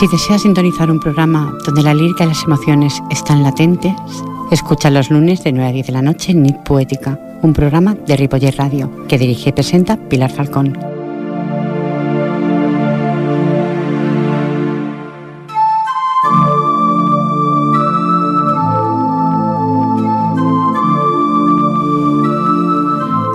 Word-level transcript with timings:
Si 0.00 0.06
deseas 0.06 0.40
sintonizar 0.40 0.90
un 0.90 0.98
programa 0.98 1.52
donde 1.66 1.82
la 1.82 1.92
lírica 1.92 2.24
y 2.24 2.28
las 2.28 2.44
emociones 2.44 3.02
están 3.10 3.42
latentes, 3.42 3.92
escucha 4.50 4.88
los 4.88 5.10
lunes 5.10 5.44
de 5.44 5.52
9 5.52 5.68
a 5.68 5.72
10 5.72 5.86
de 5.88 5.92
la 5.92 6.00
noche 6.00 6.32
en 6.32 6.46
Poética, 6.64 7.18
un 7.42 7.52
programa 7.52 7.94
de 7.94 8.16
Ripoller 8.16 8.56
Radio 8.56 8.90
que 9.08 9.18
dirige 9.18 9.50
y 9.50 9.52
presenta 9.52 9.98
Pilar 9.98 10.30
Falcón. 10.30 10.78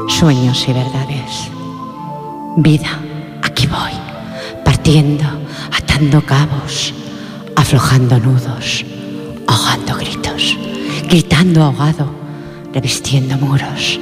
Sueños 0.07 0.67
y 0.67 0.73
verdades. 0.73 1.04
Vida, 2.57 2.97
aquí 3.41 3.67
voy, 3.67 3.91
partiendo 4.63 5.25
atando 5.73 6.21
cabos, 6.25 6.93
aflojando 7.53 8.17
nudos, 8.17 8.85
ahogando 9.45 9.95
gritos, 9.97 10.57
gritando 11.09 11.63
ahogado, 11.63 12.09
revistiendo 12.73 13.37
muros, 13.37 13.99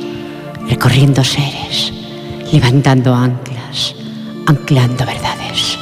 recorriendo 0.70 1.24
seres, 1.24 1.92
levantando 2.52 3.16
anclas, 3.16 3.96
anclando 4.46 5.04
verdades, 5.04 5.78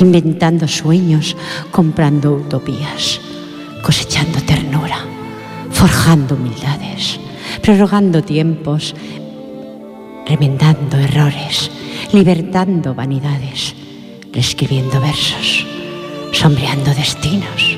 inventando 0.00 0.66
sueños, 0.66 1.36
comprando 1.70 2.32
utopías, 2.36 3.20
cosechando 3.82 4.40
ternura, 4.42 5.04
forjando 5.70 6.36
humildades, 6.36 7.20
prorrogando 7.60 8.22
tiempos, 8.22 8.94
remendando 10.26 10.96
errores, 10.98 11.61
libertando 12.12 12.94
vanidades 12.94 13.74
reescribiendo 14.32 15.00
versos, 15.00 15.66
sombreando 16.32 16.94
destinos, 16.94 17.76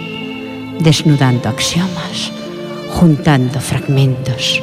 desnudando 0.81 1.49
axiomas, 1.49 2.33
juntando 2.91 3.61
fragmentos, 3.61 4.63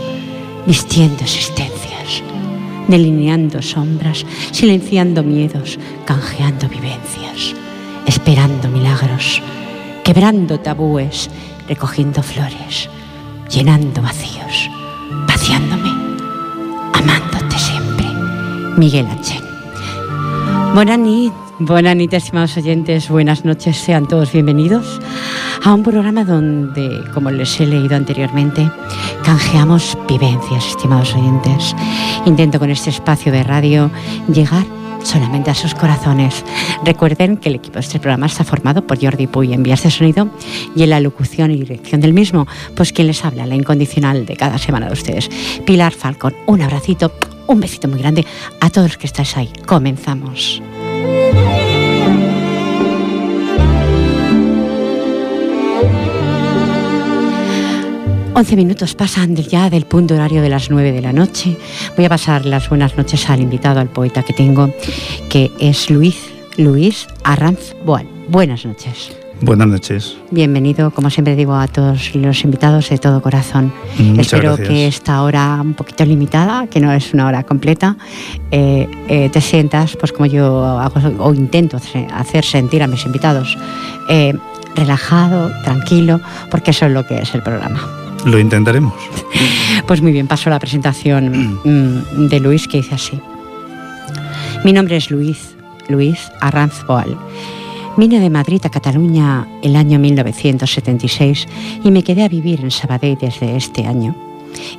vistiendo 0.65 1.23
existencias, 1.23 2.23
delineando 2.87 3.61
sombras, 3.61 4.25
silenciando 4.51 5.21
miedos, 5.23 5.77
canjeando 6.05 6.69
vivencias, 6.69 7.53
esperando 8.05 8.69
milagros, 8.69 9.41
quebrando 10.03 10.59
tabúes, 10.59 11.29
recogiendo 11.67 12.23
flores, 12.23 12.89
llenando 13.49 14.01
vacíos, 14.01 14.69
vaciándome, 15.27 15.91
amándote 16.93 17.59
siempre. 17.59 18.05
Miguel 18.77 19.07
H. 19.07 19.40
Buenas 20.73 20.99
noches, 21.97 22.23
estimados 22.23 22.55
oyentes, 22.55 23.09
buenas 23.09 23.43
noches, 23.43 23.75
sean 23.75 24.07
todos 24.07 24.31
bienvenidos 24.31 25.01
a 25.63 25.73
un 25.73 25.83
programa 25.83 26.23
donde, 26.23 27.03
como 27.13 27.29
les 27.29 27.59
he 27.59 27.65
leído 27.65 27.97
anteriormente, 27.97 28.71
canjeamos 29.25 29.97
vivencias, 30.07 30.65
estimados 30.67 31.13
oyentes. 31.13 31.75
Intento 32.25 32.57
con 32.57 32.69
este 32.69 32.89
espacio 32.89 33.33
de 33.33 33.43
radio 33.43 33.91
llegar 34.33 34.63
solamente 35.03 35.51
a 35.51 35.55
sus 35.55 35.75
corazones. 35.75 36.45
Recuerden 36.85 37.35
que 37.35 37.49
el 37.49 37.55
equipo 37.55 37.75
de 37.75 37.81
este 37.81 37.99
programa 37.99 38.27
está 38.27 38.45
formado 38.45 38.87
por 38.87 39.03
Jordi 39.03 39.27
Puy 39.27 39.53
en 39.53 39.63
vías 39.63 39.83
de 39.83 39.91
sonido 39.91 40.29
y 40.73 40.83
en 40.83 40.91
la 40.91 41.01
locución 41.01 41.51
y 41.51 41.57
dirección 41.57 41.99
del 41.99 42.13
mismo, 42.13 42.47
pues 42.75 42.93
quien 42.93 43.07
les 43.07 43.25
habla, 43.25 43.45
la 43.45 43.55
incondicional 43.55 44.25
de 44.25 44.37
cada 44.37 44.57
semana 44.57 44.87
de 44.87 44.93
ustedes, 44.93 45.29
Pilar 45.65 45.91
Falcón. 45.91 46.33
Un 46.45 46.61
abracito, 46.61 47.11
un 47.53 47.59
besito 47.59 47.87
muy 47.87 47.99
grande 47.99 48.25
a 48.59 48.69
todos 48.69 48.89
los 48.89 48.97
que 48.97 49.07
estáis 49.07 49.35
ahí. 49.37 49.51
Comenzamos. 49.65 50.61
11 58.33 58.55
minutos 58.55 58.95
pasan 58.95 59.35
ya 59.35 59.69
del 59.69 59.85
punto 59.85 60.15
horario 60.15 60.41
de 60.41 60.49
las 60.49 60.69
9 60.71 60.93
de 60.93 61.01
la 61.01 61.11
noche. 61.11 61.57
Voy 61.95 62.05
a 62.05 62.09
pasar 62.09 62.45
las 62.45 62.69
buenas 62.69 62.97
noches 62.97 63.29
al 63.29 63.41
invitado, 63.41 63.79
al 63.79 63.89
poeta 63.89 64.23
que 64.23 64.33
tengo, 64.33 64.73
que 65.29 65.51
es 65.59 65.89
Luis, 65.89 66.17
Luis 66.57 67.07
Arranz 67.23 67.75
Boal. 67.85 68.07
Buenas 68.29 68.65
noches. 68.65 69.20
Buenas 69.41 69.67
noches. 69.67 70.17
Bienvenido, 70.29 70.91
como 70.91 71.09
siempre 71.09 71.35
digo, 71.35 71.55
a 71.55 71.67
todos 71.67 72.13
los 72.13 72.43
invitados 72.43 72.89
de 72.89 72.99
todo 72.99 73.21
corazón. 73.23 73.73
Espero 74.17 74.55
que 74.55 74.85
esta 74.87 75.23
hora 75.23 75.59
un 75.61 75.73
poquito 75.73 76.05
limitada, 76.05 76.67
que 76.67 76.79
no 76.79 76.91
es 76.91 77.13
una 77.13 77.25
hora 77.25 77.43
completa, 77.43 77.97
eh, 78.51 78.87
eh, 79.07 79.29
te 79.29 79.41
sientas, 79.41 79.97
pues 79.97 80.11
como 80.11 80.27
yo 80.27 80.63
hago 80.79 81.01
o 81.23 81.33
intento 81.33 81.77
hacer 82.13 82.45
sentir 82.45 82.83
a 82.83 82.87
mis 82.87 83.03
invitados, 83.05 83.57
eh, 84.09 84.35
relajado, 84.75 85.51
tranquilo, 85.63 86.21
porque 86.51 86.69
eso 86.69 86.85
es 86.85 86.91
lo 86.91 87.05
que 87.07 87.19
es 87.19 87.33
el 87.33 87.41
programa. 87.41 87.81
Lo 88.25 88.39
intentaremos. 88.39 88.93
Pues 89.87 90.01
muy 90.01 90.11
bien, 90.11 90.27
paso 90.27 90.49
a 90.49 90.51
la 90.51 90.59
presentación 90.59 91.59
mm, 91.63 92.27
de 92.27 92.39
Luis 92.39 92.67
que 92.67 92.77
dice 92.77 92.95
así. 92.95 93.19
Mi 94.63 94.73
nombre 94.73 94.95
es 94.97 95.09
Luis, 95.09 95.55
Luis 95.89 96.31
Arranz 96.39 96.85
Boal. 96.85 97.17
Vine 97.97 98.21
de 98.21 98.29
Madrid 98.29 98.61
a 98.63 98.69
Cataluña 98.69 99.47
el 99.61 99.75
año 99.75 99.99
1976 99.99 101.47
y 101.83 101.91
me 101.91 102.03
quedé 102.03 102.23
a 102.23 102.29
vivir 102.29 102.61
en 102.61 102.71
Sabadell 102.71 103.17
desde 103.19 103.57
este 103.57 103.85
año. 103.85 104.15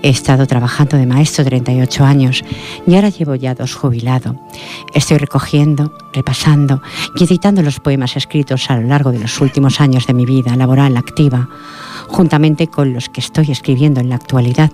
He 0.03 0.09
estado 0.09 0.47
trabajando 0.47 0.97
de 0.97 1.07
maestro 1.07 1.45
38 1.45 2.05
años 2.05 2.43
y 2.87 2.95
ahora 2.95 3.11
llevo 3.11 3.35
ya 3.35 3.55
dos 3.55 3.75
jubilado. 3.75 4.37
Estoy 4.95 5.19
recogiendo, 5.19 5.93
repasando 6.13 6.83
y 7.17 7.25
editando 7.25 7.63
los 7.63 7.81
poemas 7.81 8.17
escritos 8.17 8.71
a 8.71 8.77
lo 8.77 8.89
largo 8.89 9.13
de 9.13 9.19
los 9.19 9.41
últimos 9.41 9.81
años 9.81 10.07
de 10.07 10.15
mi 10.15 10.25
vida 10.25 10.57
laboral 10.57 10.97
activa 10.97 11.49
juntamente 12.09 12.69
con 12.69 12.93
los 12.93 13.09
que 13.09 13.21
estoy 13.21 13.51
escribiendo 13.51 14.01
en 14.01 14.09
la 14.09 14.17
actualidad. 14.17 14.71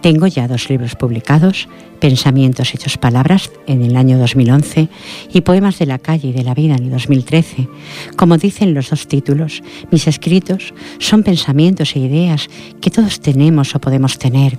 Tengo 0.00 0.26
ya 0.26 0.48
dos 0.48 0.68
libros 0.68 0.94
publicados, 0.94 1.68
Pensamientos 2.00 2.74
hechos 2.74 2.96
palabras 2.96 3.50
en 3.66 3.82
el 3.82 3.96
año 3.96 4.18
2011 4.18 4.88
y 5.32 5.40
Poemas 5.40 5.80
de 5.80 5.86
la 5.86 5.98
calle 5.98 6.28
y 6.28 6.32
de 6.32 6.44
la 6.44 6.54
vida 6.54 6.76
en 6.76 6.84
el 6.84 6.90
2013. 6.90 7.68
Como 8.16 8.38
dicen 8.38 8.72
los 8.72 8.90
dos 8.90 9.08
títulos, 9.08 9.62
mis 9.90 10.06
escritos 10.06 10.74
son 10.98 11.24
pensamientos 11.24 11.96
e 11.96 11.98
ideas 11.98 12.48
que 12.80 12.90
todos 12.90 13.20
tenemos 13.20 13.74
o 13.74 13.80
podemos 13.80 14.18
tener, 14.18 14.58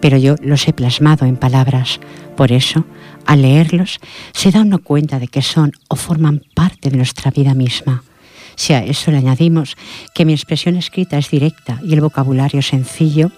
pero 0.00 0.16
yo 0.18 0.34
los 0.42 0.66
he 0.66 0.72
plasmado 0.72 1.26
en 1.26 1.36
palabras. 1.36 2.00
Por 2.36 2.50
eso, 2.50 2.84
al 3.24 3.42
leerlos, 3.42 4.00
se 4.32 4.50
da 4.50 4.62
uno 4.62 4.80
cuenta 4.80 5.20
de 5.20 5.28
que 5.28 5.42
son 5.42 5.72
o 5.88 5.94
forman 5.94 6.42
parte 6.54 6.90
de 6.90 6.96
nuestra 6.96 7.30
vida 7.30 7.54
misma. 7.54 8.02
Si 8.60 8.74
a 8.74 8.84
eso 8.84 9.10
le 9.10 9.16
añadimos 9.16 9.74
que 10.12 10.26
mi 10.26 10.34
expresión 10.34 10.76
escrita 10.76 11.16
es 11.16 11.30
directa 11.30 11.80
y 11.82 11.94
el 11.94 12.02
vocabulario 12.02 12.60
sencillo, 12.60 13.32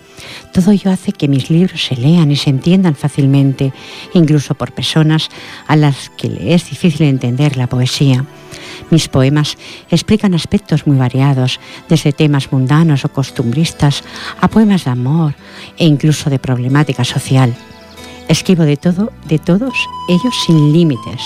todo 0.52 0.72
ello 0.72 0.90
hace 0.90 1.12
que 1.12 1.28
mis 1.28 1.48
libros 1.48 1.84
se 1.84 1.94
lean 1.94 2.32
y 2.32 2.36
se 2.36 2.50
entiendan 2.50 2.96
fácilmente, 2.96 3.72
incluso 4.14 4.56
por 4.56 4.72
personas 4.72 5.28
a 5.68 5.76
las 5.76 6.10
que 6.18 6.28
le 6.28 6.54
es 6.54 6.68
difícil 6.68 7.06
entender 7.06 7.56
la 7.56 7.68
poesía. 7.68 8.26
Mis 8.90 9.06
poemas 9.06 9.56
explican 9.92 10.34
aspectos 10.34 10.88
muy 10.88 10.96
variados, 10.96 11.60
desde 11.88 12.12
temas 12.12 12.50
mundanos 12.50 13.04
o 13.04 13.12
costumbristas 13.12 14.02
a 14.40 14.48
poemas 14.48 14.86
de 14.86 14.90
amor 14.90 15.36
e 15.78 15.86
incluso 15.86 16.30
de 16.30 16.40
problemática 16.40 17.04
social. 17.04 17.54
Escribo 18.32 18.64
de 18.64 18.78
todo, 18.78 19.12
de 19.26 19.38
todos 19.38 19.74
ellos 20.08 20.34
sin 20.46 20.72
límites. 20.72 21.20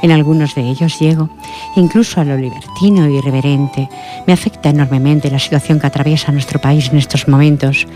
En 0.00 0.12
algunos 0.12 0.54
de 0.54 0.62
ellos 0.62 0.96
llego, 1.00 1.28
incluso 1.74 2.20
a 2.20 2.24
lo 2.24 2.36
libertino 2.36 3.08
y 3.08 3.16
irreverente. 3.16 3.88
Me 4.28 4.32
afecta 4.32 4.68
enormemente 4.68 5.28
la 5.28 5.40
situación 5.40 5.80
que 5.80 5.88
atraviesa 5.88 6.30
nuestro 6.30 6.60
país 6.60 6.88
en 6.90 6.98
estos 6.98 7.26
momentos 7.26 7.88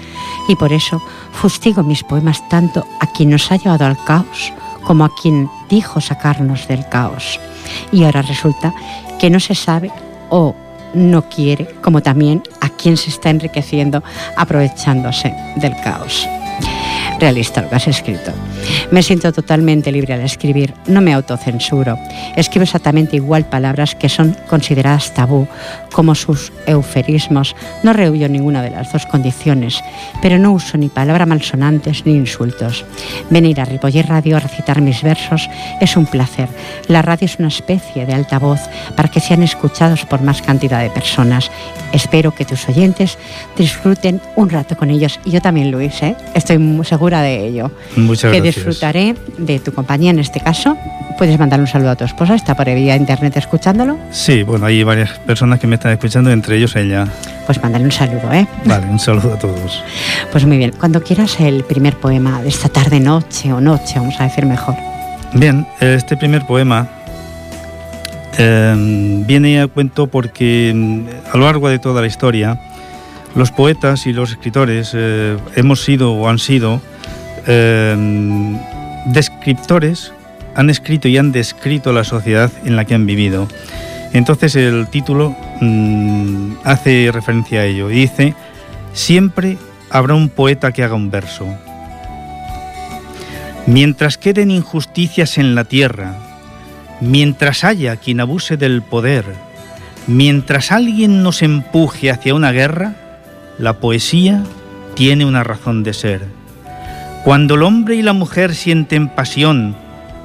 y 0.49 0.57
por 0.57 0.73
eso 0.73 1.01
fustigo 1.31 1.85
mis 1.85 2.03
poemas 2.03 2.43
tanto 2.49 2.85
a 2.99 3.07
quien 3.07 3.31
nos 3.31 3.53
ha 3.53 3.57
llevado 3.57 3.87
al 3.87 4.03
caos 4.03 4.53
como 4.83 5.05
a 5.05 5.15
quien 5.15 5.49
dijo 5.71 6.01
sacarnos 6.01 6.67
del 6.67 6.89
caos. 6.89 7.39
Y 7.93 8.03
ahora 8.03 8.23
resulta 8.23 8.75
que 9.21 9.31
no 9.31 9.39
se 9.39 9.55
sabe 9.55 9.93
o 10.29 10.57
no 10.93 11.29
quiere, 11.29 11.67
como 11.83 12.03
también 12.03 12.43
a 12.61 12.69
quien 12.71 12.97
se 12.97 13.11
está 13.11 13.31
enriqueciendo 13.31 14.03
aprovechándose 14.37 15.33
del 15.55 15.77
caos 15.85 16.27
realista 17.19 17.63
lo 17.63 17.69
que 17.69 17.77
has 17.77 17.89
escrito. 17.89 18.33
Me 18.91 19.03
siento 19.03 19.33
totalmente 19.33 19.93
libre 19.93 20.15
al 20.15 20.21
escribir, 20.21 20.75
no 20.87 21.01
me 21.01 21.13
autocensuro. 21.13 21.99
Escribo 22.37 22.65
exactamente 22.65 23.17
igual 23.17 23.45
palabras 23.47 23.95
que 23.95 24.09
son 24.09 24.37
consideradas 24.49 25.13
tabú, 25.15 25.47
como 25.93 26.15
sus 26.15 26.53
euferismos. 26.67 27.55
No 27.83 27.93
rehuyo 27.93 28.29
ninguna 28.29 28.63
de 28.63 28.71
las 28.71 28.93
dos 28.93 29.07
condiciones, 29.07 29.81
pero 30.23 30.39
no 30.39 30.53
uso 30.53 30.79
ni 30.79 30.89
palabras 30.89 31.29
malsonantes 31.29 32.05
ni 32.07 32.15
insultos. 32.15 32.85
Venir 33.31 33.61
a 33.61 33.65
Ripoller 33.65 34.07
Radio 34.09 34.37
a 34.37 34.41
recitar 34.41 34.81
mis 34.81 35.03
versos 35.03 35.49
es 35.81 35.97
un 35.97 36.07
placer. 36.07 36.49
La 36.89 37.03
radio 37.03 37.27
es 37.27 37.39
una 37.39 37.49
especie 37.49 38.07
de 38.07 38.15
altavoz 38.15 38.61
para 38.97 39.09
que 39.09 39.21
sean 39.21 39.43
escuchados 39.43 40.05
por 40.05 40.23
más 40.23 40.43
cantidad 40.43 40.83
de 40.83 40.91
personas. 40.91 41.51
Espero 41.93 42.35
que 42.35 42.45
tus 42.45 42.69
oyentes 42.69 43.19
disfruten 43.57 44.21
un 44.35 44.51
rato 44.51 44.77
con 44.77 44.91
ellos 44.91 45.21
y 45.25 45.31
yo 45.31 45.41
también, 45.41 45.71
Luis, 45.71 46.03
¿eh? 46.03 46.17
estoy 46.35 46.59
seguro 46.85 47.06
segura 47.07 47.23
de 47.23 47.47
ello. 47.47 47.71
Muchas 47.95 48.33
que 48.33 48.41
gracias. 48.41 48.57
disfrutaré 48.57 49.15
de 49.39 49.61
tu 49.61 49.73
compañía 49.73 50.11
en 50.11 50.19
este 50.19 50.41
caso. 50.41 50.77
Puedes 51.19 51.39
mandar 51.39 51.61
un 51.61 51.69
saludo 51.69 51.91
a 51.91 51.95
tu 51.95 52.05
esposa, 52.05 52.35
está 52.35 52.57
por 52.57 52.67
vía 52.67 52.97
internet 52.97 53.37
escuchándolo. 53.37 53.97
Sí, 54.11 54.43
bueno, 54.43 54.67
hay 54.67 54.83
varias 54.83 55.11
personas 55.21 55.61
que 55.61 55.69
me 55.69 55.77
están 55.77 55.93
escuchando, 55.93 56.33
entre 56.33 56.57
ellos 56.57 56.75
ella. 56.75 57.07
Pues 57.47 57.63
mándale 57.63 57.85
un 57.85 57.93
saludo, 57.93 58.33
¿eh? 58.33 58.45
Vale, 58.65 58.87
un 58.87 58.99
saludo 58.99 59.35
a 59.35 59.39
todos. 59.39 59.85
Pues 60.33 60.45
muy 60.45 60.59
bien, 60.59 60.73
cuando 60.79 61.01
quieras 61.03 61.39
el 61.41 61.63
primer 61.63 61.97
poema 61.97 62.43
de 62.43 62.49
esta 62.49 62.69
tarde, 62.69 62.99
noche 62.99 63.53
o 63.53 63.61
noche, 63.61 63.95
vamos 63.99 64.21
a 64.21 64.25
decir 64.25 64.45
mejor. 64.45 64.75
Bien, 65.33 65.67
este 65.81 66.17
primer 66.17 66.45
poema 66.45 66.89
eh, 68.37 68.75
viene 69.27 69.61
a 69.61 69.69
cuento 69.69 70.09
porque 70.09 70.73
mm, 70.75 71.33
a 71.33 71.37
lo 71.39 71.45
largo 71.45 71.69
de 71.69 71.79
toda 71.79 72.01
la 72.01 72.09
historia 72.09 72.59
los 73.37 73.51
poetas 73.53 74.07
y 74.07 74.13
los 74.13 74.31
escritores 74.31 74.93
eh, 74.95 75.37
hemos 75.55 75.85
sido 75.85 76.15
o 76.15 76.29
han 76.29 76.39
sido 76.39 76.81
eh, 77.47 77.97
descriptores, 79.07 80.13
han 80.55 80.71
escrito 80.71 81.09
y 81.09 81.19
han 81.19 81.33
descrito 81.33 81.93
la 81.93 82.05
sociedad 82.05 82.51
en 82.65 82.77
la 82.77 82.85
que 82.85 82.95
han 82.95 83.07
vivido. 83.07 83.49
Entonces 84.13 84.57
el 84.57 84.89
título 84.89 85.37
mm, 85.61 86.55
hace 86.65 87.11
referencia 87.13 87.61
a 87.61 87.65
ello 87.65 87.91
y 87.91 87.97
dice, 87.97 88.35
siempre 88.93 89.59
habrá 89.91 90.15
un 90.15 90.29
poeta 90.29 90.73
que 90.73 90.83
haga 90.83 90.95
un 90.95 91.11
verso. 91.11 91.47
Mientras 93.67 94.17
queden 94.17 94.51
injusticias 94.51 95.39
en 95.39 95.55
la 95.55 95.65
tierra, 95.65 96.15
mientras 97.01 97.65
haya 97.65 97.97
quien 97.97 98.21
abuse 98.21 98.57
del 98.57 98.81
poder, 98.81 99.25
mientras 100.07 100.73
alguien 100.73 101.23
nos 101.23 101.43
empuje 101.43 102.11
hacia 102.11 102.35
una 102.35 102.53
guerra, 102.53 102.95
la 103.59 103.75
poesía 103.75 104.45
tiene 104.95 105.25
una 105.25 105.45
razón 105.45 105.83
de 105.83 105.95
ser. 105.95 106.46
Cuando 107.27 107.57
el 107.57 107.65
hombre 107.65 107.97
y 107.97 108.03
la 108.03 108.13
mujer 108.13 108.55
sienten 108.55 109.09
pasión, 109.09 109.75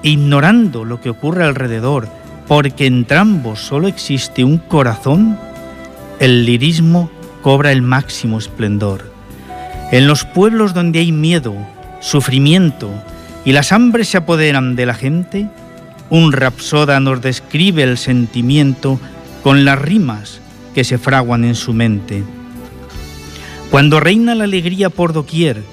ignorando 0.03 0.85
lo 0.85 1.01
que 1.01 1.09
ocurre 1.09 1.43
alrededor, 1.43 2.07
porque 2.47 2.85
entre 2.85 3.17
ambos 3.17 3.59
solo 3.59 3.87
existe 3.87 4.43
un 4.43 4.59
corazón, 4.59 5.35
el 6.19 6.45
lirismo 6.45 7.09
cobra 7.41 7.71
el 7.71 7.81
máximo 7.81 8.37
esplendor. 8.37 9.11
En 9.91 10.05
los 10.05 10.25
pueblos 10.25 10.75
donde 10.75 10.99
hay 10.99 11.11
miedo, 11.11 11.55
sufrimiento 12.01 12.91
y 13.45 13.53
las 13.53 13.71
hambres 13.71 14.09
se 14.09 14.17
apoderan 14.17 14.75
de 14.75 14.85
la 14.85 14.93
gente, 14.93 15.49
un 16.11 16.31
rapsoda 16.31 16.99
nos 16.99 17.19
describe 17.19 17.81
el 17.81 17.97
sentimiento 17.97 18.99
con 19.41 19.65
las 19.65 19.81
rimas 19.81 20.39
que 20.75 20.83
se 20.83 20.99
fraguan 20.99 21.45
en 21.45 21.55
su 21.55 21.73
mente. 21.73 22.23
Cuando 23.71 23.99
reina 23.99 24.35
la 24.35 24.43
alegría 24.43 24.91
por 24.91 25.13
doquier 25.13 25.63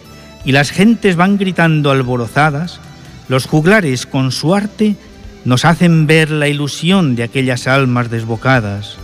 y 0.45 0.53
las 0.53 0.71
gentes 0.71 1.17
van 1.17 1.39
gritando 1.39 1.91
alborozadas, 1.91 2.81
los 3.29 3.47
juglares 3.47 4.07
con 4.07 4.33
su 4.33 4.55
arte 4.55 4.97
nos 5.45 5.65
hacen 5.65 6.07
ver 6.07 6.31
la 6.31 6.49
ilusión 6.49 7.17
de 7.17 7.23
aquellas 7.23 7.67
almas 7.67 8.11
desbocadas. 8.11 8.97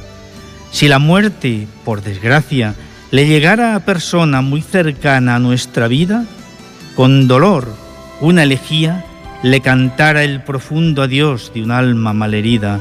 Si 0.71 0.89
la 0.89 0.99
muerte, 0.99 1.67
por 1.85 2.03
desgracia, 2.03 2.75
le 3.11 3.27
llegara 3.27 3.75
a 3.75 3.81
persona 3.81 4.41
muy 4.41 4.61
cercana 4.61 5.37
a 5.37 5.39
nuestra 5.39 5.89
vida, 5.89 6.25
con 6.97 7.29
dolor, 7.29 7.69
una 8.21 8.43
elegía 8.43 9.05
le 9.43 9.61
cantara 9.61 10.25
el 10.25 10.43
profundo 10.43 11.03
adiós 11.03 11.53
de 11.55 11.63
un 11.63 11.71
alma 11.71 12.15
malherida, 12.15 12.81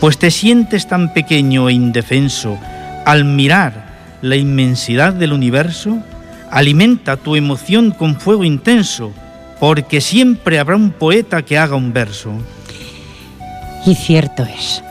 pues 0.00 0.16
te 0.16 0.30
sientes 0.30 0.86
tan 0.86 1.12
pequeño 1.12 1.68
e 1.68 1.72
indefenso 1.72 2.58
al 3.04 3.24
mirar 3.24 3.88
la 4.22 4.36
inmensidad 4.36 5.12
del 5.12 5.32
universo, 5.32 5.98
alimenta 6.50 7.16
tu 7.16 7.36
emoción 7.36 7.90
con 7.90 8.18
fuego 8.20 8.44
intenso, 8.44 9.12
porque 9.60 10.00
siempre 10.00 10.58
habrá 10.58 10.76
un 10.76 10.90
poeta 10.90 11.42
que 11.42 11.58
haga 11.58 11.76
un 11.76 11.92
verso. 11.92 12.30
Y 13.86 13.94
cierto 13.94 14.44
es. 14.44 14.82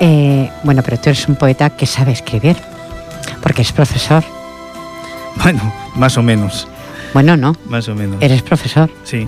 Eh, 0.00 0.50
bueno, 0.62 0.82
pero 0.82 0.96
tú 0.98 1.10
eres 1.10 1.28
un 1.28 1.36
poeta 1.36 1.70
que 1.70 1.86
sabe 1.86 2.12
escribir, 2.12 2.56
porque 3.42 3.62
es 3.62 3.72
profesor. 3.72 4.24
Bueno, 5.42 5.72
más 5.94 6.16
o 6.16 6.22
menos, 6.22 6.66
Bueno, 7.14 7.36
no, 7.36 7.54
más 7.66 7.88
o 7.88 7.94
menos. 7.94 8.16
eres 8.20 8.42
profesor. 8.42 8.90
Sí, 9.04 9.26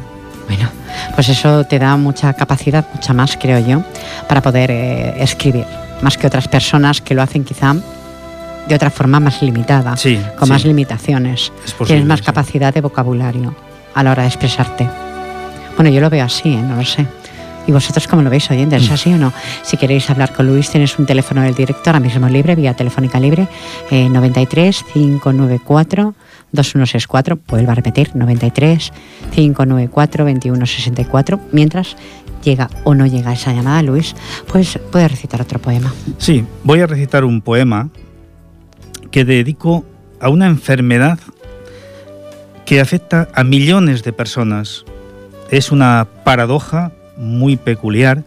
Bueno, 0.49 0.69
pues 1.15 1.29
eso 1.29 1.65
te 1.65 1.79
da 1.79 1.97
mucha 1.97 2.33
capacidad, 2.35 2.85
mucha 2.93 3.13
más, 3.13 3.37
creo 3.41 3.59
yo, 3.61 3.83
para 4.29 4.43
poder 4.43 4.71
eh, 4.71 5.23
escribir, 5.23 5.65
más 6.03 6.19
que 6.19 6.27
otras 6.27 6.49
personas 6.49 7.01
que 7.01 7.15
lo 7.15 7.23
hacen 7.23 7.45
quizá 7.45 7.75
de 8.69 8.75
otra 8.75 8.91
forma 8.91 9.21
más 9.21 9.43
limitada, 9.43 9.97
sí. 9.97 10.19
con 10.39 10.47
sí. 10.47 10.53
más 10.53 10.65
limitaciones. 10.65 11.53
Posible, 11.65 11.87
Tienes 11.87 12.07
más 12.07 12.21
sí. 12.21 12.27
capacidad 12.27 12.73
de 12.73 12.81
vocabulario 12.81 13.55
a 13.95 14.03
la 14.03 14.11
hora 14.13 14.23
de 14.23 14.29
expresarte. 14.29 14.89
Bueno, 15.77 15.91
yo 15.91 16.01
lo 16.01 16.11
veo 16.11 16.25
así, 16.25 16.53
¿eh? 16.53 16.63
no 16.63 16.77
lo 16.77 16.85
sé. 16.85 17.07
¿Y 17.67 17.71
vosotros 17.73 18.09
cómo 18.09 18.23
lo 18.23 18.31
veis, 18.31 18.51
oyentes? 18.51 18.83
¿Es 18.83 18.91
Mm. 18.91 18.93
así 18.95 19.13
o 19.15 19.19
no? 19.19 19.33
Si 19.63 19.77
queréis 19.77 20.11
hablar 20.11 20.33
con 20.33 20.47
Luis, 20.49 20.69
tienes 20.71 20.99
un 20.99 21.07
teléfono 21.07 21.43
del 21.43 21.55
directo 21.55 21.83
ahora 21.91 22.01
mismo 22.01 22.29
libre, 22.29 22.57
vía 22.57 22.75
telefónica 22.75 23.21
libre, 23.21 23.47
eh, 23.91 24.09
93 24.09 24.85
594 24.93 26.15
2164. 26.53 27.39
Vuelvo 27.49 27.71
a 27.71 27.75
repetir, 27.77 28.11
93 28.15 28.93
594 29.35 30.25
2164. 30.25 31.41
Mientras 31.53 31.97
llega 32.43 32.69
o 32.85 32.95
no 32.95 33.07
llega 33.07 33.33
esa 33.33 33.53
llamada, 33.53 33.83
Luis, 33.83 34.15
pues 34.51 34.79
puedes 34.91 35.11
recitar 35.11 35.41
otro 35.41 35.61
poema. 35.61 35.93
Sí, 36.19 36.45
voy 36.65 36.81
a 36.81 36.87
recitar 36.89 37.25
un 37.25 37.41
poema 37.41 37.89
que 39.13 39.25
dedico 39.25 39.85
a 40.21 40.29
una 40.29 40.47
enfermedad 40.47 41.21
que 42.67 42.81
afecta 42.81 43.29
a 43.35 43.45
millones 43.45 44.03
de 44.03 44.13
personas. 44.13 44.85
Es 45.51 45.71
una 45.71 46.09
paradoja 46.25 46.91
muy 47.17 47.57
peculiar 47.57 48.25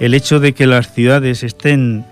el 0.00 0.14
hecho 0.14 0.40
de 0.40 0.54
que 0.54 0.66
las 0.66 0.92
ciudades 0.92 1.44
estén 1.44 2.04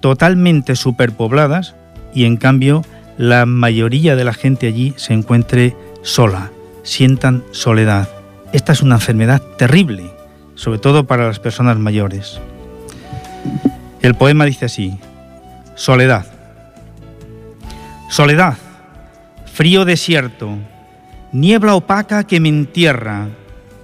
totalmente 0.00 0.76
superpobladas 0.76 1.74
y 2.12 2.24
en 2.24 2.36
cambio 2.36 2.84
la 3.16 3.46
mayoría 3.46 4.16
de 4.16 4.24
la 4.24 4.34
gente 4.34 4.66
allí 4.66 4.92
se 4.96 5.14
encuentre 5.14 5.74
sola, 6.02 6.50
sientan 6.82 7.42
soledad. 7.52 8.08
Esta 8.52 8.72
es 8.72 8.82
una 8.82 8.96
enfermedad 8.96 9.40
terrible, 9.56 10.10
sobre 10.54 10.78
todo 10.78 11.06
para 11.06 11.26
las 11.26 11.38
personas 11.38 11.78
mayores. 11.78 12.38
El 14.02 14.14
poema 14.14 14.44
dice 14.44 14.66
así, 14.66 14.98
Soledad. 15.74 16.35
Soledad, 18.08 18.56
frío 19.52 19.84
desierto, 19.84 20.56
niebla 21.32 21.74
opaca 21.74 22.24
que 22.24 22.38
me 22.38 22.48
entierra, 22.48 23.28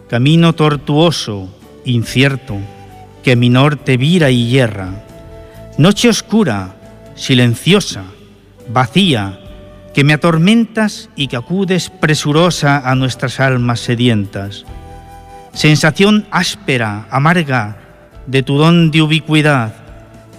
camino 0.08 0.52
tortuoso, 0.52 1.48
incierto, 1.84 2.58
que 3.22 3.34
mi 3.34 3.50
norte 3.50 3.96
vira 3.96 4.30
y 4.30 4.48
hierra. 4.48 4.90
Noche 5.76 6.08
oscura, 6.08 6.76
silenciosa, 7.14 8.04
vacía, 8.68 9.40
que 9.92 10.04
me 10.04 10.14
atormentas 10.14 11.10
y 11.16 11.26
que 11.26 11.36
acudes 11.36 11.90
presurosa 11.90 12.88
a 12.88 12.94
nuestras 12.94 13.40
almas 13.40 13.80
sedientas. 13.80 14.64
Sensación 15.52 16.26
áspera, 16.30 17.06
amarga, 17.10 17.76
de 18.26 18.42
tu 18.42 18.56
don 18.56 18.90
de 18.90 19.02
ubicuidad, 19.02 19.74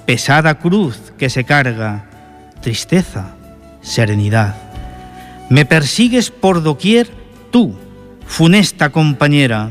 pesada 0.06 0.58
cruz 0.58 1.14
que 1.18 1.30
se 1.30 1.44
carga, 1.44 2.06
tristeza, 2.62 3.33
serenidad. 3.84 4.56
Me 5.50 5.66
persigues 5.66 6.32
por 6.32 6.64
doquier 6.64 7.08
tú, 7.52 7.76
funesta 8.26 8.90
compañera, 8.90 9.70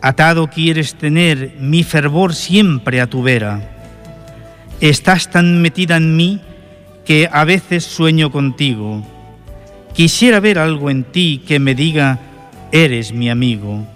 atado 0.00 0.46
quieres 0.48 0.94
tener 0.94 1.56
mi 1.60 1.82
fervor 1.82 2.34
siempre 2.34 3.00
a 3.00 3.08
tu 3.08 3.22
vera. 3.22 3.60
Estás 4.80 5.30
tan 5.30 5.60
metida 5.60 5.96
en 5.96 6.16
mí 6.16 6.40
que 7.04 7.28
a 7.30 7.44
veces 7.44 7.84
sueño 7.84 8.30
contigo. 8.30 9.04
Quisiera 9.92 10.40
ver 10.40 10.58
algo 10.58 10.90
en 10.90 11.04
ti 11.04 11.42
que 11.46 11.58
me 11.58 11.74
diga, 11.74 12.18
eres 12.72 13.12
mi 13.12 13.28
amigo. 13.28 13.86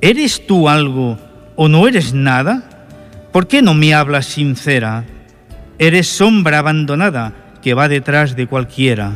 ¿Eres 0.00 0.46
tú 0.46 0.68
algo 0.68 1.18
o 1.56 1.68
no 1.68 1.86
eres 1.88 2.12
nada? 2.12 2.86
¿Por 3.32 3.46
qué 3.46 3.62
no 3.62 3.74
me 3.74 3.94
hablas 3.94 4.26
sincera? 4.26 5.04
Eres 5.78 6.08
sombra 6.08 6.58
abandonada 6.58 7.47
va 7.74 7.88
detrás 7.88 8.36
de 8.36 8.46
cualquiera. 8.46 9.12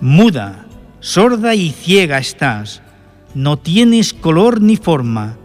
Muda, 0.00 0.66
sorda 1.00 1.54
y 1.54 1.70
ciega 1.70 2.18
estás, 2.18 2.82
no 3.34 3.58
tienes 3.58 4.14
color 4.14 4.60
ni 4.60 4.76
forma. 4.76 5.36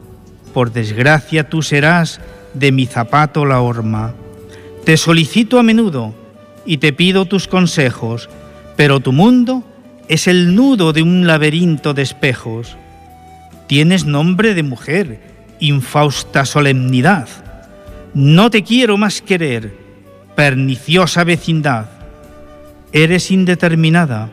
Por 0.54 0.72
desgracia 0.72 1.50
tú 1.50 1.62
serás 1.62 2.20
de 2.54 2.72
mi 2.72 2.86
zapato 2.86 3.46
la 3.46 3.62
horma. 3.62 4.14
Te 4.86 4.98
solicito 4.98 5.60
a 5.60 5.64
menudo 5.64 6.14
y 6.66 6.78
te 6.78 6.94
pido 6.94 7.26
tus 7.26 7.48
consejos, 7.48 8.30
pero 8.76 9.00
tu 9.00 9.12
mundo 9.12 9.64
es 10.08 10.28
el 10.28 10.56
nudo 10.56 10.94
de 10.94 11.02
un 11.04 11.28
laberinto 11.28 11.94
de 11.94 12.02
espejos. 12.02 12.78
Tienes 13.68 14.06
nombre 14.06 14.56
de 14.56 14.64
mujer, 14.64 15.22
infausta 15.60 16.46
solemnidad. 16.46 17.28
No 18.14 18.50
te 18.50 18.64
quiero 18.64 18.98
más 18.98 19.22
querer, 19.22 19.76
perniciosa 20.36 21.24
vecindad. 21.24 21.99
Eres 22.92 23.30
indeterminada, 23.30 24.30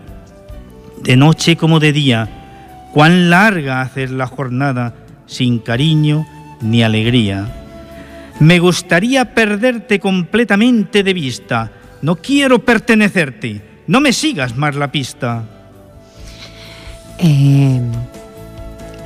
de 1.03 1.17
noche 1.17 1.57
como 1.57 1.79
de 1.79 1.93
día, 1.93 2.89
cuán 2.95 3.29
larga 3.29 3.83
haces 3.83 4.11
la 4.11 4.27
jornada 4.27 4.95
sin 5.27 5.59
cariño 5.59 6.27
ni 6.63 6.83
alegría. 6.83 7.53
Me 8.41 8.59
gustaría 8.59 9.35
perderte 9.35 10.01
completamente 10.01 11.03
de 11.03 11.13
vista, 11.13 11.71
no 12.01 12.17
quiero 12.17 12.65
pertenecerte, 12.65 13.63
no 13.87 14.01
me 14.01 14.13
sigas 14.13 14.57
más 14.57 14.75
la 14.75 14.91
pista. 14.91 15.45
Eh, 17.19 17.81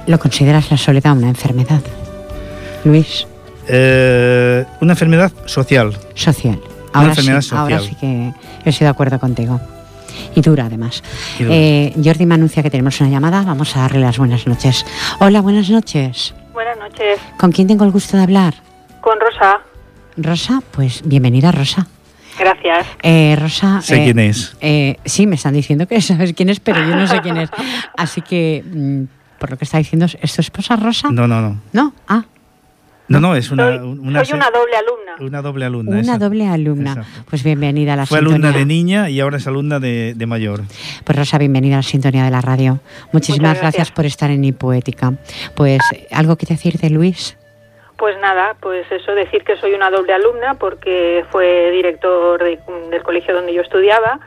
¿Lo 0.06 0.18
consideras 0.18 0.70
la 0.70 0.76
soledad 0.76 1.16
una 1.16 1.28
enfermedad, 1.28 1.80
Luis? 2.84 3.26
Eh, 3.68 4.64
una 4.80 4.92
enfermedad 4.92 5.32
social. 5.46 5.96
Social. 6.14 6.60
Ahora, 6.92 7.14
sí, 7.14 7.30
ahora 7.52 7.78
sí 7.80 7.94
que 7.94 8.32
estoy 8.64 8.84
de 8.84 8.88
acuerdo 8.90 9.18
contigo. 9.18 9.60
Y 10.34 10.40
dura 10.40 10.66
además. 10.66 11.02
Eh, 11.38 11.94
Jordi 12.02 12.26
me 12.26 12.34
anuncia 12.34 12.62
que 12.62 12.70
tenemos 12.70 13.00
una 13.00 13.10
llamada. 13.10 13.42
Vamos 13.42 13.76
a 13.76 13.80
darle 13.80 14.00
las 14.00 14.18
buenas 14.18 14.46
noches. 14.46 14.84
Hola, 15.20 15.40
buenas 15.40 15.70
noches. 15.70 16.34
Buenas 16.52 16.78
noches. 16.78 17.18
¿Con 17.38 17.52
quién 17.52 17.68
tengo 17.68 17.84
el 17.84 17.90
gusto 17.90 18.16
de 18.16 18.24
hablar? 18.24 18.54
Con 19.00 19.18
Rosa. 19.20 19.60
Rosa, 20.16 20.60
pues 20.72 21.02
bienvenida 21.04 21.52
Rosa. 21.52 21.86
Gracias. 22.38 22.86
Eh, 23.02 23.36
Rosa. 23.38 23.80
Sé 23.82 24.04
quién 24.04 24.18
es. 24.18 24.56
sí, 25.04 25.26
me 25.26 25.36
están 25.36 25.54
diciendo 25.54 25.86
que 25.86 26.00
sabes 26.00 26.32
quién 26.32 26.48
es, 26.48 26.60
pero 26.60 26.80
yo 26.80 26.96
no 26.96 27.06
sé 27.06 27.20
quién 27.20 27.36
es. 27.36 27.50
Así 27.96 28.20
que, 28.20 28.64
mm, 28.66 29.04
por 29.38 29.50
lo 29.50 29.56
que 29.56 29.64
está 29.64 29.78
diciendo, 29.78 30.06
¿es 30.20 30.34
tu 30.34 30.40
esposa 30.40 30.76
Rosa? 30.76 31.08
No, 31.10 31.26
no, 31.26 31.40
no. 31.40 31.60
¿No? 31.72 31.94
Ah. 32.08 32.24
No, 33.10 33.18
no, 33.18 33.34
es 33.34 33.50
una, 33.50 33.76
soy, 33.76 33.88
una, 33.88 34.24
soy 34.24 34.36
una 34.36 34.50
doble 34.52 34.76
alumna. 34.76 35.14
Una 35.18 35.42
doble 35.42 35.64
alumna. 35.64 35.98
Una 35.98 36.16
doble 36.16 36.46
alumna. 36.46 37.04
Pues 37.28 37.42
bienvenida 37.42 37.94
a 37.94 37.96
la 37.96 38.06
Fue 38.06 38.18
sintonía. 38.18 38.36
alumna 38.36 38.56
de 38.56 38.64
niña 38.64 39.10
y 39.10 39.18
ahora 39.18 39.38
es 39.38 39.48
alumna 39.48 39.80
de, 39.80 40.14
de, 40.14 40.26
mayor. 40.26 40.60
Pues 41.04 41.18
Rosa, 41.18 41.36
bienvenida 41.36 41.74
a 41.74 41.78
la 41.78 41.82
sintonía 41.82 42.22
de 42.22 42.30
la 42.30 42.40
radio. 42.40 42.78
Muchísimas 43.12 43.54
gracias. 43.54 43.74
gracias. 43.74 43.90
por 43.90 44.06
estar 44.06 44.30
en 44.30 44.44
Hipoética. 44.44 45.14
Pues, 45.56 45.80
¿algo 46.12 46.36
que 46.36 46.46
decir 46.46 46.74
de 46.74 46.88
Luis? 46.88 47.36
Pues 47.96 48.16
nada, 48.20 48.54
pues 48.60 48.86
eso, 48.92 49.12
decir 49.16 49.42
que 49.42 49.56
soy 49.56 49.72
una 49.74 49.90
doble 49.90 50.12
alumna 50.12 50.54
porque 50.54 51.24
fue 51.32 51.72
director 51.72 52.38
de, 52.38 52.60
del 52.92 53.02
colegio 53.02 53.34
donde 53.34 53.52
yo 53.52 53.62
estudiaba, 53.62 54.20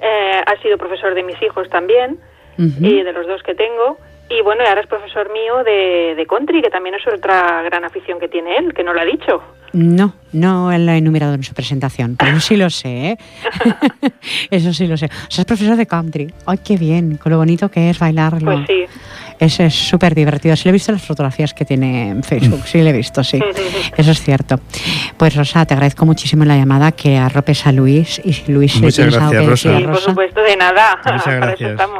eh, 0.00 0.40
ha 0.46 0.56
sido 0.62 0.78
profesor 0.78 1.14
de 1.14 1.22
mis 1.22 1.40
hijos 1.42 1.68
también 1.68 2.18
uh 2.56 2.62
-huh. 2.62 2.88
y 2.88 3.02
de 3.02 3.12
los 3.12 3.26
dos 3.26 3.42
que 3.42 3.54
tengo. 3.54 3.98
Y 4.38 4.42
bueno, 4.42 4.62
y 4.64 4.66
ahora 4.66 4.80
es 4.80 4.86
profesor 4.86 5.30
mío 5.32 5.62
de, 5.64 6.14
de, 6.14 6.26
country, 6.26 6.62
que 6.62 6.70
también 6.70 6.94
es 6.94 7.06
otra 7.06 7.62
gran 7.62 7.84
afición 7.84 8.18
que 8.18 8.28
tiene 8.28 8.56
él, 8.56 8.72
que 8.72 8.82
no 8.82 8.94
lo 8.94 9.00
ha 9.00 9.04
dicho. 9.04 9.42
No, 9.72 10.14
no 10.32 10.70
lo 10.76 10.92
he 10.92 10.98
enumerado 10.98 11.34
en 11.34 11.42
su 11.42 11.54
presentación, 11.54 12.16
pero 12.18 12.40
sí 12.40 12.56
lo 12.56 12.70
sé, 12.70 13.10
¿eh? 13.10 13.18
Eso 14.50 14.72
sí 14.72 14.86
lo 14.86 14.96
sé. 14.96 15.06
O 15.06 15.30
sea, 15.30 15.42
es 15.42 15.46
profesor 15.46 15.76
de 15.76 15.86
country. 15.86 16.32
¡Ay, 16.46 16.58
qué 16.64 16.76
bien! 16.76 17.16
Con 17.16 17.32
lo 17.32 17.38
bonito 17.38 17.70
que 17.70 17.90
es 17.90 17.98
bailarlo. 17.98 18.52
Pues 18.52 18.66
sí. 18.66 18.84
Es 19.44 19.74
súper 19.74 20.14
divertido. 20.14 20.54
Sí, 20.54 20.64
le 20.66 20.70
he 20.70 20.72
visto 20.72 20.92
las 20.92 21.02
fotografías 21.02 21.52
que 21.52 21.64
tiene 21.64 22.10
en 22.10 22.22
Facebook. 22.22 22.62
Sí, 22.64 22.80
le 22.80 22.90
he 22.90 22.92
visto, 22.92 23.24
sí. 23.24 23.40
Eso 23.96 24.10
es 24.12 24.22
cierto. 24.22 24.60
Pues, 25.16 25.34
Rosa, 25.34 25.66
te 25.66 25.74
agradezco 25.74 26.06
muchísimo 26.06 26.44
la 26.44 26.56
llamada 26.56 26.92
que 26.92 27.16
arropes 27.18 27.66
a 27.66 27.72
Luis. 27.72 28.20
Y 28.24 28.32
si 28.34 28.52
Luis 28.52 28.76
Muchas 28.80 28.98
le 28.98 29.04
gracias, 29.18 29.22
algo 29.22 29.40
que 29.44 29.50
Rosa. 29.50 29.68
decir 29.70 29.74
a 29.74 29.78
Sí, 29.80 29.86
por 29.94 30.00
supuesto, 30.00 30.40
de 30.42 30.56
nada. 30.56 30.98
Muchas 31.04 31.26
gracias. 31.36 31.80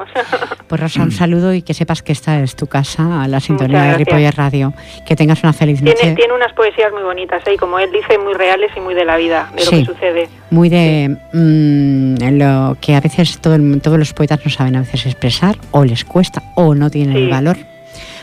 Pues, 0.69 0.81
Rosa, 0.81 1.03
un 1.03 1.13
saludo 1.13 1.53
y 1.53 1.61
que 1.61 1.75
sepas 1.75 2.03
que 2.03 2.13
esta 2.13 2.41
es 2.41 2.57
tu 2.57 2.67
casa, 2.67 3.27
la 3.29 3.41
sintonía 3.41 3.83
de. 3.83 3.95
Ripoller 3.99 4.35
Radio. 4.35 4.73
Que 5.07 5.15
tengas 5.17 5.43
una 5.43 5.53
feliz 5.53 5.83
noche. 5.83 5.97
Tiene, 6.01 6.15
tiene 6.17 6.33
unas 6.33 6.53
poesías 6.55 6.91
muy 6.93 7.03
bonitas, 7.03 7.43
¿eh? 7.47 7.55
y 7.55 7.59
como 7.59 7.79
él 7.79 7.91
dice, 7.93 8.17
muy 8.19 8.33
reales 8.33 8.71
y 8.75 8.81
muy 8.81 8.95
de 8.95 9.05
la 9.05 9.19
vida, 9.19 9.51
de 9.55 9.65
lo 9.67 9.71
que 9.71 9.85
sucede. 9.85 10.29
muy 10.51 10.71
de 10.71 11.15
mm, 11.35 12.39
lo 12.39 12.77
que 12.81 12.95
a 12.95 13.01
veces 13.01 13.39
todo 13.39 13.55
el- 13.55 13.81
todos 13.83 13.99
los 13.99 14.13
poetas 14.15 14.41
no 14.45 14.51
saben 14.51 14.77
a 14.77 14.81
veces 14.81 15.05
expresar 15.07 15.57
o 15.73 15.85
les 15.85 16.05
cuesta 16.07 16.43
o 16.55 16.75
no 16.75 16.89
tienen 16.91 17.29
valor. 17.33 17.57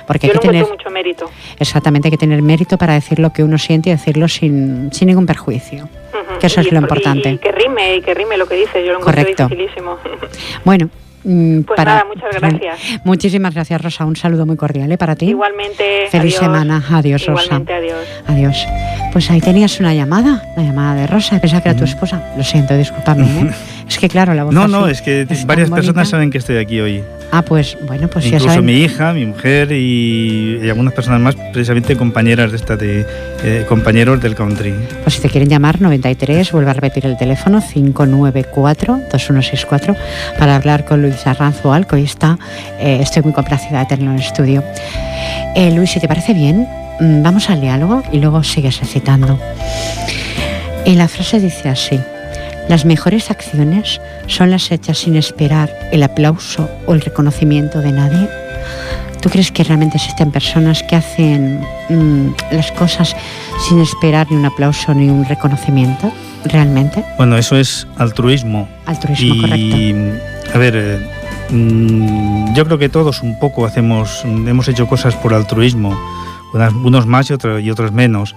Porque 0.08 0.25
Yo 0.25 0.32
hay 0.32 0.36
lo 0.38 0.42
que 0.42 0.48
tener, 0.48 0.66
mucho 0.68 0.89
mérito. 0.89 1.30
exactamente, 1.60 2.08
hay 2.08 2.12
que 2.12 2.18
tener 2.18 2.42
mérito 2.42 2.78
para 2.80 2.94
decir 2.96 3.20
lo 3.20 3.32
que 3.32 3.44
uno 3.44 3.60
siente 3.60 3.89
y 3.89 3.92
decirlo 3.94 4.28
sin, 4.28 4.89
sin 4.92 5.08
ningún 5.08 5.28
perjuicio. 5.28 5.84
Ujú. 5.84 6.39
Que 6.39 6.48
eso 6.48 6.62
es 6.62 6.68
Y- 6.68 6.72
lo 6.72 6.80
y- 6.80 6.84
importante. 6.84 7.30
Y, 7.32 7.38
que 7.38 7.51
rime, 7.51 7.96
y 7.98 8.01
que 8.01 8.16
rime 8.16 8.36
lo 8.38 8.48
que 8.48 8.56
dice, 8.56 8.84
yo 8.84 8.94
lo 8.94 9.01
Correcto. 9.01 9.48
dificilísimo. 9.48 9.98
Bueno, 10.66 10.89
mm, 11.24 11.62
Pues 11.62 11.78
para, 11.78 11.92
nada, 11.94 12.06
muchas 12.06 12.36
gracias. 12.42 12.80
Muchísimas 13.04 13.54
gracias, 13.54 13.80
Rosa. 13.84 14.06
Un 14.06 14.16
saludo 14.16 14.48
muy 14.48 14.56
cordial 14.56 14.92
¿eh? 14.92 14.98
para 14.98 15.16
ti. 15.16 15.28
Igualmente. 15.30 16.08
Feliz 16.10 16.36
adiós. 16.39 16.39
semana. 16.39 16.84
Adiós, 16.92 17.25
Rosa. 17.28 17.44
Igualmente, 17.46 17.74
adiós. 17.74 18.08
Adiós. 18.28 18.68
Pues 19.13 19.30
ahí 19.30 19.42
tenías 19.42 19.80
una 19.80 19.94
llamada, 19.94 20.42
la 20.58 20.63
llamada 20.63 21.01
de 21.01 21.06
Rosa. 21.08 21.39
Pensaba 21.39 21.62
que 21.62 21.70
era 21.70 21.78
tu 21.78 21.84
esposa. 21.86 22.34
Lo 22.36 22.44
siento, 22.44 22.75
discúlpame. 22.75 23.24
¿eh? 23.25 23.51
es 23.89 23.98
que 23.98 24.08
claro, 24.08 24.34
la 24.34 24.43
voz 24.46 24.53
No, 24.53 24.63
así 24.63 24.72
no, 24.72 24.88
es 24.88 25.01
que 25.01 25.27
es 25.29 25.46
varias 25.46 25.69
personas 25.69 26.08
saben 26.10 26.29
que 26.31 26.38
estoy 26.38 26.58
aquí 26.58 26.79
hoy. 26.79 27.03
Ah, 27.31 27.43
pues 27.43 27.77
bueno, 27.86 28.08
pues 28.08 28.25
ya 28.25 28.31
Incluso 28.38 28.50
saben. 28.50 28.65
mi 28.65 28.81
hija, 28.81 29.13
mi 29.13 29.25
mujer 29.25 29.72
y, 29.72 30.60
y 30.63 30.69
algunas 30.69 30.93
personas 30.93 31.22
más, 31.22 31.36
precisamente 31.53 31.96
compañeras 31.96 32.51
de 32.51 32.58
esta 32.58 32.75
de 32.75 33.05
eh, 33.43 33.65
compañeros 33.67 34.22
del 34.22 34.36
country. 34.36 34.74
Pues 35.03 35.15
si 35.15 35.22
te 35.22 35.29
quieren 35.29 35.50
llamar, 35.50 35.79
93, 35.81 36.51
vuelvo 36.51 36.69
a 36.72 36.74
repetir 36.74 37.05
el 37.05 37.17
teléfono, 37.17 37.62
594-2164, 37.62 39.96
para 40.38 40.55
hablar 40.55 40.86
con 40.86 41.01
Luis 41.01 41.25
Arranz 41.27 41.62
Boal, 41.62 41.86
que 41.88 41.96
hoy 41.98 42.03
está, 42.03 42.38
eh, 42.79 43.00
estoy 43.01 43.24
muy 43.24 43.34
complacida 43.34 43.79
de 43.79 43.86
tenerlo 43.86 44.12
en 44.12 44.17
el 44.17 44.24
estudio. 44.24 44.63
Eh, 45.55 45.72
Luis, 45.72 45.91
si 45.91 46.00
te 46.00 46.08
parece 46.08 46.34
bien, 46.34 46.67
mm, 47.00 47.22
vamos 47.22 47.50
al 47.50 47.62
diálogo 47.62 48.03
y 48.12 48.19
luego 48.19 48.43
sigues 48.43 48.79
recitando. 48.79 49.39
Y 50.86 50.96
la 50.96 51.08
frase 51.08 51.39
dice 51.39 51.69
así, 51.69 52.00
las 52.70 52.86
mejores 52.86 53.30
acciones 53.30 54.00
son 54.28 54.50
las 54.52 54.72
hechas 54.72 55.00
sin 55.00 55.18
esperar 55.18 55.70
el 55.92 56.02
aplauso 56.04 56.70
o 56.86 56.94
el 56.94 57.02
reconocimiento 57.02 57.82
de 57.82 57.92
nadie. 57.92 58.30
¿Tú 59.22 59.30
crees 59.30 59.52
que 59.52 59.66
realmente 59.66 59.98
existen 59.98 60.32
personas 60.32 60.82
que 60.84 60.96
hacen 60.96 61.60
mm, 61.90 62.30
las 62.52 62.72
cosas 62.72 63.16
sin 63.68 63.82
esperar 63.82 64.28
ni 64.32 64.38
un 64.38 64.46
aplauso 64.46 64.94
ni 64.94 65.10
un 65.10 65.26
reconocimiento? 65.26 66.10
¿Realmente? 66.46 67.04
Bueno, 67.18 67.36
eso 67.38 67.58
es 67.58 67.86
altruismo. 67.98 68.70
Altruismo, 68.86 69.34
y, 69.36 69.92
correcto. 69.92 70.54
a 70.54 70.58
ver, 70.58 70.74
eh, 70.78 71.10
mm, 71.50 72.54
yo 72.54 72.64
creo 72.66 72.78
que 72.78 72.88
todos 72.88 73.22
un 73.22 73.38
poco 73.40 73.66
hacemos, 73.66 74.22
hemos 74.24 74.70
hecho 74.70 74.88
cosas 74.88 75.16
por 75.16 75.34
altruismo, 75.34 76.00
unas- 76.54 76.74
unos 76.74 77.06
más 77.06 77.30
y, 77.30 77.34
otro- 77.34 77.60
y 77.60 77.70
otros 77.72 77.92
menos. 77.92 78.36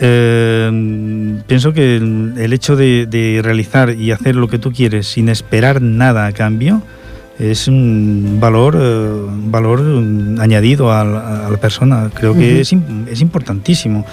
Eh, 0.00 1.40
pienso 1.46 1.72
que 1.72 1.96
el, 1.96 2.34
el 2.36 2.52
hecho 2.52 2.76
de, 2.76 3.06
de 3.06 3.40
realizar 3.42 3.90
y 3.90 4.10
hacer 4.12 4.36
lo 4.36 4.48
que 4.48 4.58
tú 4.58 4.72
quieres 4.72 5.06
sin 5.06 5.28
esperar 5.28 5.80
nada 5.80 6.26
a 6.26 6.32
cambio 6.32 6.82
es 7.38 7.68
un 7.68 8.38
valor, 8.40 8.76
eh, 8.78 9.10
un 9.28 9.50
valor 9.50 9.82
mm, 9.82 10.40
añadido 10.40 10.92
a 10.92 11.04
la, 11.04 11.46
a 11.46 11.50
la 11.50 11.56
persona. 11.58 12.10
Creo 12.14 12.34
que 12.34 12.60
es, 12.60 12.72
es 13.10 13.20
importantísimo. 13.20 14.06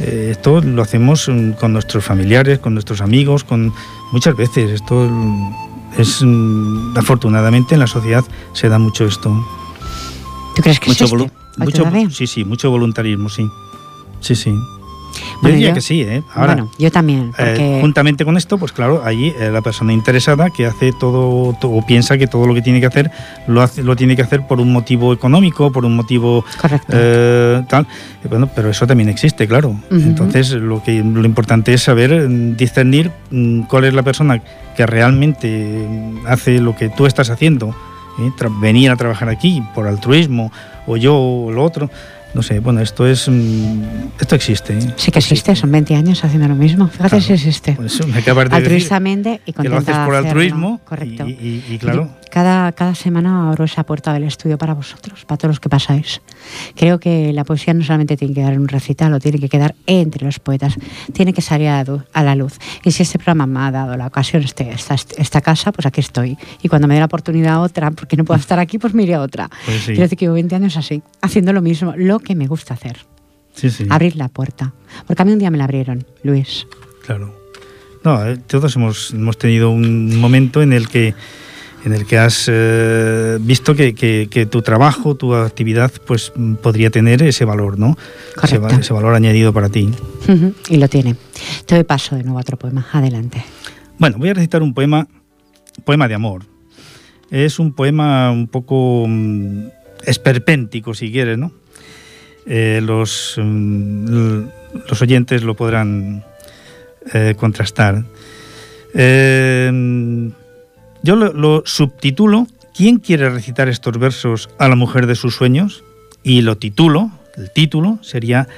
Eh, 0.00 0.28
esto 0.32 0.60
lo 0.60 0.82
hacemos 0.82 1.28
mm, 1.28 1.52
con 1.52 1.72
nuestros 1.72 2.04
familiares, 2.04 2.58
con 2.58 2.74
nuestros 2.74 3.00
amigos, 3.00 3.44
con 3.44 3.72
muchas 4.12 4.36
veces. 4.36 4.70
Esto 4.72 5.08
mm, 5.08 5.54
es 5.98 6.20
afortunadamente 6.96 7.74
en 7.74 7.80
la 7.80 7.86
sociedad 7.86 8.24
se 8.54 8.68
da 8.68 8.78
mucho 8.78 9.04
esto. 9.04 9.30
¿Tú 10.56 10.62
crees 10.62 10.80
que 10.80 10.88
mucho 10.90 11.06
volu- 11.16 11.30
¿Hoy 11.60 11.66
mucho- 11.66 11.84
sí, 12.10 12.26
sí, 12.26 12.44
mucho 12.44 12.70
voluntarismo, 12.70 13.28
sí. 13.28 13.46
Sí, 14.20 14.34
sí. 14.34 14.52
Yo 15.14 15.38
Bueno, 15.42 15.54
diría 15.56 15.68
yo- 15.70 15.74
que 15.74 15.80
sí, 15.80 16.02
¿eh? 16.02 16.22
Ahora, 16.34 16.54
bueno, 16.54 16.70
yo 16.78 16.90
también, 16.90 17.32
eh, 17.38 17.78
juntamente 17.80 18.24
con 18.24 18.36
esto, 18.36 18.58
pues 18.58 18.72
claro, 18.72 19.02
allí 19.04 19.32
eh, 19.38 19.50
la 19.52 19.62
persona 19.62 19.92
interesada 19.92 20.50
que 20.50 20.66
hace 20.66 20.92
todo, 20.92 21.54
to- 21.60 21.70
o 21.70 21.84
piensa 21.86 22.18
que 22.18 22.26
todo 22.26 22.46
lo 22.46 22.54
que 22.54 22.62
tiene 22.62 22.80
que 22.80 22.86
hacer 22.86 23.10
lo, 23.46 23.62
hace, 23.62 23.82
lo 23.82 23.94
tiene 23.96 24.16
que 24.16 24.22
hacer 24.22 24.46
por 24.46 24.60
un 24.60 24.72
motivo 24.72 25.12
económico, 25.12 25.70
por 25.72 25.84
un 25.84 25.96
motivo 25.96 26.44
correcto. 26.60 26.92
eh, 26.92 27.62
tal. 27.68 27.84
Eh, 28.24 28.28
Bueno, 28.28 28.48
pero 28.54 28.70
eso 28.70 28.86
también 28.86 29.08
existe, 29.08 29.46
claro. 29.46 29.76
Entonces, 29.90 30.50
lo 30.52 30.82
que 30.82 31.02
lo 31.04 31.24
importante 31.24 31.74
es 31.74 31.82
saber 31.82 32.28
mm, 32.28 32.56
discernir 32.56 33.10
mm, 33.30 33.62
cuál 33.62 33.84
es 33.84 33.94
la 33.94 34.02
persona 34.02 34.40
que 34.76 34.86
realmente 34.86 35.48
mm, 35.88 36.26
hace 36.26 36.58
lo 36.60 36.74
que 36.74 36.88
tú 36.88 37.06
estás 37.06 37.30
haciendo. 37.30 37.74
¿eh? 38.18 38.30
Venir 38.60 38.90
a 38.90 38.96
trabajar 38.96 39.28
aquí 39.28 39.62
por 39.74 39.86
altruismo 39.86 40.50
o 40.86 40.96
yo 40.96 41.16
o 41.16 41.50
lo 41.52 41.62
otro. 41.64 41.90
No 42.34 42.42
sé, 42.42 42.58
bueno, 42.58 42.80
esto 42.80 43.06
es 43.06 43.28
mm, 43.28 43.82
esto 44.20 44.34
existe. 44.34 44.76
¿eh? 44.76 44.92
sí 44.96 45.10
que 45.12 45.20
existe, 45.20 45.54
son 45.54 45.70
20 45.70 45.94
años 45.94 46.24
haciendo 46.24 46.48
lo 46.48 46.56
mismo. 46.56 46.88
Fíjate 46.88 47.10
Claro. 47.10 47.22
si 47.24 47.32
existe. 47.32 47.72
Por 47.74 47.86
eso 47.86 48.06
me 48.08 48.20
de 48.48 48.56
decir 48.56 48.72
Altruistamente 48.72 49.40
y 49.46 49.52
que 49.52 49.68
lo 49.68 49.76
haces 49.78 49.94
por 49.94 50.14
hacerlo. 50.14 50.28
altruismo 50.28 50.80
Correcto. 50.84 51.28
y, 51.28 51.30
y- 51.32 51.64
y 51.70 51.78
claro, 51.78 52.10
Cada, 52.34 52.72
cada 52.72 52.96
semana 52.96 53.48
abro 53.48 53.62
esa 53.62 53.84
puerta 53.84 54.12
del 54.12 54.24
estudio 54.24 54.58
para 54.58 54.74
vosotros, 54.74 55.24
para 55.24 55.38
todos 55.38 55.50
los 55.50 55.60
que 55.60 55.68
pasáis. 55.68 56.20
Creo 56.74 56.98
que 56.98 57.32
la 57.32 57.44
poesía 57.44 57.74
no 57.74 57.84
solamente 57.84 58.16
tiene 58.16 58.34
que 58.34 58.40
quedar 58.40 58.54
en 58.54 58.62
un 58.62 58.66
recital 58.66 59.14
o 59.14 59.20
tiene 59.20 59.38
que 59.38 59.48
quedar 59.48 59.76
entre 59.86 60.26
los 60.26 60.40
poetas, 60.40 60.74
tiene 61.12 61.32
que 61.32 61.42
salir 61.42 61.68
a 61.68 61.84
a 62.12 62.22
la 62.24 62.34
luz. 62.34 62.58
Y 62.82 62.90
si 62.90 63.04
este 63.04 63.20
programa 63.20 63.46
me 63.46 63.60
ha 63.60 63.70
dado 63.70 63.96
la 63.96 64.08
ocasión, 64.08 64.42
este, 64.42 64.68
esta, 64.68 64.96
esta 65.16 65.40
casa, 65.42 65.70
pues 65.70 65.86
aquí 65.86 66.00
estoy. 66.00 66.36
Y 66.60 66.68
cuando 66.68 66.88
me 66.88 66.94
dé 66.94 67.00
la 67.00 67.06
oportunidad 67.06 67.62
otra, 67.62 67.92
porque 67.92 68.16
no 68.16 68.24
puedo 68.24 68.40
estar 68.40 68.58
aquí, 68.58 68.78
pues 68.78 68.94
me 68.94 69.04
iré 69.04 69.14
a 69.14 69.20
otra. 69.20 69.48
Pues 69.64 69.82
sí. 69.82 69.86
Quiero 69.92 70.02
decir 70.02 70.18
que 70.18 70.24
llevo 70.24 70.34
20 70.34 70.56
años 70.56 70.76
así, 70.76 71.04
haciendo 71.22 71.52
lo 71.52 71.62
mismo, 71.62 71.94
lo 71.96 72.18
que 72.18 72.34
me 72.34 72.48
gusta 72.48 72.74
hacer, 72.74 72.96
sí, 73.54 73.70
sí. 73.70 73.86
abrir 73.90 74.16
la 74.16 74.26
puerta. 74.26 74.72
Porque 75.06 75.22
a 75.22 75.24
mí 75.24 75.30
un 75.32 75.38
día 75.38 75.52
me 75.52 75.58
la 75.58 75.64
abrieron, 75.64 76.04
Luis. 76.24 76.66
Claro. 77.06 77.32
No, 78.02 78.26
eh, 78.26 78.38
todos 78.38 78.74
hemos, 78.74 79.12
hemos 79.12 79.38
tenido 79.38 79.70
un 79.70 80.18
momento 80.18 80.62
en 80.62 80.72
el 80.72 80.88
que 80.88 81.14
en 81.84 81.92
el 81.92 82.06
que 82.06 82.18
has 82.18 82.48
eh, 82.50 83.38
visto 83.40 83.74
que, 83.74 84.48
tu 84.50 84.62
trabajo, 84.62 85.14
tu 85.16 85.34
actividad, 85.34 85.92
pues 86.06 86.32
podría 86.62 86.90
tener 86.90 87.22
ese 87.22 87.44
valor, 87.44 87.78
¿no? 87.78 87.96
Ese, 88.42 88.58
ese, 88.80 88.92
valor 88.92 89.14
añadido 89.14 89.52
para 89.52 89.68
ti. 89.68 89.90
Y 90.70 90.78
lo 90.78 90.88
tiene. 90.88 91.16
Te 91.66 91.74
doy 91.74 91.84
paso 91.84 92.16
de 92.16 92.22
nuevo 92.22 92.38
a 92.38 92.40
otro 92.40 92.56
poema. 92.56 92.86
Adelante. 92.92 93.44
Bueno, 93.98 94.16
voy 94.18 94.30
a 94.30 94.34
recitar 94.34 94.62
un 94.62 94.72
poema, 94.72 95.06
poema 95.84 96.08
de 96.08 96.14
amor. 96.14 96.46
Es 97.30 97.58
un 97.58 97.74
poema 97.74 98.30
un 98.30 98.48
poco 98.48 99.04
mm, 99.06 99.66
esperpéntico, 100.04 100.94
si 100.94 101.12
quieres, 101.12 101.36
¿no? 101.36 101.52
Eh, 102.46 102.80
los, 102.82 103.38
mm, 103.42 104.42
los 104.88 105.02
oyentes 105.02 105.42
lo 105.42 105.54
podrán 105.54 106.24
eh, 107.12 107.34
contrastar. 107.36 108.04
Eh, 108.94 110.30
yo 111.04 111.16
lo, 111.16 111.62
subtitulo 111.66 112.46
¿Quién 112.74 112.98
quiere 112.98 113.30
recitar 113.30 113.68
estos 113.68 113.96
versos 113.98 114.50
a 114.58 114.68
la 114.68 114.74
mujer 114.74 115.06
de 115.06 115.14
sus 115.14 115.36
sueños? 115.36 115.84
Y 116.24 116.40
lo 116.40 116.56
titulo, 116.56 117.12
el 117.36 117.52
título 117.52 118.00
sería 118.02 118.48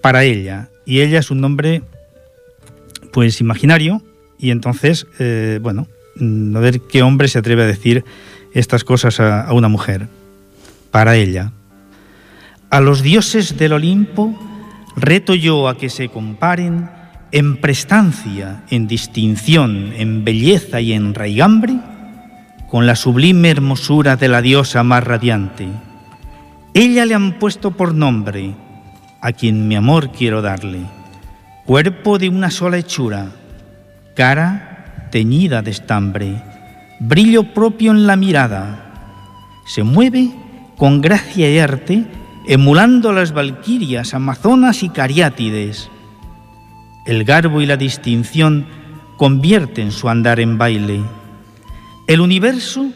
Para 0.00 0.24
ella. 0.24 0.70
Y 0.86 1.02
ella 1.02 1.18
es 1.18 1.30
un 1.30 1.42
nombre, 1.42 1.82
pues, 3.12 3.42
imaginario. 3.42 4.00
Y 4.38 4.52
entonces, 4.52 5.06
eh, 5.18 5.58
bueno, 5.60 5.86
mm, 6.16 6.56
a 6.56 6.60
ver 6.60 6.80
qué 6.80 7.02
hombre 7.02 7.28
se 7.28 7.40
atreve 7.40 7.64
a 7.64 7.66
decir 7.66 8.04
estas 8.54 8.84
cosas 8.84 9.20
a 9.20 9.52
una 9.52 9.68
mujer. 9.68 10.08
Para 10.90 11.16
ella. 11.16 11.52
A 12.70 12.80
los 12.80 13.02
dioses 13.02 13.58
del 13.58 13.74
Olimpo 13.74 14.34
reto 14.96 15.34
yo 15.34 15.68
a 15.68 15.76
que 15.76 15.90
se 15.90 16.08
comparen 16.08 16.88
en 17.32 17.60
prestancia, 17.60 18.62
en 18.70 18.86
distinción, 18.86 19.92
en 19.96 20.24
belleza 20.24 20.80
y 20.80 20.92
en 20.92 21.14
raigambre, 21.14 21.74
con 22.68 22.86
la 22.86 22.96
sublime 22.96 23.50
hermosura 23.50 24.16
de 24.16 24.28
la 24.28 24.42
diosa 24.42 24.82
más 24.82 25.04
radiante. 25.04 25.68
Ella 26.74 27.04
le 27.06 27.14
han 27.14 27.38
puesto 27.38 27.72
por 27.72 27.94
nombre, 27.94 28.54
a 29.20 29.32
quien 29.32 29.68
mi 29.68 29.74
amor 29.74 30.12
quiero 30.12 30.42
darle, 30.42 30.80
cuerpo 31.66 32.18
de 32.18 32.28
una 32.28 32.50
sola 32.50 32.78
hechura, 32.78 33.26
cara 34.14 35.08
teñida 35.10 35.62
de 35.62 35.70
estambre, 35.70 36.42
brillo 37.00 37.54
propio 37.54 37.90
en 37.90 38.06
la 38.06 38.16
mirada, 38.16 38.84
se 39.66 39.82
mueve 39.82 40.30
con 40.76 41.00
gracia 41.00 41.50
y 41.50 41.58
arte, 41.58 42.06
emulando 42.46 43.12
las 43.12 43.32
valquirias, 43.32 44.14
amazonas 44.14 44.82
y 44.82 44.88
cariátides, 44.88 45.90
el 47.08 47.24
garbo 47.24 47.62
y 47.62 47.66
la 47.66 47.78
distinción 47.78 48.66
convierten 49.16 49.92
su 49.92 50.10
andar 50.10 50.40
en 50.40 50.58
baile. 50.58 51.00
El 52.06 52.20
universo 52.20 52.92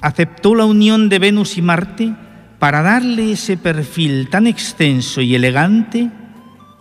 aceptó 0.00 0.54
la 0.54 0.64
unión 0.64 1.08
de 1.08 1.18
Venus 1.18 1.58
y 1.58 1.62
Marte 1.62 2.14
para 2.60 2.82
darle 2.82 3.32
ese 3.32 3.56
perfil 3.56 4.28
tan 4.30 4.46
extenso 4.46 5.20
y 5.22 5.34
elegante 5.34 6.08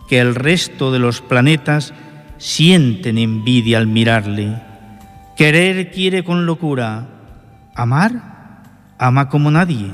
que 0.07 0.19
el 0.19 0.35
resto 0.35 0.91
de 0.91 0.99
los 0.99 1.19
planetas 1.19 1.95
sienten 2.37 3.17
envidia 3.17 3.79
al 3.79 3.87
mirarle. 3.87 4.61
Querer 5.35 5.89
quiere 5.89 6.23
con 6.23 6.45
locura, 6.45 7.07
amar, 7.73 8.61
ama 8.99 9.29
como 9.29 9.49
nadie. 9.49 9.93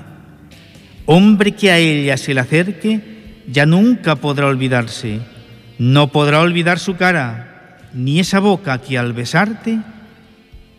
Hombre 1.06 1.54
que 1.54 1.72
a 1.72 1.78
ella 1.78 2.18
se 2.18 2.34
le 2.34 2.42
acerque, 2.42 3.44
ya 3.48 3.66
nunca 3.66 4.18
podrá 4.18 4.48
olvidarse 4.48 5.22
no 5.78 6.12
podrá 6.12 6.42
olvidar 6.42 6.80
su 6.80 6.96
cara, 6.96 7.80
ni 7.94 8.20
esa 8.20 8.40
boca 8.40 8.80
que 8.80 8.98
al 8.98 9.14
besarte 9.14 9.80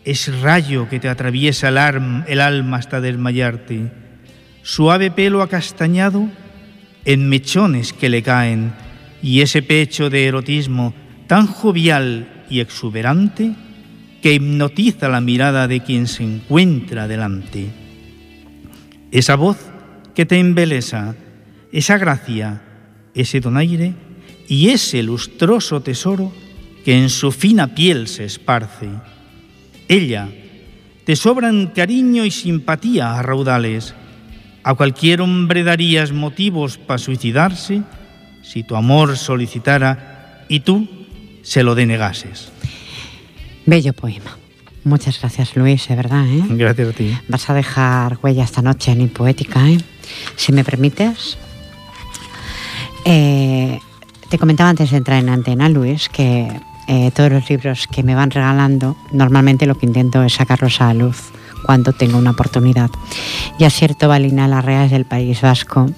es 0.03 0.41
rayo 0.41 0.87
que 0.87 0.99
te 0.99 1.09
atraviesa 1.09 1.69
el, 1.69 2.41
alma 2.41 2.77
hasta 2.77 3.01
desmayarte, 3.01 3.91
suave 4.61 5.11
pelo 5.11 5.41
acastañado 5.41 6.29
en 7.05 7.27
mechones 7.27 7.93
que 7.93 8.09
le 8.09 8.21
caen, 8.21 8.73
y 9.21 9.41
ese 9.41 9.61
pecho 9.63 10.09
de 10.09 10.27
erotismo 10.27 10.93
tan 11.27 11.47
jovial 11.47 12.45
y 12.49 12.59
exuberante 12.59 13.55
que 14.21 14.33
hipnotiza 14.33 15.09
la 15.09 15.21
mirada 15.21 15.67
de 15.67 15.81
quien 15.81 16.07
se 16.07 16.23
encuentra 16.23 17.07
delante. 17.07 17.67
Esa 19.11 19.35
voz 19.35 19.57
que 20.13 20.25
te 20.25 20.39
embelesa, 20.39 21.15
esa 21.71 21.97
gracia, 21.97 22.61
ese 23.13 23.39
donaire, 23.39 23.93
y 24.47 24.69
ese 24.69 25.03
lustroso 25.03 25.81
tesoro 25.81 26.31
que 26.83 26.97
en 26.97 27.09
su 27.09 27.31
fina 27.31 27.73
piel 27.73 28.07
se 28.07 28.25
esparce. 28.25 28.89
Ella 29.87 30.29
te 31.03 31.15
sobran 31.15 31.67
cariño 31.67 32.25
y 32.25 32.31
simpatía 32.31 33.17
a 33.17 33.21
raudales. 33.21 33.93
A 34.63 34.73
cualquier 34.73 35.21
hombre 35.21 35.63
darías 35.63 36.11
motivos 36.11 36.77
para 36.77 36.97
suicidarse 36.97 37.83
si 38.41 38.63
tu 38.63 38.75
amor 38.75 39.17
solicitara 39.17 40.45
y 40.49 40.61
tú 40.61 40.87
se 41.43 41.63
lo 41.63 41.75
denegases. 41.75 42.51
Bello 43.65 43.93
poema. 43.93 44.37
Muchas 44.83 45.19
gracias, 45.19 45.55
Luis, 45.55 45.87
de 45.87 45.95
verdad. 45.95 46.27
¿eh? 46.27 46.43
Gracias 46.49 46.89
a 46.89 46.93
ti. 46.93 47.17
Vas 47.27 47.49
a 47.49 47.55
dejar 47.55 48.19
huella 48.21 48.43
esta 48.43 48.61
noche 48.61 48.91
en 48.91 49.09
Poética, 49.09 49.67
¿eh? 49.67 49.79
Si 50.35 50.51
me 50.51 50.63
permites. 50.63 51.37
Eh, 53.03 53.79
te 54.29 54.39
comentaba 54.39 54.69
antes 54.69 54.91
de 54.91 54.97
entrar 54.97 55.19
en 55.19 55.29
antena, 55.29 55.69
Luis, 55.69 56.09
que 56.09 56.49
eh, 56.87 57.11
todos 57.11 57.31
los 57.31 57.49
libros 57.49 57.87
que 57.87 58.03
me 58.03 58.15
van 58.15 58.31
regalando, 58.31 58.95
normalmente 59.11 59.65
lo 59.65 59.75
que 59.75 59.85
intento 59.85 60.23
es 60.23 60.33
sacarlos 60.33 60.81
a 60.81 60.87
la 60.87 60.93
luz 60.93 61.31
cuando 61.65 61.93
tengo 61.93 62.17
una 62.17 62.31
oportunidad. 62.31 62.89
Y 63.57 63.69
cierto 63.69 64.07
Balina 64.07 64.47
Larrea 64.47 64.85
es 64.85 64.91
del 64.91 65.05
País 65.05 65.41
Vasco. 65.41 65.89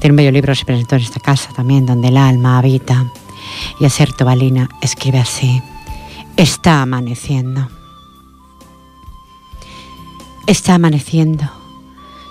Tiene 0.00 0.12
un 0.12 0.16
bello 0.16 0.32
libro, 0.32 0.54
se 0.54 0.64
presentó 0.64 0.96
en 0.96 1.02
esta 1.02 1.20
casa 1.20 1.50
también, 1.54 1.86
donde 1.86 2.08
el 2.08 2.16
alma 2.16 2.58
habita. 2.58 3.06
Y 3.80 3.88
cierto 3.88 4.24
Balina 4.24 4.68
escribe 4.80 5.18
así, 5.18 5.62
está 6.36 6.82
amaneciendo. 6.82 7.68
Está 10.46 10.74
amaneciendo. 10.74 11.50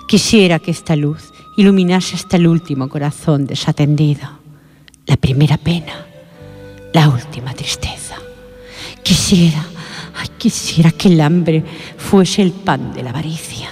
Quisiera 0.08 0.58
que 0.58 0.70
esta 0.70 0.96
luz 0.96 1.32
iluminase 1.56 2.14
hasta 2.14 2.36
el 2.36 2.46
último 2.46 2.88
corazón 2.88 3.46
desatendido 3.46 4.45
la 5.06 5.16
primera 5.16 5.56
pena, 5.56 6.06
la 6.92 7.08
última 7.08 7.54
tristeza. 7.54 8.16
Quisiera, 9.02 9.64
quisiera 10.36 10.90
que 10.90 11.08
el 11.08 11.20
hambre 11.20 11.64
fuese 11.96 12.42
el 12.42 12.52
pan 12.52 12.92
de 12.92 13.02
la 13.02 13.10
avaricia, 13.10 13.68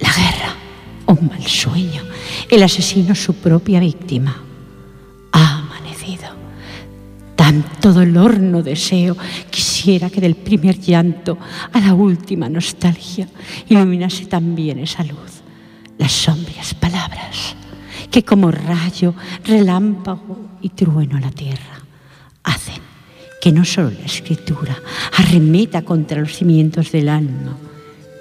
la 0.00 0.08
guerra, 0.08 0.54
un 1.06 1.28
mal 1.28 1.44
sueño, 1.46 2.02
el 2.50 2.62
asesino 2.62 3.14
su 3.14 3.34
propia 3.34 3.80
víctima. 3.80 4.42
Ha 5.32 5.58
amanecido. 5.58 6.28
Tanto 7.36 7.92
dolor 7.92 8.40
no 8.40 8.62
deseo, 8.62 9.16
quisiera 9.50 10.10
que 10.10 10.20
del 10.20 10.34
primer 10.34 10.80
llanto 10.80 11.38
a 11.72 11.80
la 11.80 11.94
última 11.94 12.48
nostalgia 12.48 13.28
iluminase 13.68 14.26
también 14.26 14.78
esa 14.80 15.04
luz, 15.04 15.42
las 15.98 16.12
sombrías 16.12 16.74
palabras 16.74 17.37
que 18.10 18.24
como 18.24 18.50
rayo, 18.50 19.14
relámpago 19.44 20.38
y 20.60 20.70
trueno 20.70 21.16
a 21.16 21.20
la 21.20 21.30
tierra 21.30 21.82
hacen 22.44 22.82
que 23.40 23.52
no 23.52 23.64
solo 23.64 23.90
la 23.90 24.06
escritura 24.06 24.76
arremeta 25.16 25.82
contra 25.82 26.20
los 26.20 26.36
cimientos 26.36 26.90
del 26.92 27.08
alma 27.08 27.56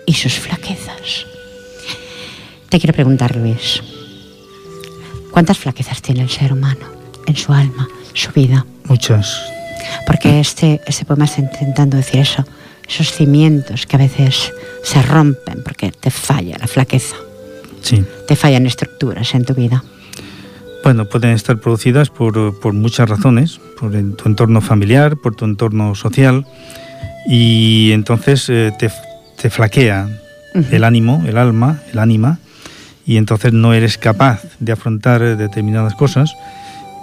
y 0.05 0.13
sus 0.13 0.33
flaquezas. 0.33 1.25
Te 2.69 2.79
quiero 2.79 2.93
preguntar, 2.93 3.35
Luis, 3.35 3.81
¿cuántas 5.31 5.57
flaquezas 5.57 6.01
tiene 6.01 6.21
el 6.21 6.29
ser 6.29 6.53
humano 6.53 6.85
en 7.25 7.35
su 7.35 7.53
alma, 7.53 7.87
su 8.13 8.31
vida? 8.31 8.65
Muchas. 8.85 9.41
Porque 10.05 10.39
este, 10.39 10.81
este 10.85 11.05
poema 11.05 11.25
está 11.25 11.41
intentando 11.41 11.97
decir 11.97 12.21
eso, 12.21 12.45
esos 12.87 13.11
cimientos 13.11 13.85
que 13.85 13.95
a 13.95 13.99
veces 13.99 14.53
se 14.83 15.01
rompen 15.01 15.63
porque 15.63 15.91
te 15.91 16.11
falla 16.11 16.57
la 16.57 16.67
flaqueza. 16.67 17.15
Te 18.27 18.35
fallan 18.35 18.65
estructuras 18.65 19.33
en 19.33 19.45
tu 19.45 19.53
vida. 19.53 19.83
Bueno, 20.83 21.05
pueden 21.05 21.31
estar 21.31 21.57
producidas 21.57 22.09
por, 22.09 22.73
muchas 22.73 23.09
razones, 23.09 23.59
por 23.79 23.91
tu 23.91 24.29
entorno 24.29 24.61
familiar, 24.61 25.17
por 25.17 25.35
tu 25.35 25.45
entorno 25.45 25.95
social, 25.95 26.45
y 27.27 27.91
entonces 27.91 28.49
eh, 28.49 28.71
te, 28.77 29.49
flaquea 29.49 30.07
el 30.71 30.83
ánimo, 30.83 31.23
el 31.27 31.37
alma, 31.37 31.81
el 31.91 31.99
ánima, 31.99 32.39
y 33.05 33.17
entonces 33.17 33.53
no 33.53 33.73
eres 33.73 33.97
capaz 33.97 34.41
de 34.59 34.71
afrontar 34.71 35.37
determinadas 35.37 35.95
cosas. 35.95 36.33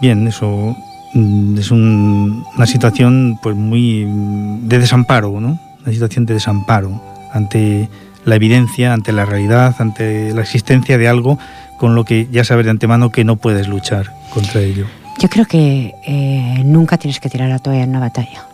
Bien, 0.01 0.27
eso 0.27 0.77
mm, 1.15 1.59
es 1.59 1.71
una 1.71 2.67
situación 2.67 3.39
pues 3.43 3.57
muy 3.57 4.05
mm, 4.07 4.69
de 4.69 4.79
desamparo, 4.79 5.41
¿no? 5.41 5.61
Una 5.83 5.93
situación 5.93 6.27
de 6.27 6.35
desamparo 6.35 7.03
ante 7.33 7.89
la 8.25 8.37
evidencia, 8.37 8.93
ante 8.93 9.13
la 9.13 9.25
realidad, 9.25 9.75
ante 9.79 10.33
la 10.33 10.43
existencia 10.43 10.99
de 10.99 11.09
algo 11.09 11.39
con 11.79 11.95
lo 11.95 12.05
que 12.05 12.29
ya 12.31 12.45
sabes 12.45 12.65
de 12.65 12.71
antemano 12.71 13.11
que 13.11 13.25
no 13.25 13.37
puedes 13.37 13.69
luchar 13.69 14.13
contra 14.31 14.61
ello. 14.61 14.87
Yo 15.21 15.29
creo 15.29 15.47
que 15.47 15.95
eh, 16.07 16.63
nunca 16.65 16.99
tienes 16.99 17.21
que 17.21 17.29
tirar 17.29 17.49
la 17.49 17.59
toalla 17.59 17.85
en 17.85 17.91
una 17.91 18.01
batalla. 18.01 18.47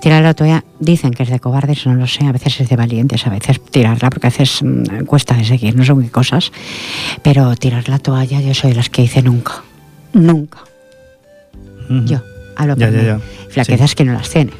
Tirar 0.00 0.22
la 0.22 0.34
toalla 0.34 0.64
dicen 0.78 1.12
que 1.12 1.22
es 1.22 1.30
de 1.30 1.40
cobardes, 1.40 1.86
no 1.86 1.94
lo 1.94 2.06
sé, 2.06 2.26
a 2.26 2.32
veces 2.32 2.60
es 2.60 2.68
de 2.68 2.76
valientes, 2.76 3.26
a 3.26 3.30
veces 3.30 3.60
tirarla 3.60 4.10
porque 4.10 4.26
a 4.26 4.30
veces 4.30 4.62
mm, 4.62 5.04
cuesta 5.06 5.34
de 5.34 5.44
seguir, 5.44 5.74
no 5.76 5.84
son 5.84 6.02
qué 6.02 6.10
cosas. 6.10 6.52
Pero 7.22 7.56
tirar 7.56 7.88
la 7.88 7.98
toalla 7.98 8.40
yo 8.40 8.54
soy 8.54 8.70
de 8.70 8.76
las 8.76 8.90
que 8.90 9.02
dice 9.02 9.22
nunca, 9.22 9.62
nunca. 10.12 10.58
Yo, 12.04 12.20
hablo 12.54 12.76
por 12.76 12.90
ya, 12.90 13.18
Flaquezas 13.48 13.94
que 13.94 14.04
no 14.04 14.12
las 14.12 14.28
tiene. 14.28 14.52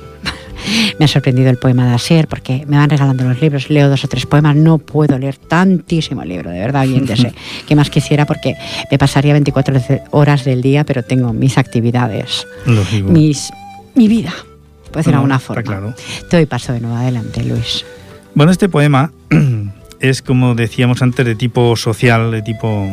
Me 0.99 1.05
ha 1.05 1.09
sorprendido 1.09 1.51
el 1.51 1.57
poema 1.57 1.87
de 1.87 1.95
Asier 1.95 2.29
porque 2.29 2.65
me 2.67 2.77
van 2.77 2.91
regalando 2.91 3.25
los 3.25 3.41
libros, 3.41 3.71
leo 3.71 3.89
dos 3.89 4.05
o 4.05 4.09
tres 4.09 4.27
poemas, 4.27 4.57
no 4.57 4.79
puedo 4.79 5.19
leer 5.19 5.37
tantísimo 5.37 6.25
libro, 6.25 6.51
de 6.51 6.61
verdad, 6.61 6.83
oyéntese, 6.83 7.33
que 7.67 7.77
más 7.77 7.91
quisiera 7.91 8.27
porque 8.27 8.55
me 8.91 8.99
pasaría 8.99 9.33
24 9.33 9.81
horas 10.11 10.45
del 10.45 10.63
día, 10.63 10.85
pero 10.85 11.03
tengo 11.03 11.33
mis 11.33 11.59
actividades, 11.59 12.47
mis, 13.05 13.51
mi 13.95 14.09
vida, 14.09 14.33
puede 14.91 15.05
ser 15.05 15.13
de 15.13 15.17
alguna 15.17 15.39
forma. 15.39 15.63
Claro. 15.63 15.95
Te 16.29 16.37
doy 16.37 16.47
paso 16.47 16.73
de 16.73 16.81
nuevo 16.81 16.97
adelante, 16.97 17.43
Luis. 17.45 17.85
Bueno, 18.35 18.53
este 18.53 18.69
poema 18.69 19.13
es, 20.01 20.23
como 20.23 20.55
decíamos 20.55 21.03
antes, 21.03 21.25
de 21.25 21.35
tipo 21.35 21.77
social, 21.77 22.31
de 22.31 22.43
tipo 22.43 22.87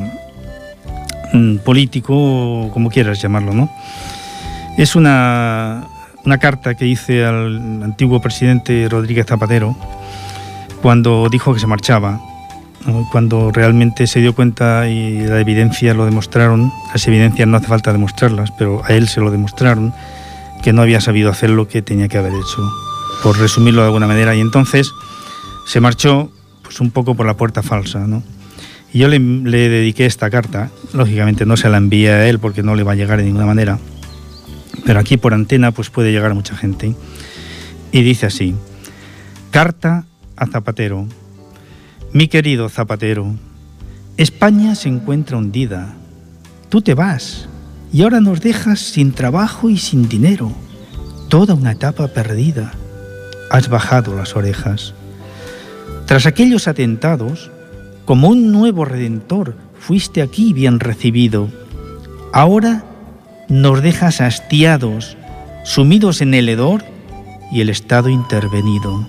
mm, 1.33 1.57
político, 1.57 2.69
como 2.73 2.89
quieras 2.89 3.21
llamarlo, 3.21 3.53
¿no? 3.53 3.69
Es 4.77 4.95
una, 4.95 5.87
una 6.25 6.37
carta 6.37 6.75
que 6.75 6.87
hice 6.87 7.25
al 7.25 7.83
antiguo 7.83 8.19
presidente 8.19 8.87
Rodríguez 8.89 9.27
Zapatero 9.27 9.75
cuando 10.81 11.29
dijo 11.29 11.53
que 11.53 11.59
se 11.59 11.67
marchaba, 11.67 12.19
cuando 13.11 13.51
realmente 13.51 14.05
se 14.07 14.19
dio 14.19 14.35
cuenta 14.35 14.87
y 14.87 15.19
la 15.19 15.39
evidencia 15.39 15.93
lo 15.93 16.05
demostraron, 16.05 16.71
las 16.91 17.07
evidencias 17.07 17.47
no 17.47 17.57
hace 17.57 17.67
falta 17.67 17.91
demostrarlas, 17.91 18.51
pero 18.51 18.83
a 18.85 18.89
él 18.89 19.07
se 19.07 19.21
lo 19.21 19.31
demostraron, 19.31 19.93
que 20.63 20.73
no 20.73 20.81
había 20.81 21.01
sabido 21.01 21.31
hacer 21.31 21.49
lo 21.49 21.67
que 21.67 21.81
tenía 21.81 22.07
que 22.07 22.17
haber 22.17 22.33
hecho, 22.33 22.71
por 23.23 23.37
resumirlo 23.39 23.81
de 23.81 23.87
alguna 23.87 24.07
manera, 24.07 24.35
y 24.35 24.41
entonces 24.41 24.91
se 25.65 25.79
marchó 25.79 26.29
pues 26.61 26.79
un 26.79 26.91
poco 26.91 27.15
por 27.15 27.25
la 27.25 27.35
puerta 27.35 27.63
falsa, 27.63 27.99
¿no? 27.99 28.21
Y 28.93 28.99
yo 28.99 29.07
le, 29.07 29.19
dediqué 29.19 30.05
esta 30.05 30.29
carta, 30.29 30.69
lógicamente 30.93 31.45
no 31.45 31.57
se 31.57 31.69
la 31.69 31.77
envié 31.77 32.11
a 32.11 32.29
él 32.29 32.39
porque 32.39 32.63
no 32.63 32.75
le 32.75 32.83
va 32.83 32.93
a 32.93 32.95
llegar 32.95 33.17
de 33.17 33.25
ninguna 33.25 33.45
manera, 33.45 33.79
pero 34.85 34.99
aquí 34.99 35.17
por 35.17 35.33
antena 35.33 35.71
pues 35.71 35.89
puede 35.89 36.11
llegar 36.11 36.33
mucha 36.33 36.55
gente. 36.55 36.95
Y 37.91 38.01
dice 38.01 38.25
así, 38.25 38.55
carta 39.51 40.05
a 40.35 40.47
Zapatero. 40.47 41.07
Mi 42.11 42.27
querido 42.27 42.69
Zapatero, 42.69 43.35
España 44.17 44.75
se 44.75 44.89
encuentra 44.89 45.37
hundida. 45.37 45.95
Tú 46.69 46.81
te 46.81 46.93
vas 46.93 47.47
y 47.91 48.01
ahora 48.01 48.19
nos 48.19 48.41
dejas 48.41 48.79
sin 48.79 49.11
trabajo 49.11 49.69
y 49.69 49.77
sin 49.77 50.09
dinero. 50.09 50.51
Toda 51.29 51.53
una 51.53 51.71
etapa 51.73 52.07
perdida. 52.07 52.73
Has 53.49 53.69
bajado 53.69 54.15
las 54.15 54.35
orejas. 54.35 54.93
Tras 56.05 56.25
aquellos 56.25 56.67
atentados, 56.67 57.51
como 58.05 58.29
un 58.29 58.51
nuevo 58.51 58.85
redentor, 58.85 59.55
fuiste 59.79 60.21
aquí 60.21 60.53
bien 60.53 60.79
recibido. 60.79 61.49
Ahora 62.31 62.83
nos 63.47 63.81
dejas 63.81 64.21
hastiados, 64.21 65.17
sumidos 65.63 66.21
en 66.21 66.33
el 66.33 66.49
hedor 66.49 66.83
y 67.51 67.61
el 67.61 67.69
Estado 67.69 68.09
intervenido. 68.09 69.07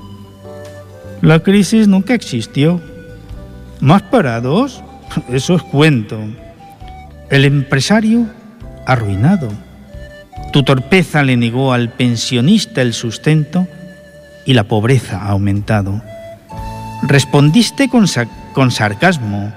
La 1.23 1.41
crisis 1.41 1.89
nunca 1.89 2.15
existió. 2.15 2.81
¿Más 3.81 4.03
parados? 4.03 4.83
Eso 5.31 5.55
es 5.57 5.63
cuento. 5.63 6.19
El 7.31 7.45
empresario 7.45 8.27
arruinado. 8.87 9.49
Tu 10.53 10.63
torpeza 10.63 11.23
le 11.23 11.37
negó 11.37 11.73
al 11.73 11.91
pensionista 11.91 12.83
el 12.83 12.93
sustento 12.93 13.67
y 14.45 14.55
la 14.55 14.65
pobreza 14.65 15.23
ha 15.23 15.31
aumentado. 15.31 16.03
Respondiste 17.03 17.89
con, 17.89 18.07
con 18.53 18.71
sarcasmo. 18.71 19.53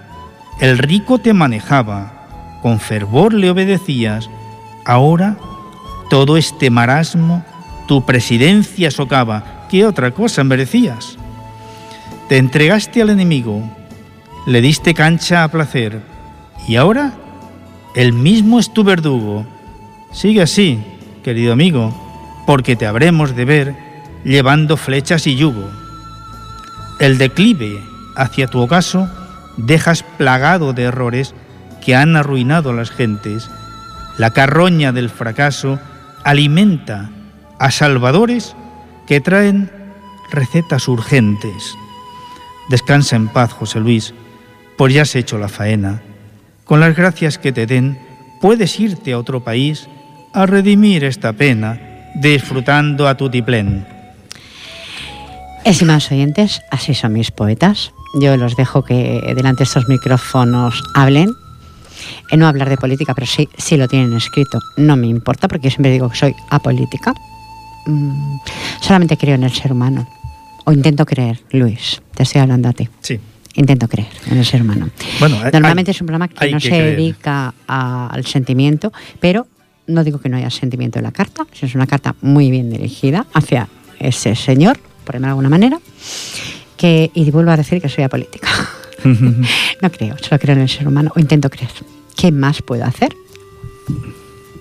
El 0.59 0.77
rico 0.77 1.19
te 1.19 1.33
manejaba. 1.33 2.15
Con 2.61 2.79
fervor 2.79 3.33
le 3.33 3.49
obedecías 3.49 4.29
Ahora 4.89 5.37
todo 6.09 6.35
este 6.35 6.71
marasmo, 6.71 7.45
tu 7.87 8.07
presidencia 8.07 8.89
socava. 8.89 9.67
¿Qué 9.69 9.85
otra 9.85 10.09
cosa 10.09 10.43
merecías? 10.43 11.15
Te 12.27 12.37
entregaste 12.37 13.03
al 13.03 13.11
enemigo, 13.11 13.61
le 14.47 14.61
diste 14.61 14.95
cancha 14.95 15.43
a 15.43 15.47
placer 15.49 16.01
y 16.67 16.77
ahora 16.77 17.13
el 17.93 18.13
mismo 18.13 18.57
es 18.57 18.73
tu 18.73 18.83
verdugo. 18.83 19.45
Sigue 20.11 20.41
así, 20.41 20.83
querido 21.23 21.53
amigo, 21.53 21.93
porque 22.47 22.75
te 22.75 22.87
habremos 22.87 23.35
de 23.35 23.45
ver 23.45 23.75
llevando 24.23 24.75
flechas 24.75 25.27
y 25.27 25.35
yugo. 25.35 25.69
El 26.99 27.19
declive 27.19 27.79
hacia 28.15 28.47
tu 28.47 28.59
ocaso 28.59 29.07
dejas 29.55 30.01
plagado 30.17 30.73
de 30.73 30.85
errores 30.85 31.35
que 31.79 31.95
han 31.95 32.15
arruinado 32.15 32.71
a 32.71 32.73
las 32.73 32.89
gentes 32.89 33.51
la 34.19 34.31
carroña 34.31 34.91
del 34.91 35.09
fracaso 35.09 35.79
alimenta 36.25 37.09
a 37.57 37.71
salvadores 37.71 38.53
que 39.07 39.21
traen 39.21 39.71
recetas 40.29 40.89
urgentes. 40.89 41.73
Descansa 42.69 43.15
en 43.15 43.29
paz, 43.29 43.53
José 43.53 43.79
Luis, 43.79 44.13
por 44.77 44.91
ya 44.91 45.03
has 45.03 45.15
hecho 45.15 45.39
la 45.39 45.47
faena. 45.47 46.01
Con 46.65 46.81
las 46.81 46.97
gracias 46.97 47.37
que 47.37 47.53
te 47.53 47.65
den, 47.65 47.97
puedes 48.41 48.77
irte 48.79 49.13
a 49.13 49.17
otro 49.17 49.41
país 49.41 49.87
a 50.33 50.45
redimir 50.45 51.05
esta 51.05 51.31
pena, 51.31 51.79
disfrutando 52.15 53.07
a 53.07 53.15
tu 53.15 53.29
tiplén. 53.29 53.87
Estimados 55.63 56.11
oyentes, 56.11 56.61
así 56.71 56.93
son 56.93 57.13
mis 57.13 57.31
poetas. 57.31 57.93
Yo 58.19 58.35
los 58.35 58.57
dejo 58.57 58.83
que 58.83 59.21
delante 59.33 59.59
de 59.59 59.63
estos 59.63 59.87
micrófonos 59.87 60.83
hablen 60.93 61.31
no 62.35 62.47
hablar 62.47 62.69
de 62.69 62.77
política, 62.77 63.13
pero 63.13 63.27
sí, 63.27 63.49
sí 63.57 63.77
lo 63.77 63.87
tienen 63.87 64.13
escrito. 64.13 64.59
No 64.77 64.95
me 64.95 65.07
importa 65.07 65.47
porque 65.47 65.65
yo 65.65 65.71
siempre 65.71 65.91
digo 65.91 66.09
que 66.09 66.17
soy 66.17 66.35
apolítica. 66.49 67.13
Mm, 67.85 68.37
solamente 68.81 69.17
creo 69.17 69.35
en 69.35 69.43
el 69.43 69.51
ser 69.51 69.71
humano. 69.71 70.07
O 70.65 70.71
intento 70.71 71.05
creer, 71.05 71.41
Luis. 71.51 72.01
Te 72.13 72.23
estoy 72.23 72.41
hablando 72.41 72.69
a 72.69 72.73
ti. 72.73 72.87
Sí. 73.01 73.19
Intento 73.55 73.87
creer 73.87 74.09
en 74.29 74.37
el 74.37 74.45
ser 74.45 74.61
humano. 74.61 74.89
Bueno, 75.19 75.37
Normalmente 75.51 75.91
es 75.91 76.01
un 76.01 76.07
programa 76.07 76.27
que 76.27 76.51
no 76.51 76.59
se 76.59 76.81
dedica 76.81 77.53
al 77.67 78.25
sentimiento, 78.25 78.93
pero 79.19 79.47
no 79.87 80.03
digo 80.03 80.19
que 80.19 80.29
no 80.29 80.37
haya 80.37 80.49
sentimiento 80.49 80.99
en 80.99 81.03
la 81.05 81.11
carta, 81.11 81.45
es 81.59 81.75
una 81.75 81.87
carta 81.87 82.15
muy 82.21 82.51
bien 82.51 82.69
dirigida 82.69 83.25
hacia 83.33 83.67
ese 83.99 84.35
señor, 84.35 84.79
por 85.03 85.19
de 85.19 85.25
alguna 85.25 85.49
manera, 85.49 85.79
que, 86.77 87.09
y 87.13 87.29
vuelvo 87.31 87.51
a 87.51 87.57
decir 87.57 87.81
que 87.81 87.89
soy 87.89 88.03
apolítica. 88.03 88.47
no 89.81 89.91
creo, 89.91 90.15
solo 90.19 90.39
creo 90.39 90.55
en 90.55 90.61
el 90.61 90.69
ser 90.69 90.87
humano, 90.87 91.11
o 91.15 91.19
intento 91.19 91.49
creer. 91.49 91.71
¿Qué 92.15 92.31
más 92.31 92.61
puedo 92.61 92.85
hacer? 92.85 93.15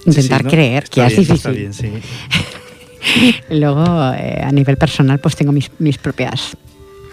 Intentar 0.05 0.45
creer 0.47 0.85
que 0.89 1.05
es 1.05 1.17
difícil. 1.17 2.03
Luego, 3.51 4.13
eh, 4.15 4.41
a 4.43 4.51
nivel 4.53 4.77
personal, 4.77 5.19
pues 5.19 5.37
tengo 5.37 5.53
mis, 5.53 5.99
propias 5.99 6.57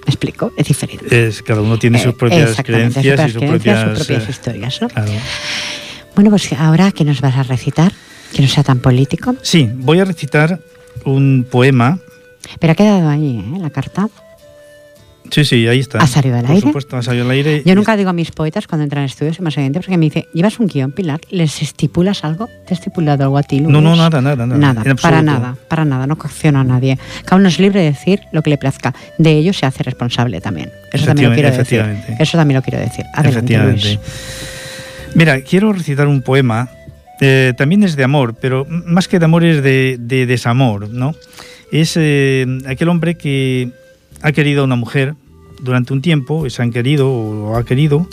¿Me 0.06 0.12
explico? 0.12 0.54
Es 0.56 0.68
diferente. 0.68 1.28
Es, 1.28 1.42
cada 1.42 1.62
uno 1.62 1.80
tiene 1.80 1.98
sus 1.98 2.14
eh, 2.14 2.18
propias 2.18 2.56
creencias, 2.64 3.30
y 3.30 3.32
sus 3.32 3.44
propias, 3.44 4.10
eh, 4.10 4.28
historias. 4.30 4.82
¿no? 4.82 4.88
Bueno, 6.16 6.30
pues 6.30 6.54
ahora, 6.54 6.92
¿qué 6.92 7.04
nos 7.04 7.22
vas 7.22 7.36
a 7.36 7.44
recitar? 7.44 7.92
Que 8.32 8.44
no 8.44 8.48
sea 8.48 8.64
tan 8.64 8.80
político. 8.80 9.36
Sí, 9.42 9.68
voy 9.74 10.00
a 10.00 10.06
recitar 10.06 10.60
un 11.06 11.48
poema. 11.50 12.00
Pero 12.60 12.74
ha 12.74 12.76
quedado 12.76 13.10
ahí, 13.10 13.40
¿eh? 13.40 13.60
La 13.60 13.72
carta. 13.72 14.08
Sí, 15.32 15.46
sí, 15.46 15.68
ahí 15.68 15.80
está. 15.80 16.00
¿Ha 16.00 16.08
salido 16.08 16.36
al 16.38 16.46
aire? 16.46 16.62
Por 16.62 16.70
supuesto, 16.70 16.98
ha 16.98 17.04
salido 17.04 17.26
al 17.26 17.32
aire. 17.32 17.62
Yo 17.66 17.76
nunca 17.76 17.98
digo 17.98 18.10
a 18.10 18.14
mis 18.14 18.32
poetas 18.32 18.68
cuando 18.68 18.84
entran 18.84 19.04
en 19.04 19.10
estudios, 19.10 19.40
más 19.42 19.56
evidente, 19.58 19.80
porque 19.80 19.98
me 19.98 20.06
dice, 20.06 20.28
¿llevas 20.34 20.60
un 20.60 20.68
guion, 20.68 20.92
Pilar? 20.92 21.20
¿Les 21.30 21.62
estipulas 21.62 22.24
algo? 22.24 22.48
¿Te 22.68 22.74
he 22.74 22.78
estipulado 22.78 23.24
algo 23.24 23.38
a 23.38 23.44
ti, 23.44 23.60
No, 23.62 23.82
no, 23.82 23.96
nada, 23.96 24.22
nada. 24.22 24.46
Nada, 24.46 24.58
nada 24.58 24.96
para 24.96 25.22
nada, 25.22 25.56
para 25.68 25.86
nada, 25.86 26.08
no 26.08 26.18
coacciono 26.18 26.60
a 26.60 26.64
nadie. 26.64 26.98
Cada 27.26 27.38
uno 27.38 27.48
es 27.48 27.60
libre 27.60 27.82
de 27.82 27.88
decir 27.88 28.22
lo 28.32 28.42
que 28.42 28.50
le 28.50 28.58
plazca. 28.58 28.94
De 29.18 29.32
ello 29.32 29.54
se 29.54 29.66
hace 29.66 29.84
responsable 29.84 30.42
también. 30.42 30.72
Eso 30.92 31.06
también 31.06 31.30
lo 31.30 31.36
quiero 31.36 31.52
decir. 31.52 31.84
Eso 32.20 32.38
también 32.38 32.56
lo 32.56 32.62
quiero 32.62 32.80
decir. 32.80 33.06
Adelante, 33.14 33.58
Luis. 33.58 34.00
Mira, 35.16 35.42
quiero 35.42 35.72
recitar 35.74 36.08
un 36.08 36.22
poema. 36.22 36.70
Eh, 37.22 37.54
también 37.58 37.84
es 37.84 37.96
de 37.96 38.04
amor, 38.04 38.36
pero 38.40 38.66
más 38.68 39.08
que 39.08 39.20
de 39.20 39.26
amor 39.26 39.46
es 39.46 39.64
de, 39.64 39.98
desamor, 40.28 40.90
¿no? 40.90 41.16
Es 41.72 41.94
eh, 41.96 42.46
aquel 42.68 42.90
hombre 42.90 43.16
que 43.16 43.72
ha 44.26 44.32
querido 44.32 44.62
a 44.62 44.66
una 44.66 44.76
mujer, 44.76 45.14
durante 45.62 45.94
un 45.94 46.02
tiempo, 46.02 46.50
se 46.50 46.60
han 46.64 46.72
querido 46.72 47.12
o 47.12 47.56
ha 47.56 47.64
querido, 47.64 48.10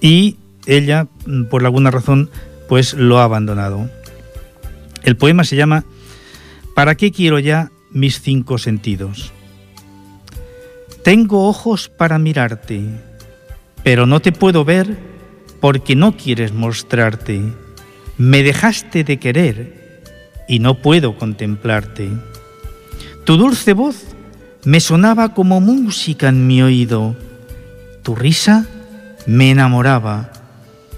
y 0.00 0.36
ella, 0.66 1.06
mm, 1.24 1.44
por 1.44 1.64
alguna 1.64 1.92
razón, 1.92 2.30
pues 2.68 2.94
lo 2.94 3.20
ha 3.20 3.24
abandonado. 3.24 3.88
El 5.04 5.16
poema 5.16 5.44
se 5.44 5.54
llama 5.54 5.84
¿Para 6.74 6.96
qué 6.96 7.12
quiero 7.12 7.38
ya 7.38 7.70
mis 7.92 8.20
cinco 8.20 8.58
sentidos? 8.58 9.30
Tengo 11.04 11.46
ojos 11.46 11.88
para 11.88 12.18
mirarte, 12.18 12.82
pero 13.84 14.04
no 14.04 14.18
te 14.18 14.32
puedo 14.32 14.64
ver 14.64 14.98
porque 15.60 15.94
no 15.94 16.16
quieres 16.16 16.52
mostrarte. 16.52 17.40
Me 18.18 18.42
dejaste 18.42 19.04
de 19.04 19.18
querer 19.18 20.02
y 20.48 20.58
no 20.58 20.82
puedo 20.82 21.16
contemplarte. 21.16 22.10
Tu 23.24 23.36
dulce 23.36 23.74
voz 23.74 24.11
me 24.64 24.78
sonaba 24.80 25.34
como 25.34 25.60
música 25.60 26.28
en 26.28 26.46
mi 26.46 26.62
oído. 26.62 27.16
Tu 28.02 28.14
risa 28.14 28.66
me 29.26 29.50
enamoraba 29.50 30.30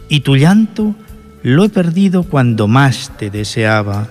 y 0.09 0.21
tu 0.21 0.37
llanto 0.37 0.95
lo 1.43 1.65
he 1.65 1.69
perdido 1.69 2.25
cuando 2.25 2.69
más 2.69 3.13
te 3.17 3.31
deseaba. 3.31 4.09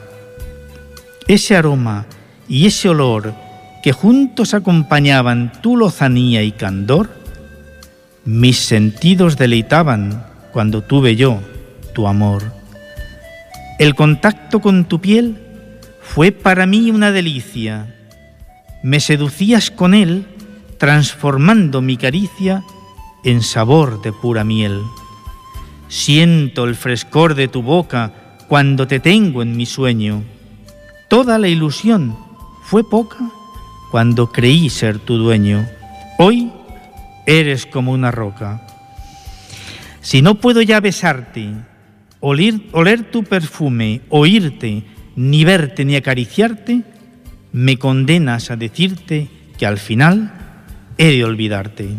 Ese 1.28 1.56
aroma 1.56 2.06
y 2.48 2.66
ese 2.66 2.90
olor 2.90 3.34
que 3.84 3.92
juntos 3.92 4.54
acompañaban 4.54 5.52
tu 5.62 5.78
lozanía 5.78 6.42
y 6.44 6.52
candor, 6.52 7.10
mis 8.26 8.60
sentidos 8.60 9.38
deleitaban 9.38 10.26
cuando 10.52 10.82
tuve 10.82 11.16
yo 11.16 11.40
tu 11.94 12.08
amor. 12.08 12.44
El 13.80 13.96
contacto 13.96 14.62
con 14.62 14.86
tu 14.86 15.02
piel 15.02 15.38
fue 16.02 16.32
para 16.32 16.66
mí 16.66 16.92
una 16.92 17.12
delicia. 17.12 17.94
Me 18.84 19.00
seducías 19.00 19.72
con 19.72 19.94
él, 19.94 20.28
transformando 20.78 21.82
mi 21.82 21.96
caricia 21.96 22.64
en 23.24 23.42
sabor 23.42 24.02
de 24.02 24.12
pura 24.12 24.44
miel. 24.44 24.82
Siento 25.88 26.66
el 26.66 26.76
frescor 26.76 27.34
de 27.34 27.48
tu 27.48 27.62
boca 27.62 28.12
cuando 28.50 28.86
te 28.86 29.00
tengo 29.00 29.42
en 29.42 29.56
mi 29.56 29.66
sueño. 29.66 30.24
Toda 31.08 31.38
la 31.40 31.48
ilusión 31.48 32.18
fue 32.64 32.84
poca 32.84 33.32
cuando 33.90 34.34
creí 34.34 34.70
ser 34.70 35.00
tu 35.00 35.18
dueño. 35.18 35.66
Hoy 36.20 36.52
eres 37.26 37.66
como 37.66 37.94
una 37.94 38.12
roca. 38.12 38.68
Si 40.02 40.22
no 40.22 40.36
puedo 40.36 40.62
ya 40.62 40.82
besarte, 40.82 41.52
oler, 42.20 42.56
oler 42.74 43.10
tu 43.10 43.24
perfume, 43.24 44.02
oírte, 44.10 44.84
ni 45.16 45.46
verte 45.46 45.86
ni 45.86 45.96
acariciarte, 45.96 46.84
me 47.54 47.78
condenas 47.78 48.52
a 48.52 48.56
decirte 48.58 49.30
que 49.58 49.66
al 49.66 49.78
final 49.78 50.34
he 50.98 51.12
de 51.16 51.24
olvidarte. 51.24 51.90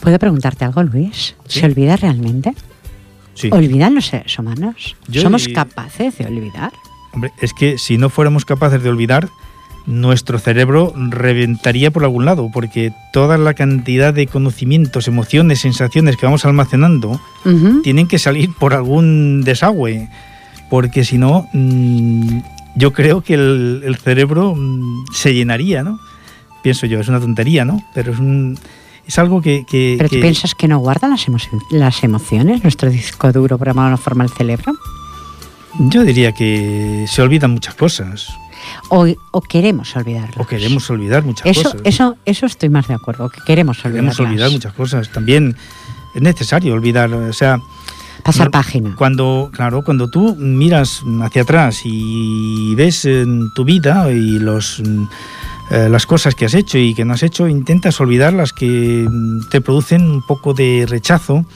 ¿Puedo 0.00 0.18
preguntarte 0.18 0.64
algo, 0.64 0.82
Luis? 0.82 1.34
¿Se 1.46 1.66
olvida 1.66 1.96
realmente? 1.96 2.54
Sí. 3.34 3.50
¿Olvidan 3.52 3.94
los 3.94 4.06
seres 4.06 4.38
humanos? 4.38 4.96
Yo 5.08 5.22
¿Somos 5.22 5.46
y- 5.48 5.52
capaces 5.52 6.16
de 6.18 6.26
olvidar? 6.26 6.72
Hombre, 7.12 7.32
es 7.40 7.52
que 7.52 7.78
si 7.78 7.98
no 7.98 8.10
fuéramos 8.10 8.44
capaces 8.44 8.82
de 8.82 8.88
olvidar, 8.88 9.28
nuestro 9.86 10.38
cerebro 10.38 10.92
reventaría 10.96 11.90
por 11.90 12.04
algún 12.04 12.24
lado, 12.26 12.50
porque 12.52 12.92
toda 13.12 13.38
la 13.38 13.54
cantidad 13.54 14.12
de 14.12 14.26
conocimientos, 14.26 15.08
emociones, 15.08 15.60
sensaciones 15.60 16.16
que 16.16 16.26
vamos 16.26 16.44
almacenando 16.44 17.20
tienen 17.82 18.06
que 18.06 18.18
salir 18.18 18.50
por 18.58 18.74
algún 18.74 19.42
desagüe, 19.42 20.08
porque 20.68 21.04
si 21.04 21.16
no, 21.16 21.48
mm, 21.54 22.40
yo 22.76 22.92
creo 22.92 23.22
que 23.22 23.34
el, 23.34 23.82
el 23.84 23.96
cerebro 23.96 24.54
mm, 24.56 25.06
se 25.12 25.34
llenaría, 25.34 25.82
¿no? 25.82 25.98
Pienso 26.62 26.86
yo, 26.86 27.00
es 27.00 27.08
una 27.08 27.20
tontería, 27.20 27.64
¿no? 27.64 27.82
Pero 27.94 28.12
es, 28.12 28.18
un, 28.18 28.58
es 29.06 29.18
algo 29.18 29.40
que... 29.40 29.64
que- 29.68 29.94
¿Pero 29.98 30.08
tú 30.10 30.20
piensas 30.20 30.54
que 30.54 30.68
no 30.68 30.78
guardan 30.78 31.10
las, 31.10 31.26
emo- 31.28 31.38
las 31.70 32.02
emociones, 32.04 32.62
nuestro 32.62 32.90
disco 32.90 33.32
duro, 33.32 33.56
de 33.58 33.70
una 33.70 33.96
forma, 33.96 34.24
el 34.24 34.30
cerebro? 34.30 34.72
Yo 35.78 36.02
diría 36.04 36.32
que 36.32 37.04
se 37.08 37.22
olvidan 37.22 37.52
muchas 37.52 37.74
cosas, 37.74 38.28
¿O, 38.90 39.06
o 39.30 39.40
queremos 39.40 39.94
olvidarlas? 39.96 40.36
o 40.36 40.46
queremos 40.46 40.90
olvidar 40.90 41.22
muchas 41.24 41.46
eso, 41.46 41.62
cosas. 41.62 41.80
Eso, 41.84 42.16
eso 42.24 42.46
estoy 42.46 42.68
más 42.68 42.88
de 42.88 42.94
acuerdo, 42.94 43.28
que 43.30 43.40
queremos 43.46 43.78
olvidarlas. 43.84 44.16
Queremos 44.16 44.32
olvidar 44.32 44.50
muchas 44.50 44.72
cosas. 44.74 45.08
También 45.12 45.56
es 46.14 46.20
necesario 46.22 46.74
olvidar, 46.74 47.12
o 47.12 47.32
sea, 47.32 47.60
Pasar 48.28 48.50
página. 48.50 48.94
Cuando, 48.94 49.48
claro, 49.54 49.82
cuando 49.82 50.08
tú 50.08 50.36
miras 50.36 51.02
hacia 51.22 51.40
atrás 51.40 51.80
y 51.84 52.74
ves 52.74 53.06
en 53.06 53.54
tu 53.54 53.64
vida 53.64 54.12
y 54.12 54.38
los 54.38 54.82
mm, 54.86 55.04
eh, 55.70 55.88
las 55.90 56.04
cosas 56.04 56.34
que 56.34 56.44
has 56.44 56.52
hecho 56.52 56.76
y 56.76 56.92
que 56.92 57.06
no 57.06 57.14
has 57.14 57.22
hecho, 57.22 57.48
intentas 57.48 57.98
olvidar 58.02 58.34
las 58.34 58.52
que 58.52 59.06
mm, 59.10 59.48
te 59.48 59.62
producen 59.62 60.02
un 60.02 60.20
poco 60.20 60.52
de 60.52 60.84
rechazo 60.86 61.46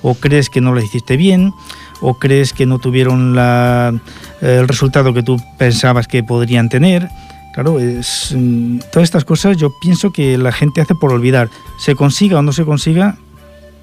o 0.00 0.14
crees 0.14 0.48
que 0.48 0.62
no 0.62 0.72
lo 0.72 0.80
hiciste 0.80 1.18
bien 1.18 1.52
o 2.00 2.14
crees 2.14 2.54
que 2.54 2.64
no 2.64 2.78
tuvieron 2.78 3.36
la, 3.36 3.92
eh, 4.40 4.60
el 4.60 4.66
resultado 4.66 5.12
que 5.12 5.22
tú 5.22 5.36
pensabas 5.58 6.08
que 6.08 6.22
podrían 6.22 6.70
tener. 6.70 7.06
Claro, 7.52 7.78
es, 7.78 8.34
mm, 8.34 8.78
todas 8.90 9.04
estas 9.04 9.26
cosas 9.26 9.58
yo 9.58 9.74
pienso 9.78 10.10
que 10.10 10.38
la 10.38 10.52
gente 10.52 10.80
hace 10.80 10.94
por 10.94 11.12
olvidar. 11.12 11.50
Se 11.78 11.94
consiga 11.94 12.38
o 12.38 12.42
no 12.42 12.54
se 12.54 12.64
consiga, 12.64 13.18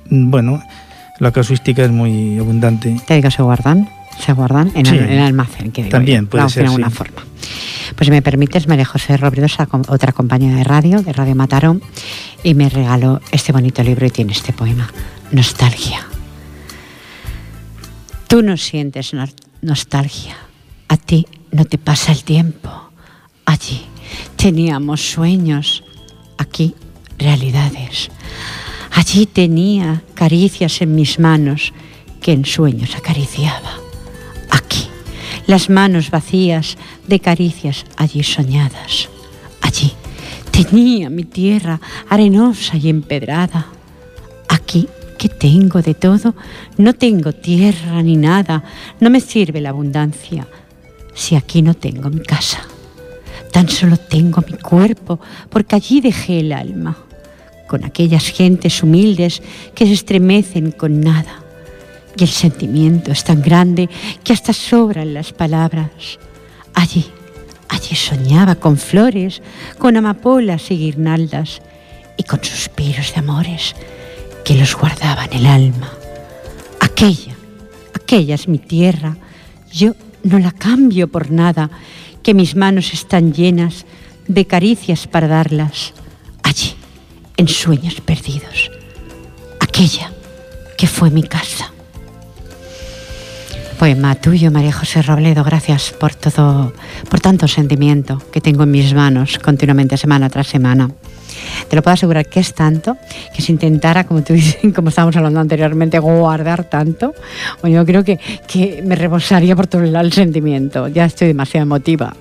bueno, 0.10 0.64
la 1.22 1.32
casuística 1.32 1.86
es 1.86 1.92
muy 1.92 2.38
abundante. 2.38 3.00
Te 3.08 3.14
digo, 3.16 3.32
se 3.32 3.42
guardan, 3.42 3.88
se 4.20 4.34
guardan 4.34 4.72
en, 4.76 4.86
Sí. 4.86 4.96
el, 4.98 5.04
en 5.06 5.12
el 5.12 5.20
almacén. 5.22 5.72
Que 5.72 5.84
digo 5.84 5.92
También 5.92 6.26
yo, 6.26 6.30
puede 6.32 6.50
ser, 6.50 6.64
De 6.64 6.68
alguna 6.68 6.90
sí. 6.90 6.96
forma. 6.98 7.22
Pues 7.96 8.06
si 8.08 8.12
me 8.12 8.22
permites, 8.22 8.68
María 8.68 8.86
José 8.86 9.16
Robredo 9.18 9.46
es 9.46 9.58
la 9.58 9.66
com- 9.68 9.84
otra 9.88 10.12
compañera 10.12 10.56
de 10.58 10.64
radio, 10.64 11.02
de 11.02 11.14
Radio 11.14 11.36
Mataró, 11.36 11.80
y 12.44 12.54
me 12.54 12.68
regaló 12.70 13.22
este 13.32 13.52
bonito 13.54 13.82
libro 13.84 14.06
y 14.06 14.10
tiene 14.10 14.34
este 14.34 14.52
poema, 14.54 14.90
Nostalgia. 15.32 16.06
Tú 18.28 18.42
no 18.42 18.58
sientes 18.58 19.14
no- 19.14 19.26
nostalgia, 19.62 20.36
a 20.88 20.98
ti 20.98 21.28
no 21.52 21.66
te 21.66 21.78
pasa 21.78 22.12
el 22.12 22.24
tiempo. 22.24 22.70
Allí 23.46 23.86
teníamos 24.38 25.02
sueños, 25.12 25.84
aquí 26.38 26.74
realidades. 27.20 28.10
Allí 28.92 29.26
tenía 29.26 30.04
caricias 30.14 30.82
en 30.82 30.96
mis 30.96 31.20
manos 31.20 31.74
que 32.22 32.34
en 32.34 32.46
sueños 32.46 32.96
acariciaba. 32.96 33.74
Aquí, 34.50 34.88
las 35.48 35.70
manos 35.70 36.12
vacías 36.12 36.78
de 37.08 37.20
caricias 37.20 37.86
allí 37.98 38.24
soñadas. 38.24 39.10
Allí 39.62 39.94
tenía 40.52 41.10
mi 41.10 41.24
tierra 41.24 41.80
arenosa 42.10 42.78
y 42.78 42.90
empedrada. 42.90 43.68
Aquí 44.50 44.88
que 45.18 45.30
tengo 45.30 45.82
de 45.82 45.94
todo, 45.94 46.36
no 46.78 46.94
tengo 46.94 47.32
tierra 47.32 48.02
ni 48.02 48.18
nada, 48.18 48.64
no 49.00 49.10
me 49.10 49.22
sirve 49.22 49.62
la 49.62 49.70
abundancia 49.70 50.48
si 51.14 51.36
aquí 51.36 51.62
no 51.62 51.74
tengo 51.76 52.10
mi 52.10 52.22
casa. 52.22 52.60
Tan 53.52 53.70
solo 53.70 53.98
tengo 53.98 54.44
mi 54.50 54.58
cuerpo, 54.58 55.20
porque 55.50 55.76
allí 55.76 56.02
dejé 56.02 56.40
el 56.40 56.54
alma, 56.54 56.98
con 57.72 57.86
aquellas 57.86 58.28
gentes 58.28 58.84
humildes 58.84 59.42
que 59.74 59.86
se 59.86 59.94
estremecen 59.94 60.74
con 60.74 61.00
nada. 61.00 61.42
Y 62.18 62.24
el 62.24 62.30
sentimiento 62.30 63.14
es 63.14 63.24
tan 63.24 63.42
grande 63.42 63.90
que 64.26 64.34
hasta 64.34 64.52
sobran 64.52 65.14
las 65.14 65.32
palabras. 65.32 66.20
Allí, 66.74 67.06
allí 67.70 67.96
soñaba 67.96 68.56
con 68.56 68.76
flores, 68.76 69.42
con 69.78 69.96
amapolas 69.96 70.70
y 70.70 70.80
guirnaldas, 70.80 71.62
y 72.18 72.24
con 72.24 72.44
suspiros 72.44 73.14
de 73.14 73.20
amores 73.22 73.74
que 74.44 74.56
los 74.56 74.76
guardaba 74.76 75.24
en 75.24 75.34
el 75.40 75.46
alma. 75.46 75.94
Aquella, 76.82 77.38
aquella 77.96 78.36
es 78.36 78.50
mi 78.50 78.58
tierra, 78.58 79.16
yo 79.72 79.96
no 80.24 80.40
la 80.40 80.52
cambio 80.52 81.08
por 81.08 81.32
nada, 81.32 81.70
que 82.22 82.34
mis 82.34 82.54
manos 82.54 82.92
están 82.92 83.32
llenas 83.32 83.86
de 84.28 84.46
caricias 84.46 85.08
para 85.08 85.30
darlas 85.30 85.94
allí, 86.44 86.76
en 87.42 87.48
sueños 87.48 88.00
perdidos. 88.02 88.70
Aquella 89.60 90.12
que 90.78 90.86
fue 90.86 91.10
mi 91.10 91.24
casa. 91.24 91.72
Poema 93.80 94.14
tuyo, 94.14 94.52
María 94.52 94.72
José 94.72 95.02
Robledo, 95.02 95.44
gracias 95.44 95.90
por 95.90 96.14
todo, 96.14 96.72
por 97.10 97.20
tanto 97.20 97.48
sentimiento 97.48 98.22
que 98.32 98.42
tengo 98.42 98.62
en 98.62 98.70
mis 98.70 98.94
manos 98.94 99.40
continuamente, 99.40 99.98
semana 99.98 100.30
tras 100.30 100.46
semana. 100.46 100.92
Te 101.68 101.76
lo 101.76 101.82
puedo 101.82 101.96
asegurar 101.96 102.28
que 102.28 102.42
es 102.42 102.54
tanto 102.54 102.98
que 103.34 103.42
si 103.42 103.52
intentara, 103.52 104.04
como 104.04 104.22
tú 104.22 104.34
dices, 104.40 104.58
como 104.76 104.90
estábamos 104.90 105.16
hablando 105.16 105.40
anteriormente, 105.40 105.98
guardar 105.98 106.66
tanto, 106.66 107.16
yo 107.64 107.84
creo 107.88 108.04
que, 108.04 108.20
que 108.48 108.84
me 108.86 108.96
rebosaría 108.96 109.56
por 109.56 109.66
todo 109.66 109.82
el 109.82 110.14
sentimiento. 110.14 110.90
Ya 110.90 111.06
estoy 111.06 111.30
demasiado 111.30 111.64
emotiva 111.64 112.14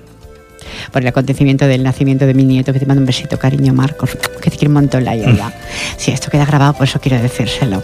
por 0.91 1.01
el 1.01 1.07
acontecimiento 1.07 1.67
del 1.67 1.83
nacimiento 1.83 2.25
de 2.25 2.33
mi 2.33 2.43
nieto, 2.43 2.73
que 2.73 2.79
te 2.79 2.85
mando 2.85 3.01
un 3.01 3.05
besito, 3.07 3.37
cariño, 3.39 3.73
Marcos, 3.73 4.11
que 4.41 4.49
te 4.49 4.57
quiero 4.57 4.69
un 4.69 4.75
montón 4.75 5.05
la 5.05 5.15
Yola. 5.15 5.53
Si 5.97 6.11
esto 6.11 6.29
queda 6.29 6.45
grabado, 6.45 6.73
por 6.73 6.87
eso 6.87 6.99
quiero 6.99 7.21
decírselo. 7.21 7.83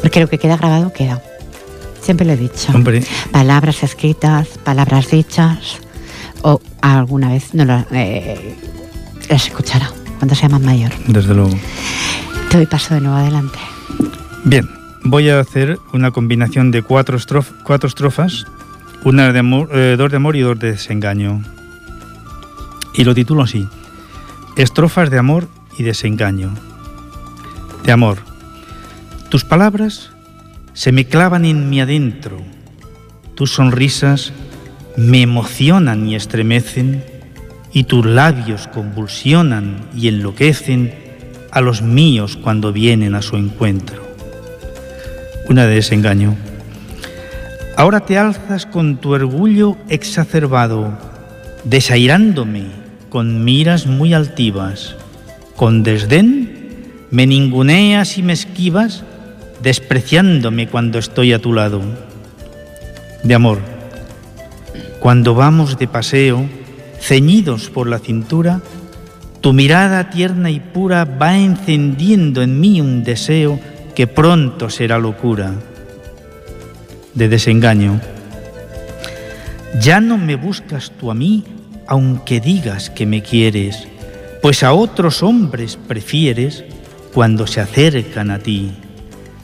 Porque 0.00 0.20
lo 0.20 0.28
que 0.28 0.38
queda 0.38 0.56
grabado 0.56 0.92
queda. 0.92 1.20
Siempre 2.02 2.26
lo 2.26 2.32
he 2.32 2.36
dicho. 2.36 2.72
Hombre, 2.74 3.02
Palabras 3.32 3.82
escritas, 3.82 4.46
palabras 4.62 5.10
dichas, 5.10 5.78
o 6.42 6.60
alguna 6.80 7.30
vez 7.30 7.52
no 7.54 7.64
lo- 7.64 7.84
eh, 7.92 8.54
las 9.28 9.46
escuchará 9.46 9.90
cuando 10.18 10.34
sea 10.36 10.48
más 10.48 10.60
mayor. 10.60 10.92
desde 11.08 11.34
luego. 11.34 11.58
Te 12.50 12.58
doy 12.58 12.66
paso 12.66 12.94
de 12.94 13.00
nuevo 13.00 13.16
adelante. 13.16 13.58
Bien, 14.44 14.68
voy 15.02 15.28
a 15.30 15.40
hacer 15.40 15.78
una 15.92 16.12
combinación 16.12 16.70
de 16.70 16.82
cuatro, 16.82 17.18
estrof- 17.18 17.52
cuatro 17.64 17.88
estrofas, 17.88 18.44
una 19.02 19.32
de 19.32 19.38
amor, 19.40 19.68
eh, 19.74 19.96
dos 19.98 20.08
de 20.10 20.16
amor 20.16 20.36
y 20.36 20.40
dos 20.42 20.56
de 20.60 20.72
desengaño. 20.72 21.42
Y 22.96 23.04
lo 23.04 23.14
titulo 23.14 23.42
así, 23.42 23.68
Estrofas 24.56 25.10
de 25.10 25.18
amor 25.18 25.48
y 25.76 25.82
desengaño. 25.82 26.54
De 27.84 27.92
amor. 27.92 28.16
Tus 29.28 29.44
palabras 29.44 30.12
se 30.72 30.92
me 30.92 31.04
clavan 31.04 31.44
en 31.44 31.68
mi 31.68 31.78
adentro, 31.82 32.38
tus 33.34 33.52
sonrisas 33.52 34.32
me 34.96 35.20
emocionan 35.20 36.08
y 36.08 36.14
estremecen, 36.14 37.04
y 37.70 37.84
tus 37.84 38.06
labios 38.06 38.66
convulsionan 38.68 39.76
y 39.94 40.08
enloquecen 40.08 40.94
a 41.50 41.60
los 41.60 41.82
míos 41.82 42.38
cuando 42.42 42.72
vienen 42.72 43.14
a 43.14 43.20
su 43.20 43.36
encuentro. 43.36 44.02
Una 45.50 45.66
de 45.66 45.74
desengaño. 45.74 46.34
Ahora 47.76 48.00
te 48.00 48.16
alzas 48.16 48.64
con 48.64 48.96
tu 48.96 49.12
orgullo 49.12 49.76
exacerbado, 49.90 50.98
desairándome 51.64 52.85
con 53.16 53.46
miras 53.46 53.86
muy 53.86 54.12
altivas. 54.12 54.94
Con 55.56 55.82
desdén 55.82 57.06
me 57.10 57.26
ninguneas 57.26 58.18
y 58.18 58.22
me 58.22 58.34
esquivas, 58.34 59.04
despreciándome 59.62 60.68
cuando 60.68 60.98
estoy 60.98 61.32
a 61.32 61.38
tu 61.38 61.54
lado. 61.54 61.80
De 63.22 63.34
amor, 63.34 63.60
cuando 65.00 65.34
vamos 65.34 65.78
de 65.78 65.88
paseo, 65.88 66.46
ceñidos 67.00 67.70
por 67.70 67.88
la 67.88 68.00
cintura, 68.00 68.60
tu 69.40 69.54
mirada 69.54 70.10
tierna 70.10 70.50
y 70.50 70.60
pura 70.60 71.06
va 71.06 71.38
encendiendo 71.38 72.42
en 72.42 72.60
mí 72.60 72.82
un 72.82 73.02
deseo 73.02 73.58
que 73.94 74.06
pronto 74.06 74.68
será 74.68 74.98
locura 74.98 75.54
de 77.14 77.28
desengaño. 77.30 77.98
Ya 79.80 80.02
no 80.02 80.18
me 80.18 80.36
buscas 80.36 80.92
tú 81.00 81.10
a 81.10 81.14
mí, 81.14 81.44
aunque 81.86 82.40
digas 82.40 82.90
que 82.90 83.06
me 83.06 83.22
quieres, 83.22 83.88
pues 84.42 84.62
a 84.62 84.72
otros 84.72 85.22
hombres 85.22 85.78
prefieres 85.88 86.64
cuando 87.12 87.46
se 87.46 87.60
acercan 87.60 88.30
a 88.30 88.38
ti. 88.38 88.72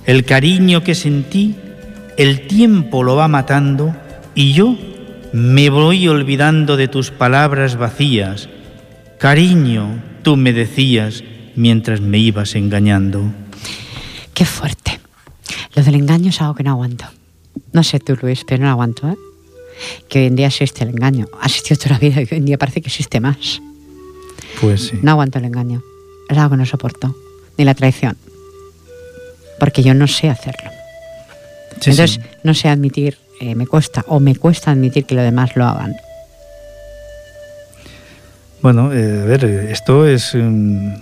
El 0.05 0.25
cariño 0.25 0.83
que 0.83 0.95
sentí, 0.95 1.57
el 2.17 2.47
tiempo 2.47 3.03
lo 3.03 3.17
va 3.17 3.29
matando 3.29 3.95
y 4.35 4.53
yo 4.53 4.77
me 5.33 5.71
voy 5.71 6.09
olvidando 6.09 6.77
de 6.77 6.89
tus 6.89 7.11
palabras 7.11 7.77
vacías. 7.77 8.49
Cariño, 9.19 10.03
tú 10.23 10.37
me 10.37 10.53
decías 10.53 11.25
mientras 11.57 12.01
me 12.01 12.19
ibas 12.19 12.55
engañando. 12.55 13.33
Qué 14.35 14.45
fuerte. 14.45 15.01
Lo 15.75 15.83
del 15.83 15.95
engaño 15.95 16.31
es 16.31 16.41
algo 16.41 16.55
que 16.55 16.65
no 16.65 16.73
aguanto. 16.73 17.07
No 17.73 17.83
sé 17.83 18.01
tú, 18.01 18.17
Luis, 18.21 18.45
pero 18.47 18.63
no 18.63 18.67
lo 18.67 18.73
aguanto, 18.73 19.09
¿eh? 19.09 19.17
Que 20.09 20.21
hoy 20.21 20.27
en 20.27 20.37
día 20.37 20.49
existe 20.49 20.85
el 20.85 20.91
engaño. 20.91 21.29
Ha 21.41 21.47
existido 21.47 21.79
toda 21.79 21.93
la 21.93 21.99
vida 21.99 22.21
y 22.21 22.25
hoy 22.25 22.39
en 22.39 22.45
día 22.45 22.59
parece 22.59 22.81
que 22.81 22.89
existe 22.89 23.21
más. 23.21 23.61
Pues 24.61 24.89
sí. 24.89 24.99
No 25.03 25.13
aguanto 25.13 25.39
el 25.39 25.45
engaño. 25.45 25.83
Es 26.29 26.37
algo 26.39 26.51
que 26.51 26.57
no 26.57 26.67
soporto. 26.67 27.15
Ni 27.59 27.65
la 27.65 27.75
traición. 27.75 28.17
Porque 29.59 29.83
yo 29.83 29.95
no 29.95 30.07
sé 30.07 30.31
hacerlo. 30.31 30.71
Entonces, 31.75 32.21
no 32.43 32.55
sé 32.55 32.69
admitir 32.69 33.19
eh, 33.43 33.57
me 33.57 33.67
cuesta 33.67 34.05
o 34.07 34.21
me 34.21 34.37
cuesta 34.37 34.71
admitir 34.71 35.05
que 35.05 35.17
los 35.17 35.25
demás 35.25 35.57
lo 35.57 35.67
hagan. 35.67 35.97
Bueno, 38.61 38.93
eh, 38.93 39.21
a 39.21 39.25
ver, 39.25 39.45
esto 39.45 40.07
es 40.07 40.33
um, 40.35 40.95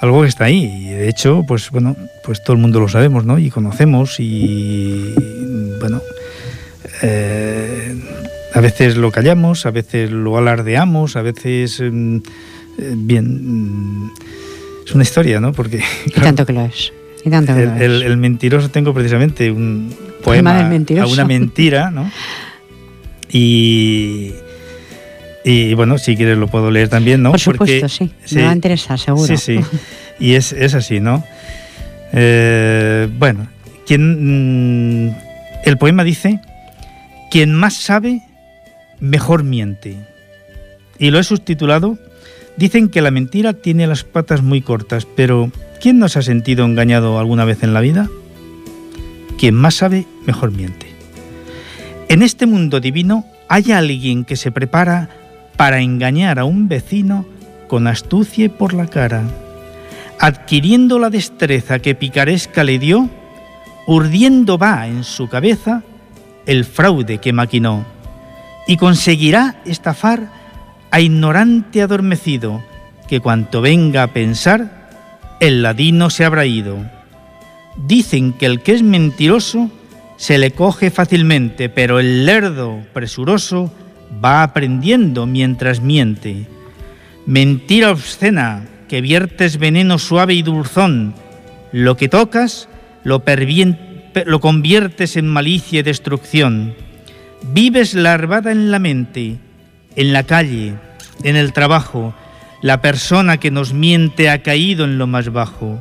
algo 0.00 0.22
que 0.22 0.28
está 0.28 0.46
ahí 0.46 0.64
y 0.64 0.88
de 0.88 1.08
hecho, 1.08 1.44
pues 1.46 1.70
bueno, 1.70 1.94
pues 2.24 2.42
todo 2.42 2.54
el 2.54 2.58
mundo 2.58 2.80
lo 2.80 2.88
sabemos, 2.88 3.24
¿no? 3.24 3.38
Y 3.38 3.50
conocemos 3.50 4.16
y 4.18 5.14
bueno, 5.78 6.02
eh, 7.02 7.94
a 8.54 8.60
veces 8.60 8.96
lo 8.96 9.10
callamos, 9.10 9.66
a 9.66 9.70
veces 9.70 10.10
lo 10.10 10.36
alardeamos, 10.38 11.16
a 11.16 11.22
veces 11.22 11.80
um, 11.80 12.22
bien 12.78 14.04
mm, 14.04 14.10
es 14.86 14.94
una 14.94 15.02
historia, 15.02 15.40
¿no? 15.40 15.52
Porque 15.52 15.82
y 16.06 16.10
tanto 16.10 16.46
que 16.46 16.52
lo 16.52 16.64
es. 16.64 16.92
Y 17.24 17.30
tanto 17.30 17.54
que 17.54 17.62
el, 17.62 17.68
lo 17.68 17.74
es. 17.76 17.82
el, 17.82 18.02
el 18.02 18.16
mentiroso 18.16 18.70
tengo 18.70 18.94
precisamente 18.94 19.50
un 19.50 19.94
poema 20.22 20.60
a 20.60 21.06
una 21.06 21.24
mentira, 21.24 21.90
¿no? 21.90 22.10
Y, 23.30 24.32
y 25.44 25.74
bueno, 25.74 25.98
si 25.98 26.16
quieres 26.16 26.38
lo 26.38 26.48
puedo 26.48 26.70
leer 26.70 26.88
también, 26.88 27.22
¿no? 27.22 27.30
Por 27.30 27.40
supuesto, 27.40 27.86
Porque, 27.86 28.10
sí. 28.24 28.34
Me 28.34 28.44
va 28.44 28.50
a 28.50 28.54
interesar, 28.54 28.98
seguro. 28.98 29.26
Sí, 29.26 29.36
sí. 29.36 29.60
Y 30.18 30.34
es, 30.34 30.52
es 30.52 30.74
así, 30.74 31.00
¿no? 31.00 31.24
Eh, 32.12 33.08
bueno, 33.18 33.48
quien, 33.86 35.08
mm, 35.08 35.14
el 35.64 35.78
poema 35.78 36.04
dice, 36.04 36.40
quien 37.30 37.54
más 37.54 37.74
sabe, 37.74 38.22
mejor 39.00 39.44
miente. 39.44 39.96
Y 40.98 41.10
lo 41.10 41.18
he 41.18 41.24
subtitulado, 41.24 41.98
dicen 42.56 42.88
que 42.88 43.02
la 43.02 43.10
mentira 43.10 43.52
tiene 43.52 43.86
las 43.86 44.04
patas 44.04 44.42
muy 44.42 44.62
cortas, 44.62 45.06
pero 45.16 45.52
¿quién 45.80 45.98
no 45.98 46.08
se 46.08 46.18
ha 46.18 46.22
sentido 46.22 46.64
engañado 46.64 47.18
alguna 47.18 47.44
vez 47.44 47.62
en 47.62 47.74
la 47.74 47.80
vida? 47.80 48.08
Quien 49.38 49.54
más 49.54 49.74
sabe, 49.74 50.06
mejor 50.26 50.50
miente. 50.50 50.86
En 52.08 52.22
este 52.22 52.46
mundo 52.46 52.80
divino 52.80 53.24
hay 53.48 53.72
alguien 53.72 54.24
que 54.24 54.36
se 54.36 54.50
prepara 54.50 55.10
para 55.56 55.80
engañar 55.80 56.38
a 56.38 56.44
un 56.44 56.68
vecino 56.68 57.26
con 57.68 57.86
astucia 57.86 58.46
y 58.46 58.48
por 58.48 58.74
la 58.74 58.86
cara. 58.86 59.22
Adquiriendo 60.18 60.98
la 60.98 61.10
destreza 61.10 61.78
que 61.78 61.94
picaresca 61.94 62.64
le 62.64 62.78
dio, 62.78 63.08
urdiendo 63.86 64.58
va 64.58 64.88
en 64.88 65.04
su 65.04 65.28
cabeza 65.28 65.82
el 66.48 66.64
fraude 66.64 67.18
que 67.18 67.32
maquinó, 67.32 67.84
y 68.66 68.78
conseguirá 68.78 69.60
estafar 69.66 70.32
a 70.90 71.00
ignorante 71.00 71.82
adormecido, 71.82 72.64
que 73.06 73.20
cuanto 73.20 73.60
venga 73.60 74.02
a 74.02 74.08
pensar, 74.08 74.88
el 75.40 75.62
ladino 75.62 76.08
se 76.08 76.24
habrá 76.24 76.46
ido. 76.46 76.78
Dicen 77.76 78.32
que 78.32 78.46
el 78.46 78.62
que 78.62 78.72
es 78.72 78.82
mentiroso 78.82 79.70
se 80.16 80.38
le 80.38 80.52
coge 80.52 80.90
fácilmente, 80.90 81.68
pero 81.68 82.00
el 82.00 82.24
lerdo 82.24 82.82
presuroso 82.94 83.70
va 84.24 84.42
aprendiendo 84.42 85.26
mientras 85.26 85.80
miente. 85.80 86.46
Mentira 87.26 87.90
obscena, 87.90 88.66
que 88.88 89.02
viertes 89.02 89.58
veneno 89.58 89.98
suave 89.98 90.32
y 90.32 90.42
dulzón, 90.42 91.14
lo 91.72 91.98
que 91.98 92.08
tocas 92.08 92.70
lo, 93.04 93.20
lo 94.26 94.40
conviertes 94.40 95.16
en 95.16 95.26
malicia 95.28 95.80
y 95.80 95.82
destrucción. 95.82 96.74
Vives 97.42 97.94
larvada 97.94 98.52
en 98.52 98.70
la 98.70 98.78
mente, 98.78 99.38
en 99.96 100.12
la 100.12 100.24
calle, 100.24 100.74
en 101.22 101.36
el 101.36 101.52
trabajo, 101.52 102.14
la 102.62 102.80
persona 102.80 103.38
que 103.38 103.50
nos 103.50 103.72
miente 103.72 104.30
ha 104.30 104.42
caído 104.42 104.84
en 104.84 104.98
lo 104.98 105.06
más 105.06 105.30
bajo 105.32 105.80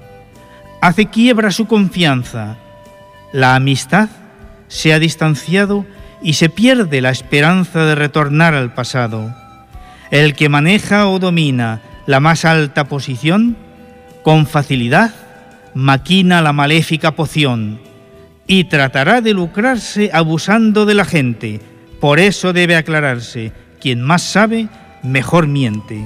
hace 0.82 1.08
quiebra 1.08 1.52
su 1.52 1.68
confianza. 1.68 2.58
La 3.32 3.56
amistad 3.56 4.10
se 4.68 4.94
ha 4.94 5.00
distanciado 5.00 5.86
y 6.22 6.34
se 6.34 6.50
pierde 6.50 7.02
la 7.02 7.10
esperanza 7.10 7.86
de 7.86 7.96
retornar 7.96 8.54
al 8.54 8.74
pasado. 8.74 9.34
El 10.12 10.34
que 10.36 10.50
maneja 10.50 11.08
o 11.08 11.20
domina 11.20 11.82
la 12.06 12.20
más 12.20 12.46
alta 12.46 12.86
posición, 12.86 13.58
con 14.24 14.48
facilidad 14.48 15.14
maquina 15.74 16.42
la 16.42 16.54
maléfica 16.54 17.12
poción 17.12 17.80
y 18.48 18.64
tratará 18.64 19.22
de 19.22 19.34
lucrarse 19.34 20.10
abusando 20.14 20.86
de 20.86 20.94
la 20.96 21.06
gente. 21.06 21.60
Por 22.00 22.20
eso 22.20 22.54
debe 22.54 22.76
aclararse, 22.76 23.52
quien 23.82 24.02
más 24.02 24.24
sabe, 24.24 24.70
mejor 25.04 25.48
miente. 25.48 26.04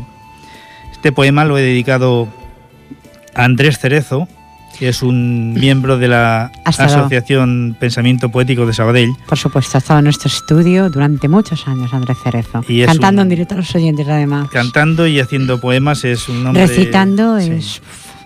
Este 0.91 1.11
poema 1.11 1.45
lo 1.45 1.57
he 1.57 1.61
dedicado 1.61 2.27
a 3.35 3.43
Andrés 3.43 3.77
Cerezo, 3.79 4.27
que 4.79 4.89
es 4.89 5.03
un 5.03 5.53
miembro 5.53 5.97
de 5.97 6.07
la 6.07 6.51
Asociación 6.65 7.77
Pensamiento 7.79 8.29
Poético 8.29 8.65
de 8.65 8.73
Sabadell. 8.73 9.11
Por 9.27 9.37
supuesto, 9.37 9.77
ha 9.77 9.79
estado 9.79 9.99
en 9.99 10.05
nuestro 10.05 10.27
estudio 10.27 10.89
durante 10.89 11.27
muchos 11.27 11.67
años 11.67 11.93
Andrés 11.93 12.17
Cerezo. 12.23 12.63
Y 12.67 12.83
cantando 12.85 13.21
en 13.21 13.29
directo 13.29 13.53
a 13.53 13.57
los 13.57 13.75
oyentes 13.75 14.07
además. 14.07 14.49
Cantando 14.49 15.05
y 15.05 15.19
haciendo 15.19 15.59
poemas 15.59 16.03
es 16.03 16.27
un 16.29 16.43
nombre... 16.43 16.65
Recitando 16.65 17.39
sí. 17.39 17.51
es... 17.51 17.81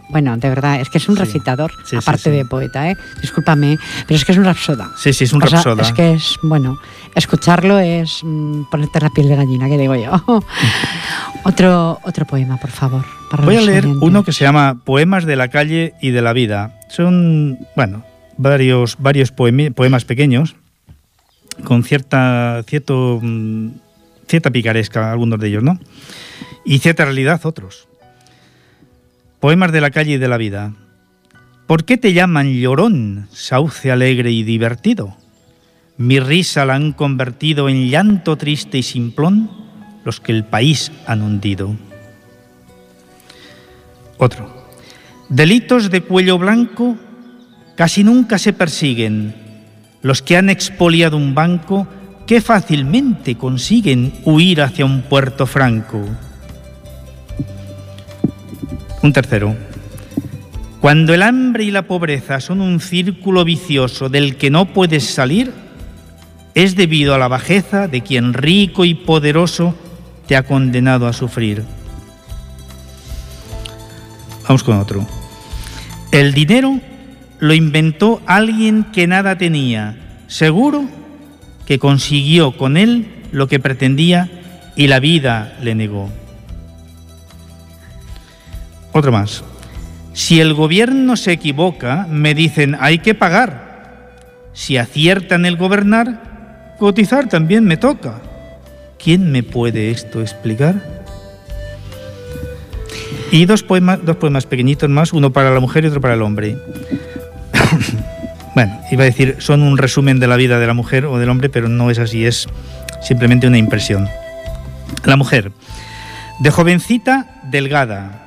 Bueno, 0.09 0.37
de 0.37 0.49
verdad, 0.49 0.79
es 0.79 0.89
que 0.89 0.97
es 0.99 1.09
un 1.09 1.15
Sí. 1.15 1.21
recitador, 1.23 1.71
Sí, 1.83 1.95
aparte 1.95 2.29
de 2.31 2.45
poeta, 2.45 2.89
¿eh? 2.89 2.97
Discúlpame, 3.21 3.77
pero 4.07 4.15
es 4.17 4.23
que 4.25 4.31
es 4.31 4.37
un 4.37 4.45
rapsoda. 4.45 4.91
Sí, 4.97 5.13
sí, 5.13 5.23
es 5.25 5.33
un 5.33 5.41
O 5.43 5.47
sea, 5.47 5.57
rapsoda. 5.57 5.81
es 5.83 5.93
que 5.93 6.13
es, 6.13 6.35
bueno, 6.43 6.79
escucharlo 7.15 7.79
es 7.79 8.19
mm, 8.23 8.63
ponerte 8.69 8.99
la 9.01 9.09
piel 9.09 9.27
de 9.29 9.35
gallina, 9.35 9.67
que 9.67 9.77
digo 9.77 9.95
yo. 9.95 10.11
otro, 11.43 11.99
otro 12.03 12.25
poema, 12.25 12.57
por 12.57 12.69
favor. 12.71 13.05
Para 13.31 13.43
Voy 13.45 13.57
a 13.57 13.61
leer 13.61 13.87
uno 13.87 14.23
que 14.23 14.31
se 14.31 14.43
llama 14.43 14.81
Poemas 14.85 15.25
de 15.25 15.35
la 15.35 15.47
calle 15.49 15.93
y 16.01 16.11
de 16.11 16.21
la 16.21 16.33
vida. 16.33 16.79
Son, 16.89 17.57
bueno, 17.75 18.03
varios, 18.37 18.97
varios 18.99 19.31
poemas 19.31 20.05
pequeños 20.05 20.55
con 21.63 21.83
cierta, 21.83 22.63
cierto, 22.67 23.19
mm, 23.21 23.69
cierta 24.27 24.51
picaresca, 24.51 25.11
algunos 25.11 25.39
de 25.39 25.47
ellos, 25.47 25.63
¿no? 25.63 25.79
Y 26.65 26.79
cierta 26.79 27.05
realidad, 27.05 27.39
otros. 27.43 27.87
Poemas 29.45 29.71
de 29.71 29.79
la 29.79 29.91
calle 29.91 30.13
y 30.13 30.17
de 30.17 30.27
la 30.27 30.37
vida. 30.37 30.73
¿Por 31.67 31.85
qué 31.85 31.97
te 31.97 32.13
llaman 32.13 32.51
llorón, 32.59 33.27
sauce 33.31 33.91
alegre 33.91 34.31
y 34.31 34.41
divertido? 34.41 35.17
Mi 35.97 36.19
risa 36.19 36.65
la 36.65 36.73
han 36.73 36.93
convertido 36.93 37.69
en 37.69 37.87
llanto 37.87 38.37
triste 38.37 38.79
y 38.79 38.81
simplón 38.81 39.51
los 40.03 40.19
que 40.19 40.31
el 40.31 40.45
país 40.45 40.91
han 41.05 41.21
hundido. 41.21 41.75
Otro. 44.17 44.51
Delitos 45.29 45.91
de 45.91 46.01
cuello 46.01 46.39
blanco 46.39 46.95
casi 47.75 48.03
nunca 48.03 48.39
se 48.39 48.51
persiguen. 48.51 49.35
Los 50.01 50.23
que 50.23 50.37
han 50.37 50.49
expoliado 50.49 51.17
un 51.17 51.35
banco 51.35 51.87
que 52.25 52.41
fácilmente 52.41 53.35
consiguen 53.35 54.11
huir 54.23 54.63
hacia 54.63 54.85
un 54.85 55.03
puerto 55.03 55.45
franco. 55.45 56.03
Un 59.05 59.13
tercero. 59.13 59.55
Cuando 60.81 61.13
el 61.13 61.21
hambre 61.21 61.63
y 61.63 61.69
la 61.69 61.83
pobreza 61.83 62.39
son 62.39 62.59
un 62.59 62.79
círculo 62.79 63.45
vicioso 63.45 64.09
del 64.09 64.35
que 64.35 64.49
no 64.49 64.73
puedes 64.73 65.03
salir, 65.03 65.53
es 66.55 66.75
debido 66.75 67.13
a 67.13 67.19
la 67.19 67.27
bajeza 67.27 67.87
de 67.87 68.01
quien 68.01 68.33
rico 68.33 68.83
y 68.83 68.95
poderoso 68.95 69.75
te 70.25 70.35
ha 70.35 70.41
condenado 70.41 71.05
a 71.05 71.13
sufrir. 71.13 71.63
Vamos 74.47 74.63
con 74.63 74.79
otro. 74.79 75.05
El 76.11 76.33
dinero 76.33 76.79
lo 77.37 77.53
inventó 77.53 78.23
alguien 78.25 78.85
que 78.85 79.05
nada 79.05 79.37
tenía. 79.37 80.23
Seguro 80.25 80.83
que 81.67 81.77
consiguió 81.77 82.57
con 82.57 82.75
él 82.75 83.05
lo 83.31 83.47
que 83.47 83.59
pretendía 83.59 84.31
y 84.75 84.87
la 84.87 84.99
vida 84.99 85.59
le 85.61 85.75
negó. 85.75 86.09
Otro 88.95 89.11
más. 89.11 89.43
Si 90.13 90.39
el 90.39 90.53
gobierno 90.53 91.17
se 91.17 91.33
equivoca, 91.33 92.07
me 92.09 92.33
dicen 92.33 92.77
hay 92.79 92.99
que 92.99 93.13
pagar. 93.13 94.13
Si 94.53 94.77
aciertan 94.77 95.45
el 95.45 95.57
gobernar, 95.57 96.75
cotizar 96.79 97.27
también 97.27 97.65
me 97.65 97.75
toca. 97.75 98.21
¿Quién 98.97 99.33
me 99.33 99.43
puede 99.43 99.91
esto 99.91 100.21
explicar? 100.21 100.75
Y 103.33 103.43
dos 103.43 103.63
poemas, 103.63 103.99
dos 104.01 104.15
poemas 104.15 104.45
pequeñitos 104.45 104.89
más, 104.89 105.11
uno 105.11 105.33
para 105.33 105.53
la 105.53 105.59
mujer 105.59 105.83
y 105.83 105.87
otro 105.87 105.99
para 105.99 106.13
el 106.13 106.21
hombre. 106.21 106.57
bueno, 108.55 108.79
iba 108.91 109.03
a 109.03 109.07
decir, 109.07 109.35
son 109.39 109.61
un 109.61 109.77
resumen 109.77 110.21
de 110.21 110.27
la 110.27 110.37
vida 110.37 110.57
de 110.57 110.67
la 110.67 110.73
mujer 110.73 111.05
o 111.05 111.19
del 111.19 111.29
hombre, 111.29 111.49
pero 111.49 111.67
no 111.67 111.91
es 111.91 111.99
así, 111.99 112.25
es 112.25 112.47
simplemente 113.01 113.45
una 113.45 113.57
impresión. 113.57 114.07
La 115.03 115.17
mujer, 115.17 115.51
de 116.39 116.49
jovencita, 116.49 117.41
delgada, 117.43 118.24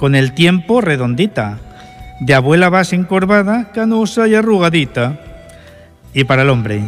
con 0.00 0.14
el 0.14 0.32
tiempo 0.32 0.80
redondita, 0.80 1.58
de 2.20 2.32
abuela 2.32 2.70
vas 2.70 2.94
encorvada, 2.94 3.70
canosa 3.72 4.26
y 4.28 4.34
arrugadita. 4.34 5.20
Y 6.14 6.24
para 6.24 6.40
el 6.40 6.48
hombre, 6.48 6.80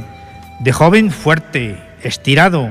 de 0.60 0.72
joven 0.72 1.10
fuerte, 1.10 1.76
estirado, 2.02 2.70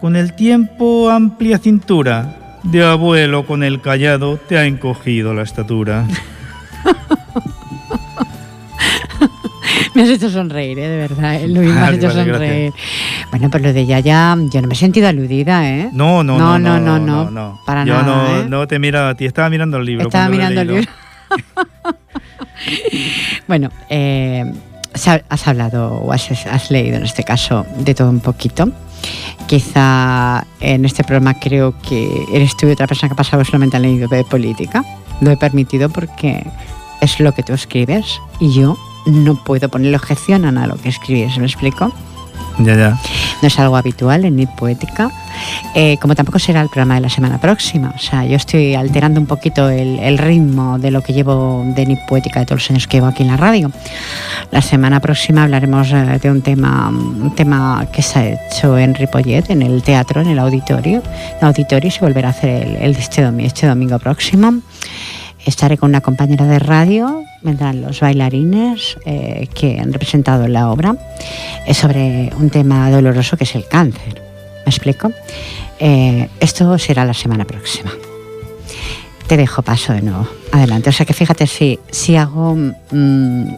con 0.00 0.16
el 0.16 0.34
tiempo 0.34 1.08
amplia 1.08 1.58
cintura, 1.58 2.58
de 2.64 2.84
abuelo 2.84 3.46
con 3.46 3.62
el 3.62 3.80
callado 3.80 4.38
te 4.38 4.58
ha 4.58 4.66
encogido 4.66 5.34
la 5.34 5.42
estatura. 5.42 6.04
me 9.94 10.02
has 10.02 10.08
hecho 10.08 10.30
sonreír, 10.30 10.78
¿eh? 10.78 10.88
de 10.88 10.96
verdad, 10.96 11.36
¿eh? 11.36 11.48
Luis, 11.48 11.72
me 11.72 11.80
has 11.80 11.94
hecho 11.94 12.10
sonreír. 12.10 12.72
Bueno, 13.30 13.50
pues 13.50 13.62
lo 13.62 13.72
de 13.72 13.86
Yaya, 13.86 14.36
yo 14.50 14.62
no 14.62 14.68
me 14.68 14.74
he 14.74 14.76
sentido 14.76 15.08
aludida, 15.08 15.68
¿eh? 15.68 15.90
No, 15.92 16.22
no, 16.22 16.38
no, 16.38 16.58
no, 16.58 16.78
no, 16.78 16.98
no, 16.98 17.30
no, 17.30 17.60
para 17.66 17.84
yo 17.84 17.94
nada. 17.94 18.04
no, 18.04 18.40
¿eh? 18.40 18.46
no 18.48 18.66
te 18.66 18.76
he 18.76 18.78
mirado 18.78 19.08
a 19.08 19.14
ti, 19.14 19.26
estaba 19.26 19.50
mirando 19.50 19.78
el 19.78 19.84
libro. 19.84 20.06
Estaba 20.06 20.28
mirando 20.28 20.60
el 20.60 20.68
libro. 20.68 20.90
bueno, 23.48 23.70
eh, 23.88 24.44
has 24.92 25.48
hablado 25.48 25.94
o 25.94 26.12
has, 26.12 26.30
has 26.46 26.70
leído 26.70 26.96
en 26.96 27.04
este 27.04 27.24
caso 27.24 27.66
de 27.78 27.94
todo 27.94 28.10
un 28.10 28.20
poquito. 28.20 28.70
Quizá 29.46 30.44
en 30.60 30.84
este 30.84 31.02
programa 31.04 31.34
creo 31.34 31.74
que 31.80 32.08
eres 32.32 32.56
tú 32.56 32.68
y 32.68 32.72
otra 32.72 32.86
persona 32.86 33.08
que 33.08 33.14
ha 33.14 33.16
pasado 33.16 33.44
solamente 33.44 33.76
han 33.76 33.82
leído 33.82 34.08
de 34.08 34.24
política. 34.24 34.84
Lo 35.20 35.30
he 35.30 35.36
permitido 35.36 35.88
porque 35.88 36.44
es 37.00 37.18
lo 37.20 37.32
que 37.32 37.42
tú 37.42 37.54
escribes 37.54 38.20
y 38.38 38.52
yo 38.52 38.76
no 39.06 39.36
puedo 39.36 39.68
ponerle 39.68 39.96
objeción 39.96 40.44
a 40.44 40.52
nada 40.52 40.66
lo 40.66 40.76
que 40.76 40.88
escribes, 40.88 41.38
¿me 41.38 41.46
explico? 41.46 41.92
Ya, 42.58 42.76
ya. 42.76 42.98
No 43.40 43.48
es 43.48 43.58
algo 43.58 43.76
habitual 43.76 44.24
en 44.24 44.36
Nit 44.36 44.50
Poética, 44.50 45.10
eh, 45.74 45.96
como 45.98 46.14
tampoco 46.14 46.38
será 46.38 46.60
el 46.60 46.68
programa 46.68 46.96
de 46.96 47.00
la 47.00 47.08
semana 47.08 47.40
próxima. 47.40 47.92
O 47.94 47.98
sea, 47.98 48.24
yo 48.26 48.36
estoy 48.36 48.74
alterando 48.74 49.18
un 49.18 49.26
poquito 49.26 49.70
el, 49.70 49.98
el 49.98 50.18
ritmo 50.18 50.78
de 50.78 50.90
lo 50.90 51.02
que 51.02 51.12
llevo 51.12 51.64
de 51.74 51.86
Nit 51.86 52.00
Poética 52.06 52.40
de 52.40 52.46
todos 52.46 52.62
los 52.62 52.70
años 52.70 52.86
que 52.86 52.98
llevo 52.98 53.06
aquí 53.06 53.22
en 53.22 53.28
la 53.28 53.36
radio. 53.36 53.70
La 54.50 54.60
semana 54.60 55.00
próxima 55.00 55.44
hablaremos 55.44 55.90
eh, 55.92 56.18
de 56.20 56.30
un 56.30 56.42
tema, 56.42 56.88
un 56.88 57.34
tema 57.34 57.86
que 57.92 58.02
se 58.02 58.18
ha 58.18 58.28
hecho 58.28 58.76
en 58.76 58.94
Ripollet, 58.94 59.48
en 59.48 59.62
el 59.62 59.82
teatro, 59.82 60.20
en 60.20 60.28
el 60.28 60.38
auditorio. 60.38 61.02
El 61.40 61.46
auditorio 61.46 61.90
se 61.90 62.00
volverá 62.00 62.28
a 62.28 62.32
hacer 62.32 62.66
el, 62.66 62.76
el 62.76 62.96
este, 62.96 63.22
domingo, 63.22 63.46
este 63.46 63.66
domingo 63.66 63.98
próximo. 63.98 64.54
Estaré 65.46 65.78
con 65.78 65.88
una 65.88 66.02
compañera 66.02 66.44
de 66.44 66.58
radio, 66.58 67.22
vendrán 67.42 67.82
los 67.82 68.00
bailarines 68.00 68.96
eh, 69.04 69.48
que 69.54 69.78
han 69.78 69.92
representado 69.92 70.46
la 70.48 70.70
obra, 70.70 70.96
es 71.66 71.76
sobre 71.76 72.30
un 72.38 72.50
tema 72.50 72.90
doloroso 72.90 73.36
que 73.36 73.44
es 73.44 73.54
el 73.54 73.66
cáncer. 73.66 74.22
¿Me 74.64 74.70
explico? 74.70 75.12
Eh, 75.78 76.28
esto 76.40 76.78
será 76.78 77.04
la 77.04 77.14
semana 77.14 77.44
próxima. 77.44 77.90
Te 79.26 79.36
dejo 79.36 79.62
paso 79.62 79.92
de 79.92 80.02
nuevo. 80.02 80.28
Adelante. 80.52 80.90
O 80.90 80.92
sea 80.92 81.06
que 81.06 81.14
fíjate 81.14 81.46
si, 81.46 81.78
si 81.90 82.16
hago 82.16 82.56
mm, 82.90 83.54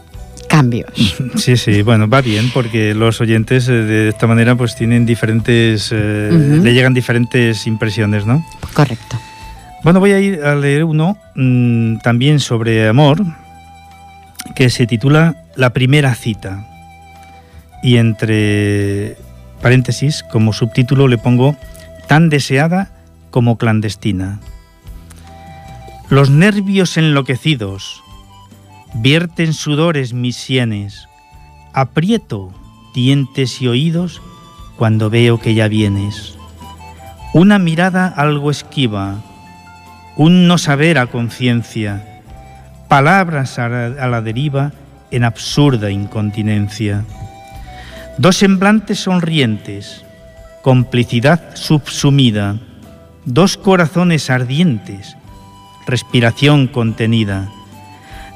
cambios. 0.47 0.91
Sí, 1.35 1.57
sí, 1.57 1.81
bueno, 1.81 2.07
va 2.07 2.21
bien 2.21 2.51
porque 2.53 2.93
los 2.93 3.19
oyentes 3.19 3.67
eh, 3.67 3.73
de 3.73 4.09
esta 4.09 4.27
manera 4.27 4.55
pues 4.55 4.75
tienen 4.75 5.05
diferentes, 5.05 5.89
eh, 5.91 6.29
le 6.31 6.73
llegan 6.73 6.93
diferentes 6.93 7.65
impresiones, 7.65 8.25
¿no? 8.25 8.45
Correcto. 8.73 9.17
Bueno, 9.83 9.99
voy 9.99 10.11
a 10.11 10.19
ir 10.19 10.43
a 10.43 10.55
leer 10.55 10.85
uno 10.85 11.17
mm, 11.35 11.97
también 11.97 12.39
sobre 12.39 12.87
amor 12.87 13.25
que 14.55 14.69
se 14.69 14.87
titula 14.87 15.43
La 15.55 15.71
primera 15.71 16.15
cita. 16.15 16.67
Y 17.81 17.97
entre 17.97 19.17
paréntesis, 19.61 20.23
como 20.23 20.53
subtítulo 20.53 21.07
le 21.07 21.17
pongo 21.17 21.55
tan 22.07 22.29
deseada 22.29 22.91
como 23.31 23.57
clandestina. 23.57 24.39
Los 26.09 26.29
nervios 26.29 26.97
enloquecidos 26.97 28.03
vierten 28.93 29.53
sudores 29.53 30.13
mis 30.13 30.35
sienes, 30.35 31.07
aprieto 31.73 32.53
dientes 32.93 33.61
y 33.61 33.67
oídos 33.67 34.21
cuando 34.77 35.09
veo 35.09 35.39
que 35.39 35.55
ya 35.55 35.67
vienes. 35.67 36.35
Una 37.33 37.57
mirada 37.57 38.07
algo 38.07 38.51
esquiva, 38.51 39.23
un 40.15 40.47
no 40.47 40.57
saber 40.59 40.99
a 40.99 41.07
conciencia, 41.07 42.12
palabras 42.93 43.57
a 43.57 43.69
la, 43.69 44.21
deriva 44.21 44.71
en 45.09 45.23
absurda 45.23 45.89
incontinencia. 45.89 47.03
Dos 48.19 48.37
semblantes 48.37 48.99
sonrientes, 48.99 50.05
complicidad 50.61 51.55
subsumida, 51.55 52.57
dos 53.25 53.57
corazones 53.57 54.29
ardientes, 54.29 55.17
respiración 55.87 56.67
contenida. 56.67 57.49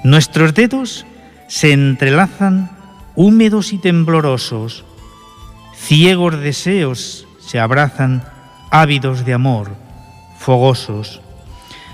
Nuestros 0.03 0.55
dedos 0.55 1.05
se 1.47 1.72
entrelazan 1.74 2.72
húmedos 3.16 3.74
y 3.74 3.78
temblorosos, 3.78 4.86
ciegos 5.76 6.39
deseos 6.39 7.28
se 7.38 7.60
abrazan 7.60 8.24
ávidos 8.72 9.24
de 9.24 9.36
amor, 9.36 9.76
fogosos. 10.39 11.22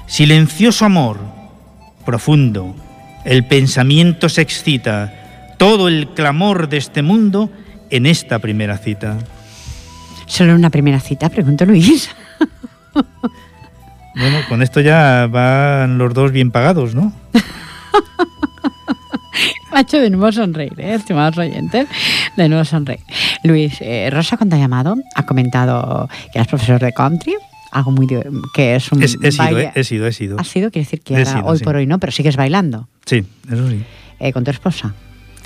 Silencioso 0.08 0.86
amor, 0.86 1.43
profundo, 2.06 2.76
el 3.26 3.46
pensamiento 3.46 4.30
se 4.30 4.42
excita, 4.42 5.14
todo 5.58 5.88
el 5.88 6.10
clamor 6.10 6.70
de 6.70 6.78
este 6.78 7.02
mundo 7.02 7.50
en 7.90 8.06
esta 8.06 8.40
primera 8.40 8.78
cita. 8.78 9.18
Solo 10.26 10.56
una 10.56 10.70
primera 10.70 11.00
cita, 11.00 11.30
pregunto 11.30 11.66
Luis. 11.66 12.10
Bueno, 14.16 14.38
con 14.48 14.62
esto 14.62 14.80
ya 14.80 15.28
van 15.28 15.98
los 15.98 16.14
dos 16.14 16.32
bien 16.32 16.52
pagados, 16.52 16.94
¿no? 16.94 17.12
Me 19.72 19.80
ha 19.80 19.82
hecho 19.82 20.00
de 20.00 20.12
nuevo 20.12 20.32
sonreír, 20.32 20.74
¿eh? 20.78 20.94
estimados 20.94 21.36
oyentes. 21.40 21.88
De 22.38 22.48
nuevo 22.48 22.64
sonreír. 22.64 23.02
Luis, 23.44 23.78
eh, 23.82 24.10
Rosa, 24.12 24.38
cuando 24.38 24.56
ha 24.56 24.60
llamado, 24.60 24.96
ha 25.16 25.26
comentado 25.26 26.08
que 26.32 26.38
eres 26.38 26.48
profesor 26.48 26.80
de 26.80 26.94
country, 26.94 27.34
algo 27.74 27.92
muy. 27.92 28.08
que 28.54 28.76
es 28.76 28.92
un. 28.92 29.02
He, 29.02 29.06
he 29.06 29.10
sido, 29.32 29.32
baile- 29.46 29.66
eh, 29.68 29.72
he 29.76 29.84
sido, 29.84 30.08
he 30.08 30.14
sido. 30.14 30.40
¿Has 30.40 30.48
sido? 30.48 30.72
Quiere 30.72 30.86
decir 30.86 31.02
que 31.02 31.16
ahora, 31.18 31.32
sido, 31.32 31.46
hoy 31.46 31.58
sí. 31.58 31.64
por 31.64 31.76
hoy 31.76 31.86
no, 31.88 32.00
pero 32.00 32.12
sigues 32.12 32.36
bailando. 32.38 32.88
Sí, 33.06 33.24
eso 33.52 33.70
sí. 33.70 33.84
Eh, 34.20 34.32
con 34.32 34.44
tu 34.44 34.52
esposa. 34.52 34.94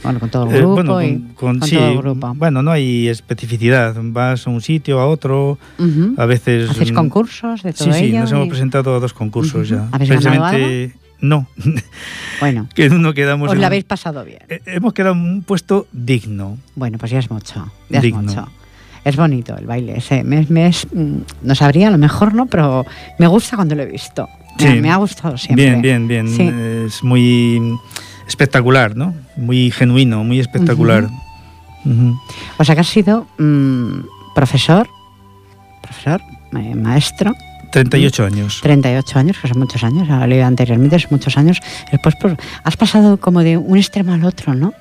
Bueno, 0.03 0.19
con 0.19 0.29
todo 0.29 0.43
el 0.47 0.53
Eh, 0.55 0.57
grupo. 0.59 0.73
bueno, 0.75 1.01
y, 1.01 1.19
con, 1.33 1.57
con- 1.59 1.67
sí, 1.67 1.75
todo 1.75 1.87
el 1.89 1.97
grupo. 1.97 2.33
bueno, 2.35 2.61
no 2.61 2.69
hay 2.71 3.07
especificidad. 3.07 3.95
Vas 3.99 4.45
a 4.45 4.49
un 4.51 4.61
sitio, 4.61 4.99
a 4.99 5.07
otro, 5.07 5.57
Ujú. 5.79 6.13
a 6.17 6.25
veces... 6.27 6.69
¿Hacéis 6.69 6.91
mm, 6.91 6.95
concursos 6.95 7.63
de 7.63 7.73
todo 7.73 7.91
Sí, 7.91 7.99
sí, 7.99 8.05
ello? 8.05 8.19
nos 8.19 8.31
hemos 8.31 8.45
Y- 8.45 8.49
presentado 8.49 8.95
a 8.95 8.99
dos 8.99 9.13
concursos 9.13 9.71
Ujú. 9.71 9.75
ya. 9.79 9.87
¿Habéis 9.91 10.09
Precisamente, 10.11 10.93
no, 11.19 11.47
Bueno, 12.39 12.69
que 12.75 12.87
uno 12.89 13.13
quedamos... 13.15 13.49
os 13.49 13.55
en 13.55 13.61
lo 13.61 13.65
habéis 13.65 13.85
pasado 13.85 14.23
bien. 14.23 14.39
eh, 14.49 14.61
Hemos 14.67 14.93
quedado 14.93 15.15
en 15.15 15.21
un 15.21 15.41
puesto 15.41 15.87
digno. 15.91 16.59
Bueno, 16.75 16.99
pues 16.99 17.11
ya 17.11 17.17
es 17.17 17.31
mucho. 17.31 17.71
Ya 17.89 17.97
es 17.97 18.03
Digno. 18.03 18.21
mucho. 18.21 18.47
Es 19.07 19.15
bonito 19.15 19.55
el 19.57 19.65
baile 19.65 19.97
ese. 19.97 20.23
Me, 20.23 20.45
me 20.49 20.67
es- 20.67 20.87
mm, 20.93 21.17
no 21.43 21.55
sabría, 21.55 21.87
a 21.87 21.91
lo 21.91 21.97
mejor 21.97 22.33
no, 22.33 22.45
pero 22.47 22.85
me 23.17 23.27
gusta 23.27 23.55
cuando 23.55 23.73
lo 23.75 23.83
he 23.83 23.85
visto. 23.85 24.27
Me, 24.59 24.71
Sí. 24.73 24.81
me 24.81 24.89
ha 24.91 24.97
gustado 24.97 25.37
siempre. 25.37 25.65
Bien, 25.65 25.81
bien, 25.81 26.07
bien. 26.07 26.27
Sí. 26.27 26.43
Es 26.87 27.03
muy 27.03 27.61
espectacular, 28.27 28.95
¿no? 28.95 29.13
Muy 29.37 29.71
genuino, 29.71 30.23
muy 30.23 30.39
espectacular. 30.39 31.07
O 32.57 32.63
sea 32.65 32.75
que 32.75 32.81
has 32.81 32.87
sido 32.87 33.25
mm, 33.37 33.99
profesor, 34.35 34.89
profesor, 35.81 36.21
eh, 36.57 36.75
maestro. 36.75 37.33
38 37.71 38.25
años. 38.25 38.59
38 38.61 39.19
años, 39.19 39.37
que 39.41 39.47
son 39.47 39.59
muchos 39.59 39.83
años, 39.83 40.09
ha 40.09 40.25
leído 40.27 40.45
anteriormente, 40.45 40.99
son 40.99 41.09
muchos 41.11 41.37
años. 41.37 41.59
Después 41.91 42.15
pues, 42.19 42.35
has 42.63 42.75
pasado 42.75 43.17
como 43.17 43.41
de 43.41 43.55
un 43.57 43.77
extremo 43.77 44.13
al 44.13 44.23
otro, 44.25 44.53
¿no? 44.53 44.73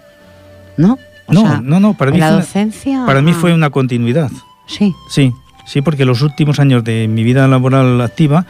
¿No? 0.77 0.99
No, 1.29 1.61
no, 1.63 1.81
no, 1.81 1.95
para 1.95 2.11
mí, 2.11 2.19
la 2.19 2.29
fue, 2.29 2.37
docencia, 2.37 3.05
para 3.07 3.23
mí 3.23 3.33
fue 3.33 3.53
una 3.53 3.71
continuidad. 3.71 4.31
Sí. 4.67 4.95
Sí, 5.11 5.33
sí, 5.67 5.83
porque 5.83 6.05
los 6.05 6.23
últimos 6.23 6.59
años 6.61 6.85
de 6.85 7.09
mi 7.09 7.25
vida 7.25 7.47
laboral 7.49 8.01
activa 8.01 8.47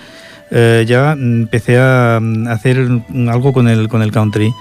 eh, 0.50 0.84
ya 0.86 1.12
empecé 1.12 1.78
a 1.78 2.18
mm, 2.20 2.48
hacer 2.48 2.88
algo 3.28 3.52
con 3.52 3.68
el, 3.68 3.88
con 3.88 4.02
el 4.02 4.12
country. 4.12 4.52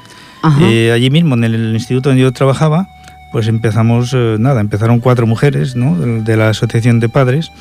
Eh, 0.61 0.91
allí 0.93 1.09
mismo, 1.09 1.33
en 1.33 1.43
el 1.43 1.73
instituto 1.73 2.09
donde 2.09 2.21
yo 2.21 2.31
trabajaba, 2.31 2.87
pues 3.31 3.47
empezamos, 3.47 4.13
eh, 4.13 4.37
nada, 4.39 4.61
empezaron 4.61 4.99
cuatro 4.99 5.25
mujeres 5.25 5.75
¿no? 5.75 5.95
de, 5.97 6.37
la 6.37 6.49
asociación 6.49 6.99
de 6.99 7.09
padres 7.09 7.51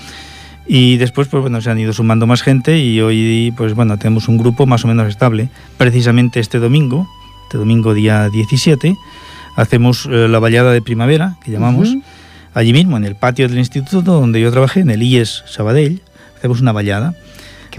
y 0.67 0.99
después 0.99 1.29
pues 1.29 1.41
bueno 1.41 1.61
se 1.61 1.71
han 1.71 1.79
ido 1.79 1.93
sumando 1.93 2.27
más 2.27 2.43
gente 2.43 2.79
y 2.79 3.01
hoy 3.01 3.53
pues 3.57 3.75
bueno 3.75 3.99
tenemos 3.99 4.29
un 4.29 4.39
grupo 4.39 4.67
más 4.67 4.85
o 4.85 4.89
menos 4.89 5.09
estable 5.09 5.51
precisamente 5.77 6.41
este 6.41 6.59
domingo 6.59 7.07
este 7.47 7.59
domingo 7.59 7.93
día 7.93 8.31
17 8.31 8.97
hacemos 9.57 10.07
la 10.07 10.39
vallada 10.39 10.73
de 10.73 10.83
primavera 10.83 11.37
que 11.45 11.51
llamamos 11.51 11.97
allí 12.55 12.73
mismo 12.73 12.97
en 12.97 13.05
el 13.05 13.17
patio 13.17 13.49
del 13.49 13.59
instituto 13.59 14.13
donde 14.13 14.41
yo 14.41 14.51
trabajé 14.51 14.81
en 14.81 14.91
el 14.91 15.03
IES 15.03 15.45
Sabadell 15.47 16.03
hacemos 16.37 16.61
una 16.61 16.73
vallada 16.73 17.15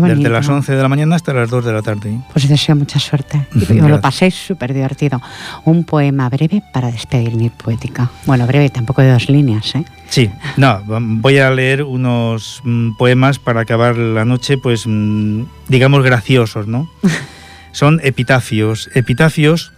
desde 0.03 0.29
las 0.29 0.47
11 0.47 0.75
de 0.75 0.81
la 0.81 0.89
mañana 0.89 1.15
hasta 1.15 1.33
las 1.33 1.49
2 1.49 1.65
de 1.65 1.73
la 1.73 1.81
tarde. 1.81 2.19
Pues 2.31 2.47
deseo 2.47 2.75
mucha 2.75 2.99
suerte. 2.99 3.47
Y 3.69 3.79
lo 3.79 3.99
paséis 4.01 4.35
súper 4.35 4.73
divertido. 4.73 5.21
Un 5.65 5.83
poema 5.83 6.29
breve 6.29 6.61
para 6.73 6.91
despedir 6.91 7.35
mi 7.35 7.49
poética. 7.49 8.09
Bueno, 8.25 8.47
breve, 8.47 8.69
tampoco 8.69 9.01
de 9.01 9.11
dos 9.11 9.29
líneas, 9.29 9.75
¿eh? 9.75 9.85
Sí, 10.09 10.29
no, 10.57 10.81
voy 10.85 11.39
a 11.39 11.49
leer 11.49 11.83
unos 11.83 12.61
mm, 12.63 12.95
poemas 12.97 13.39
para 13.39 13.61
acabar 13.61 13.97
la 13.97 14.25
noche, 14.25 14.57
pues 14.57 14.85
mm, 14.85 15.43
digamos 15.67 16.03
graciosos, 16.03 16.67
¿no? 16.67 16.89
Son 17.71 17.99
epitafios. 18.03 18.89
Epitafios 18.93 19.73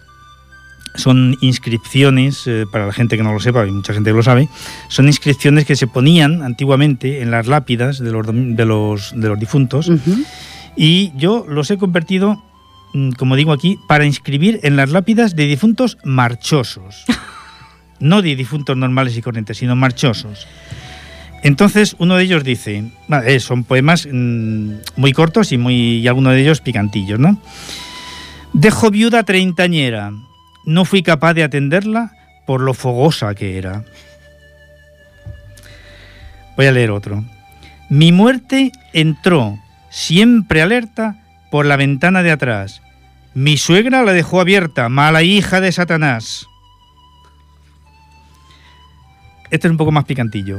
son 0.94 1.36
inscripciones, 1.40 2.46
eh, 2.46 2.64
para 2.70 2.86
la 2.86 2.92
gente 2.92 3.16
que 3.16 3.22
no 3.22 3.32
lo 3.32 3.40
sepa, 3.40 3.66
y 3.66 3.70
mucha 3.70 3.92
gente 3.92 4.12
lo 4.12 4.22
sabe, 4.22 4.48
son 4.88 5.06
inscripciones 5.06 5.64
que 5.64 5.76
se 5.76 5.86
ponían 5.86 6.42
antiguamente 6.42 7.22
en 7.22 7.30
las 7.30 7.46
lápidas 7.46 7.98
de 7.98 8.10
los, 8.10 8.26
de 8.26 8.64
los, 8.64 9.12
de 9.14 9.28
los 9.28 9.38
difuntos 9.38 9.90
y 10.76 11.12
yo 11.16 11.44
los 11.48 11.70
he 11.72 11.76
convertido, 11.76 12.40
mm, 12.94 13.10
como 13.12 13.34
digo 13.34 13.52
aquí, 13.52 13.78
para 13.88 14.06
inscribir 14.06 14.60
en 14.62 14.76
las 14.76 14.90
lápidas 14.90 15.34
de 15.34 15.46
difuntos 15.46 15.98
marchosos. 16.04 17.04
no 18.00 18.22
de 18.22 18.36
difuntos 18.36 18.76
normales 18.76 19.16
y 19.16 19.22
corrientes, 19.22 19.58
sino 19.58 19.74
marchosos. 19.74 20.46
Entonces 21.42 21.96
uno 21.98 22.16
de 22.16 22.24
ellos 22.24 22.44
dice, 22.44 22.92
eh, 23.26 23.40
son 23.40 23.64
poemas 23.64 24.08
mm, 24.10 24.72
muy 24.96 25.12
cortos 25.12 25.50
y, 25.52 25.58
muy, 25.58 25.98
y 25.98 26.08
algunos 26.08 26.32
de 26.34 26.42
ellos 26.42 26.60
picantillos, 26.60 27.18
¿no? 27.18 27.40
Dejo 28.52 28.90
viuda 28.90 29.24
treintañera, 29.24 30.12
no 30.68 30.84
fui 30.84 31.02
capaz 31.02 31.32
de 31.32 31.42
atenderla 31.42 32.12
por 32.44 32.60
lo 32.60 32.74
fogosa 32.74 33.34
que 33.34 33.56
era. 33.56 33.84
Voy 36.58 36.66
a 36.66 36.72
leer 36.72 36.90
otro. 36.90 37.24
Mi 37.88 38.12
muerte 38.12 38.72
entró, 38.92 39.58
siempre 39.88 40.60
alerta, 40.60 41.16
por 41.50 41.64
la 41.64 41.76
ventana 41.76 42.22
de 42.22 42.32
atrás. 42.32 42.82
Mi 43.32 43.56
suegra 43.56 44.02
la 44.02 44.12
dejó 44.12 44.42
abierta, 44.42 44.90
mala 44.90 45.22
hija 45.22 45.62
de 45.62 45.72
Satanás. 45.72 46.46
Este 49.50 49.68
es 49.68 49.70
un 49.70 49.78
poco 49.78 49.90
más 49.90 50.04
picantillo. 50.04 50.58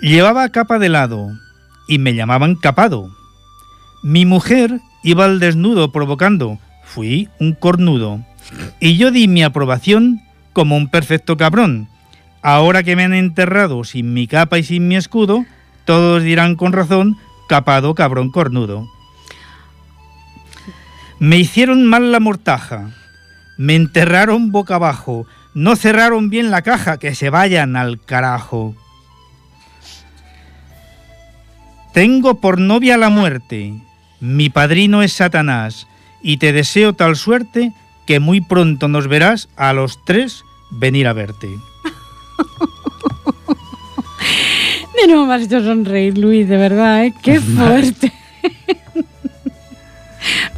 Llevaba 0.00 0.48
capa 0.48 0.80
de 0.80 0.88
lado 0.88 1.30
y 1.86 2.00
me 2.00 2.16
llamaban 2.16 2.56
capado. 2.56 3.08
Mi 4.02 4.26
mujer 4.26 4.80
iba 5.04 5.26
al 5.26 5.38
desnudo 5.38 5.92
provocando. 5.92 6.58
Fui 6.82 7.28
un 7.38 7.52
cornudo. 7.52 8.24
Y 8.80 8.96
yo 8.96 9.10
di 9.10 9.28
mi 9.28 9.42
aprobación 9.42 10.20
como 10.52 10.76
un 10.76 10.88
perfecto 10.88 11.36
cabrón. 11.36 11.88
Ahora 12.42 12.82
que 12.82 12.96
me 12.96 13.04
han 13.04 13.14
enterrado 13.14 13.84
sin 13.84 14.14
mi 14.14 14.26
capa 14.26 14.58
y 14.58 14.62
sin 14.62 14.88
mi 14.88 14.96
escudo, 14.96 15.44
todos 15.84 16.22
dirán 16.22 16.56
con 16.56 16.72
razón, 16.72 17.16
capado 17.48 17.94
cabrón 17.94 18.30
cornudo. 18.30 18.86
Me 21.18 21.36
hicieron 21.36 21.84
mal 21.84 22.12
la 22.12 22.20
mortaja, 22.20 22.90
me 23.56 23.74
enterraron 23.74 24.52
boca 24.52 24.76
abajo, 24.76 25.26
no 25.52 25.74
cerraron 25.74 26.30
bien 26.30 26.52
la 26.52 26.62
caja, 26.62 26.98
que 26.98 27.14
se 27.16 27.30
vayan 27.30 27.74
al 27.74 28.00
carajo. 28.00 28.76
Tengo 31.92 32.40
por 32.40 32.60
novia 32.60 32.96
la 32.96 33.08
muerte, 33.08 33.74
mi 34.20 34.50
padrino 34.50 35.02
es 35.02 35.12
Satanás, 35.12 35.88
y 36.22 36.36
te 36.36 36.52
deseo 36.52 36.92
tal 36.92 37.16
suerte 37.16 37.72
que 38.08 38.20
muy 38.20 38.40
pronto 38.40 38.88
nos 38.88 39.06
verás 39.06 39.50
a 39.54 39.74
los 39.74 40.02
tres 40.02 40.42
venir 40.70 41.06
a 41.08 41.12
verte. 41.12 41.58
De 44.96 45.06
nuevo 45.06 45.26
me 45.26 45.34
has 45.34 45.42
hecho 45.42 45.62
sonreír, 45.62 46.16
Luis, 46.16 46.48
de 46.48 46.56
verdad, 46.56 47.04
¿eh? 47.04 47.12
Qué 47.22 47.38
fuerte. 47.38 48.10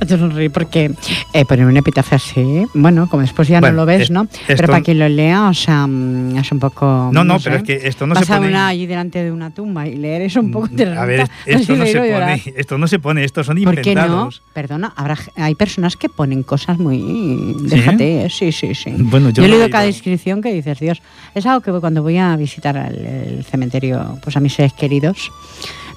Hecho 0.00 0.18
sonreír 0.18 0.50
porque 0.50 0.92
eh, 1.32 1.44
poner 1.44 1.66
un 1.66 1.76
epitafio 1.76 2.16
así, 2.16 2.66
bueno, 2.74 3.08
como 3.08 3.22
después 3.22 3.48
ya 3.48 3.60
no 3.60 3.70
lo 3.72 3.86
ves, 3.86 4.10
¿no? 4.10 4.26
Pero 4.46 4.66
para 4.66 4.82
quien 4.82 4.98
lo 4.98 5.08
lea, 5.08 5.48
o 5.48 5.54
sea, 5.54 5.86
mm, 5.86 6.36
es 6.36 6.52
un 6.52 6.58
poco. 6.58 7.10
No, 7.12 7.24
no, 7.24 7.38
pero 7.38 7.56
es 7.56 7.62
que 7.62 7.80
esto 7.84 8.06
no 8.06 8.14
se 8.14 8.26
pone. 8.26 8.48
una 8.48 8.68
allí 8.68 8.86
delante 8.86 9.22
de 9.22 9.32
una 9.32 9.50
tumba 9.50 9.86
y 9.86 9.96
leer 9.96 10.22
es 10.22 10.36
un 10.36 10.50
poco 10.50 10.68
mm, 10.70 10.98
A 10.98 11.04
ver, 11.04 11.28
esto 11.46 11.76
no, 11.76 11.86
se 11.86 11.98
pone, 11.98 12.42
esto 12.56 12.78
no 12.78 12.88
se 12.88 12.98
pone, 12.98 13.24
estos 13.24 13.46
son 13.46 13.58
inventados. 13.58 13.84
¿Por 13.84 14.02
qué 14.02 14.08
no? 14.08 14.30
Perdona, 14.52 14.92
habrá, 14.96 15.16
hay 15.36 15.54
personas 15.54 15.96
que 15.96 16.08
ponen 16.08 16.42
cosas 16.42 16.78
muy. 16.78 17.54
Déjate, 17.62 18.28
¿Sí? 18.30 18.46
¿eh? 18.46 18.52
sí, 18.52 18.74
sí, 18.74 18.94
Bueno, 18.96 19.30
yo, 19.30 19.44
he 19.44 19.48
leído 19.48 19.68
cada 19.70 19.86
inscripción 19.86 20.42
que 20.42 20.52
dices, 20.52 20.78
Dios, 20.78 21.02
es 21.34 21.46
algo 21.46 21.60
que 21.60 21.70
cuando 21.80 22.02
voy 22.02 22.18
a 22.18 22.36
visitar 22.36 22.76
el 22.76 23.44
cementerio, 23.44 24.18
pues 24.22 24.36
a 24.36 24.40
mis 24.40 24.54
seres 24.54 24.72
queridos 24.72 25.30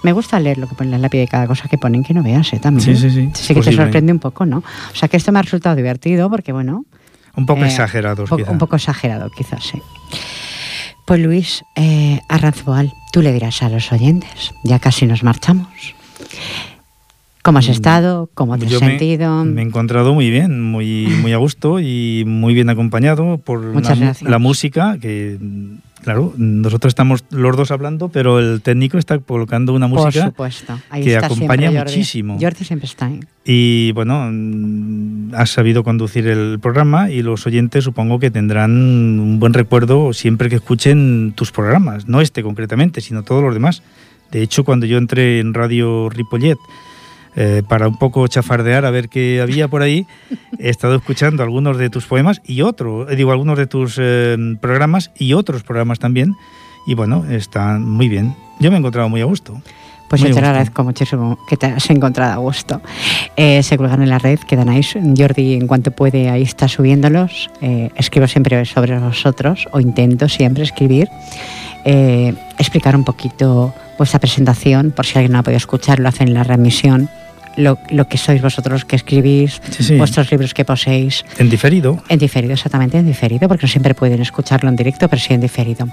me 0.03 0.11
gusta 0.11 0.39
leer 0.39 0.57
lo 0.57 0.67
que 0.67 0.75
pone 0.75 0.89
en 0.89 0.91
la 0.91 0.97
lápida 0.99 1.21
de 1.21 1.27
cada 1.27 1.47
cosa 1.47 1.67
que 1.67 1.77
ponen, 1.77 2.03
que 2.03 2.13
no 2.13 2.21
veas, 2.21 2.53
¿eh? 2.53 2.59
También. 2.59 2.95
Sí, 2.95 2.95
sí, 2.95 3.09
sí. 3.09 3.31
Sí 3.33 3.53
que 3.53 3.61
te 3.61 3.71
sorprende 3.71 4.11
un 4.11 4.19
poco, 4.19 4.45
¿no? 4.45 4.57
O 4.57 4.95
sea 4.95 5.07
que 5.07 5.17
esto 5.17 5.31
me 5.31 5.39
ha 5.39 5.41
resultado 5.41 5.75
divertido 5.75 6.29
porque, 6.29 6.51
bueno... 6.51 6.85
Un 7.35 7.45
poco 7.45 7.63
eh, 7.63 7.67
exagerado, 7.67 8.25
quizás. 8.25 8.49
Un 8.49 8.57
poco 8.57 8.75
exagerado, 8.75 9.29
quizás, 9.31 9.63
sí. 9.63 9.81
Pues 11.05 11.19
Luis 11.19 11.63
eh, 11.75 12.19
Arranzboal, 12.29 12.93
tú 13.11 13.21
le 13.21 13.33
dirás 13.33 13.63
a 13.63 13.69
los 13.69 13.91
oyentes, 13.91 14.51
ya 14.63 14.79
casi 14.79 15.05
nos 15.05 15.23
marchamos. 15.23 15.95
¿Cómo 17.41 17.59
has 17.59 17.67
mm, 17.67 17.71
estado? 17.71 18.29
¿Cómo 18.33 18.57
te 18.57 18.67
has 18.67 18.73
sentido? 18.73 19.43
Me, 19.43 19.61
he 19.61 19.65
encontrado 19.65 20.13
muy 20.13 20.29
bien, 20.29 20.61
muy, 20.61 21.07
muy 21.21 21.33
a 21.33 21.37
gusto 21.37 21.81
y 21.81 22.23
muy 22.25 22.53
bien 22.53 22.69
acompañado 22.69 23.37
por 23.37 23.61
la, 24.21 24.39
música 24.39 24.97
que 25.01 25.37
Claro, 26.03 26.33
nosotros 26.35 26.91
estamos 26.91 27.23
los 27.29 27.55
dos 27.55 27.71
hablando, 27.71 28.09
pero 28.09 28.39
el 28.39 28.61
técnico 28.61 28.97
está 28.97 29.19
colocando 29.19 29.73
una 29.73 29.87
música 29.87 30.33
que 30.93 31.17
acompaña 31.17 31.71
muchísimo. 31.71 32.37
Jordi 32.39 32.65
siempre 32.65 32.87
está 32.87 33.05
ahí. 33.05 33.21
Y 33.45 33.93
bueno, 33.93 34.29
mm, 34.29 35.33
has 35.35 35.51
sabido 35.51 35.83
conducir 35.83 36.27
el 36.27 36.59
programa 36.59 37.09
y 37.09 37.21
los 37.21 37.47
oyentes 37.47 37.85
supongo 37.85 38.19
que 38.19 38.31
tendrán 38.31 38.71
un 38.71 39.39
buen 39.39 39.53
recuerdo 39.53 40.11
siempre 40.11 40.49
que 40.49 40.55
escuchen 40.55 41.33
tus 41.35 41.51
programas, 41.51 42.07
no 42.07 42.19
este 42.19 42.43
concretamente, 42.43 42.99
sino 42.99 43.23
todos 43.23 43.41
los 43.41 43.53
demás. 43.53 43.81
De 44.31 44.41
hecho, 44.41 44.65
cuando 44.65 44.85
yo 44.85 44.97
entré 44.97 45.39
en 45.39 45.53
Radio 45.53 46.09
Ripollet, 46.09 46.57
eh, 47.35 47.63
para 47.67 47.87
un 47.87 47.97
poco 47.97 48.27
chafardear 48.27 48.85
a 48.85 48.91
ver 48.91 49.09
qué 49.09 49.41
había 49.41 49.67
por 49.67 49.81
ahí. 49.81 50.05
He 50.59 50.69
estado 50.69 50.95
escuchando 50.95 51.41
algunos 51.43 51.77
de 51.77 51.89
tus 51.89 52.05
poemas 52.05 52.41
y 52.45 52.61
otros, 52.61 53.11
eh, 53.11 53.15
digo, 53.15 53.31
algunos 53.31 53.57
de 53.57 53.67
tus 53.67 53.97
eh, 53.99 54.37
programas 54.61 55.11
y 55.17 55.33
otros 55.33 55.63
programas 55.63 55.99
también. 55.99 56.35
Y 56.85 56.95
bueno, 56.95 57.25
están 57.29 57.89
muy 57.89 58.07
bien. 58.07 58.35
Yo 58.59 58.69
me 58.69 58.77
he 58.77 58.79
encontrado 58.79 59.09
muy 59.09 59.21
a 59.21 59.25
gusto. 59.25 59.61
Pues 60.09 60.21
yo 60.21 60.31
te 60.31 60.37
agradezco 60.37 60.83
muchísimo 60.83 61.39
que 61.47 61.57
te 61.57 61.65
has 61.65 61.89
encontrado 61.89 62.33
a 62.33 62.35
gusto. 62.35 62.81
se 63.35 63.77
cuelgan 63.77 64.03
en 64.03 64.09
la 64.09 64.19
red, 64.19 64.37
quedan 64.39 64.69
ahí. 64.69 64.81
Jordi, 65.17 65.55
en 65.55 65.65
cuanto 65.65 65.89
puede, 65.89 66.29
ahí 66.29 66.43
está 66.43 66.67
subiéndolos. 66.67 67.49
escribo 67.95 68.27
siempre 68.27 68.63
sobre 68.65 68.99
vosotros, 68.99 69.67
o 69.71 69.79
intento 69.79 70.29
siempre 70.29 70.63
escribir. 70.63 71.07
explicar 71.83 72.95
un 72.95 73.05
poquito 73.05 73.73
vuestra 73.97 74.19
presentación, 74.19 74.91
por 74.91 75.05
si 75.05 75.17
alguien 75.17 75.33
no 75.33 75.39
ha 75.39 75.43
podido 75.43 75.57
escuchar, 75.57 75.99
lo 75.99 76.09
hacen 76.09 76.29
en 76.29 76.33
la 76.33 76.43
remisión 76.43 77.09
lo, 77.57 78.07
que 78.07 78.17
sois 78.17 78.41
vosotros 78.41 78.85
que 78.85 78.95
escribís, 78.95 79.61
vuestros 79.97 80.31
libros 80.31 80.53
que 80.53 80.65
poseéis. 80.65 81.23
En 81.37 81.49
diferido. 81.49 82.01
En 82.09 82.19
diferido, 82.19 82.53
exactamente, 82.53 82.97
en 82.97 83.05
diferido, 83.05 83.47
porque 83.47 83.63
no 83.63 83.69
siempre 83.69 83.93
pueden 83.93 84.21
escucharlo 84.21 84.69
en 84.69 84.75
directo, 84.75 85.07
pero 85.07 85.21
sí 85.21 85.33
en 85.33 85.41
diferido. 85.41 85.87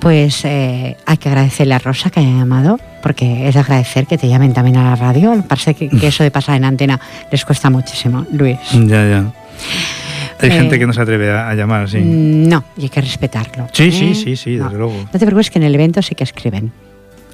Pues 0.00 0.44
eh, 0.44 0.96
hay 1.06 1.16
que 1.18 1.28
agradecerle 1.28 1.74
a 1.74 1.78
Rosa 1.78 2.10
que 2.10 2.20
haya 2.20 2.30
llamado, 2.30 2.78
porque 3.02 3.48
es 3.48 3.54
de 3.54 3.60
agradecer 3.60 4.06
que 4.06 4.18
te 4.18 4.28
llamen 4.28 4.52
también 4.52 4.76
a 4.76 4.82
la 4.82 4.96
radio. 4.96 5.44
Parece 5.48 5.74
que, 5.74 5.88
que 5.88 6.08
eso 6.08 6.22
de 6.22 6.30
pasar 6.30 6.56
en 6.56 6.64
antena 6.64 7.00
les 7.30 7.44
cuesta 7.44 7.70
muchísimo, 7.70 8.26
Luis. 8.32 8.58
Ya, 8.72 9.08
ya. 9.08 9.32
Hay 10.38 10.50
gente 10.50 10.78
que 10.78 10.86
no 10.86 10.92
se 10.92 11.00
atreve 11.00 11.30
a, 11.30 11.54
llamar, 11.54 11.88
sí. 11.88 11.98
Mm, 11.98 12.48
no, 12.48 12.64
y 12.76 12.82
hay 12.82 12.88
que 12.90 13.00
respetarlo. 13.00 13.68
Sí, 13.72 13.90
sí, 13.90 14.14
sí, 14.14 14.36
sí, 14.36 14.56
desde 14.56 14.76
luego. 14.76 14.94
No 14.94 15.18
te 15.18 15.20
preocupes 15.20 15.50
que 15.50 15.58
en 15.58 15.64
el 15.64 15.74
evento 15.74 16.02
sí 16.02 16.14
que 16.14 16.24
escriben. 16.24 16.72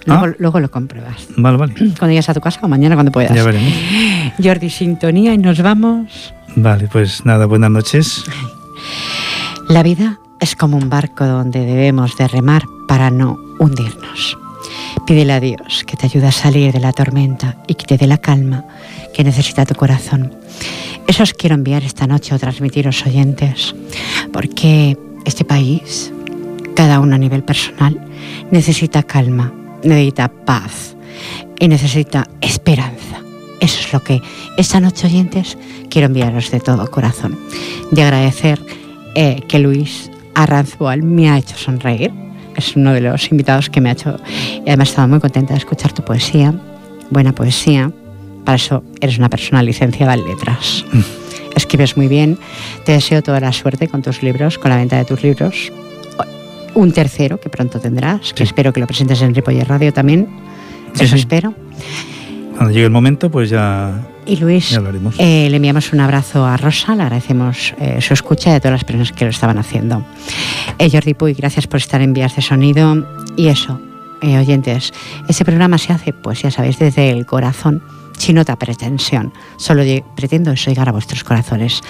Luego, 0.06 0.26
ah. 0.26 0.34
luego, 0.38 0.60
lo 0.60 0.70
compruebas. 0.70 1.28
Vale, 1.36 1.56
vale. 1.56 1.74
Cuando 1.98 2.08
llegues 2.08 2.28
a 2.28 2.34
tu 2.34 2.40
casa 2.40 2.60
o 2.62 2.68
mañana 2.68 2.94
cuando 2.94 3.12
puedas. 3.12 3.34
Ya 3.34 3.44
veremos. 3.44 3.72
Jordi, 4.42 4.70
sintonía 4.70 5.34
y 5.34 5.38
nos 5.38 5.60
vamos. 5.62 6.34
Vale, 6.56 6.88
pues 6.90 7.24
nada, 7.24 7.46
buenas 7.46 7.70
noches. 7.70 8.24
La 9.68 9.82
vida 9.82 10.18
es 10.40 10.56
como 10.56 10.76
un 10.76 10.90
barco 10.90 11.24
donde 11.24 11.64
debemos 11.64 12.16
de 12.16 12.28
remar 12.28 12.64
para 12.88 13.10
no 13.10 13.38
hundirnos. 13.58 14.36
Pídele 15.06 15.32
a 15.32 15.40
Dios 15.40 15.84
que 15.86 15.96
te 15.96 16.06
ayude 16.06 16.26
a 16.26 16.32
salir 16.32 16.72
de 16.72 16.80
la 16.80 16.92
tormenta 16.92 17.56
y 17.66 17.74
que 17.74 17.86
te 17.86 17.96
dé 17.96 18.06
la 18.06 18.18
calma 18.18 18.64
que 19.14 19.24
necesita 19.24 19.64
tu 19.64 19.74
corazón. 19.74 20.34
Eso 21.06 21.22
os 21.22 21.34
quiero 21.34 21.54
enviar 21.54 21.82
esta 21.82 22.06
noche 22.06 22.34
o 22.34 22.38
transmitiros 22.38 23.04
oyentes, 23.06 23.74
porque 24.32 24.96
este 25.24 25.44
país, 25.44 26.12
cada 26.74 27.00
uno 27.00 27.14
a 27.14 27.18
nivel 27.18 27.42
personal, 27.42 28.00
necesita 28.50 29.02
calma, 29.02 29.52
necesita 29.84 30.28
paz 30.28 30.96
y 31.58 31.68
necesita 31.68 32.28
esperanza. 32.40 33.22
Eso 33.60 33.78
es 33.80 33.92
lo 33.92 34.02
que 34.02 34.20
esta 34.56 34.80
noche 34.80 35.06
oyentes 35.06 35.56
quiero 35.88 36.06
enviaros 36.06 36.50
de 36.50 36.60
todo 36.60 36.90
corazón. 36.90 37.38
De 37.90 38.02
agradecer 38.02 38.60
eh, 39.14 39.40
que 39.46 39.58
Luis 39.58 40.10
Arranzual 40.34 41.02
me 41.02 41.30
ha 41.30 41.38
hecho 41.38 41.56
sonreír. 41.56 42.10
Es 42.56 42.76
uno 42.76 42.92
de 42.92 43.00
los 43.00 43.30
invitados 43.30 43.70
que 43.70 43.80
me 43.80 43.88
ha 43.88 43.92
hecho 43.92 44.16
y 44.64 44.68
además 44.68 44.90
estaba 44.90 45.06
muy 45.06 45.20
contenta 45.20 45.54
de 45.54 45.58
escuchar 45.58 45.92
tu 45.92 46.04
poesía, 46.04 46.54
buena 47.10 47.32
poesía. 47.32 47.92
Para 48.44 48.56
eso 48.56 48.82
eres 49.00 49.18
una 49.18 49.28
persona 49.28 49.62
licenciada 49.62 50.14
en 50.14 50.24
letras. 50.24 50.84
Escribes 51.54 51.96
muy 51.96 52.08
bien. 52.08 52.38
Te 52.84 52.92
deseo 52.92 53.22
toda 53.22 53.40
la 53.40 53.52
suerte 53.52 53.86
con 53.88 54.02
tus 54.02 54.22
libros, 54.22 54.58
con 54.58 54.70
la 54.70 54.76
venta 54.76 54.96
de 54.96 55.04
tus 55.04 55.22
libros. 55.22 55.70
Un 56.74 56.92
tercero 56.92 57.38
que 57.38 57.48
pronto 57.48 57.80
tendrás, 57.80 58.32
que 58.32 58.42
espero 58.42 58.72
que 58.72 58.80
lo 58.80 58.86
presentes 58.86 59.20
en 59.22 59.34
Ripoller 59.34 59.68
Radio 59.68 59.92
también. 59.92 60.28
eso 60.98 61.16
espero. 61.16 61.54
Cuando 62.56 62.70
llegue 62.72 62.84
el 62.84 62.90
momento, 62.90 63.30
pues 63.30 63.50
ya 63.50 64.00
y 64.24 64.36
Luis, 64.36 64.78
eh, 65.18 65.48
le 65.50 65.56
enviamos 65.56 65.92
un 65.92 65.98
abrazo 65.98 66.46
a 66.46 66.56
Rosa, 66.56 66.94
le 66.94 67.02
agradecemos 67.02 67.74
eh, 67.80 68.00
su 68.00 68.14
escucha 68.14 68.50
y 68.50 68.54
a 68.54 68.60
todas 68.60 68.72
las 68.72 68.84
personas 68.84 69.10
que 69.10 69.24
lo 69.24 69.30
estaban 69.30 69.58
haciendo. 69.58 70.04
Eh, 70.78 70.88
Jordi 70.90 71.14
Puy, 71.14 71.34
gracias 71.34 71.66
por 71.66 71.78
estar 71.78 72.00
en 72.00 72.12
Vías 72.12 72.36
de 72.36 72.42
Sonido. 72.42 73.04
Y 73.36 73.48
eso, 73.48 73.80
oyentes, 74.22 74.92
ese 75.26 75.44
programa 75.44 75.76
se 75.76 75.92
hace, 75.92 76.12
pues 76.12 76.42
ya 76.42 76.52
sabéis, 76.52 76.78
desde 76.78 77.10
el 77.10 77.26
corazón 77.26 77.82
sin 78.22 78.38
otra 78.38 78.56
pretensión. 78.56 79.32
Solo 79.56 79.82
pretendo 80.14 80.52
eso 80.52 80.70
llegar 80.70 80.88
a 80.88 80.92
vuestros 80.92 81.24
corazones. 81.24 81.80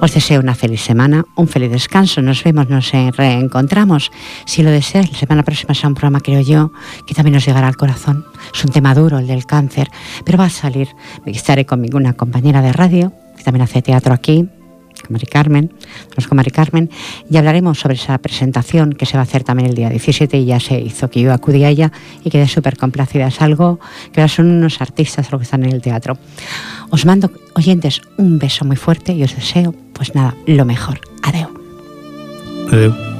Os 0.00 0.12
deseo 0.12 0.40
una 0.40 0.56
feliz 0.56 0.80
semana, 0.80 1.24
un 1.36 1.46
feliz 1.46 1.70
descanso. 1.70 2.20
Nos 2.20 2.42
vemos, 2.42 2.68
nos 2.68 2.90
reencontramos. 2.90 4.10
Si 4.44 4.64
lo 4.64 4.72
deseas, 4.72 5.12
la 5.12 5.16
semana 5.16 5.44
próxima 5.44 5.74
será 5.74 5.88
un 5.88 5.94
programa, 5.94 6.18
creo 6.20 6.40
yo, 6.40 6.72
que 7.06 7.14
también 7.14 7.34
nos 7.34 7.46
llegará 7.46 7.68
al 7.68 7.76
corazón. 7.76 8.26
Es 8.52 8.64
un 8.64 8.72
tema 8.72 8.92
duro, 8.92 9.20
el 9.20 9.28
del 9.28 9.46
cáncer, 9.46 9.88
pero 10.24 10.36
va 10.36 10.46
a 10.46 10.50
salir. 10.50 10.88
Estaré 11.26 11.64
conmigo 11.64 11.96
una 11.96 12.14
compañera 12.14 12.60
de 12.60 12.72
radio 12.72 13.12
que 13.36 13.44
también 13.44 13.62
hace 13.62 13.80
teatro 13.80 14.12
aquí, 14.12 14.48
Mari 15.08 15.26
Carmen, 15.26 15.72
con 16.28 16.36
Mari 16.36 16.50
Carmen, 16.50 16.90
y 17.30 17.36
hablaremos 17.36 17.78
sobre 17.78 17.94
esa 17.94 18.18
presentación 18.18 18.92
que 18.92 19.06
se 19.06 19.14
va 19.16 19.20
a 19.20 19.22
hacer 19.22 19.44
también 19.44 19.68
el 19.68 19.74
día 19.74 19.90
17 19.90 20.38
y 20.38 20.46
ya 20.46 20.60
se 20.60 20.80
hizo, 20.80 21.10
que 21.10 21.20
yo 21.20 21.32
acudí 21.32 21.64
a 21.64 21.68
ella 21.68 21.92
y 22.24 22.30
quedé 22.30 22.48
súper 22.48 22.76
complacida. 22.76 23.28
Es 23.28 23.40
algo 23.40 23.78
que 24.12 24.20
ahora 24.20 24.28
son 24.28 24.50
unos 24.50 24.80
artistas 24.80 25.30
los 25.30 25.40
que 25.40 25.44
están 25.44 25.64
en 25.64 25.72
el 25.72 25.80
teatro. 25.80 26.18
Os 26.90 27.04
mando, 27.04 27.30
oyentes, 27.54 28.02
un 28.16 28.38
beso 28.38 28.64
muy 28.64 28.76
fuerte 28.76 29.12
y 29.12 29.22
os 29.22 29.34
deseo, 29.34 29.74
pues 29.92 30.14
nada, 30.14 30.34
lo 30.46 30.64
mejor. 30.64 31.00
Adeu. 31.22 31.48
Adeu. 32.70 33.17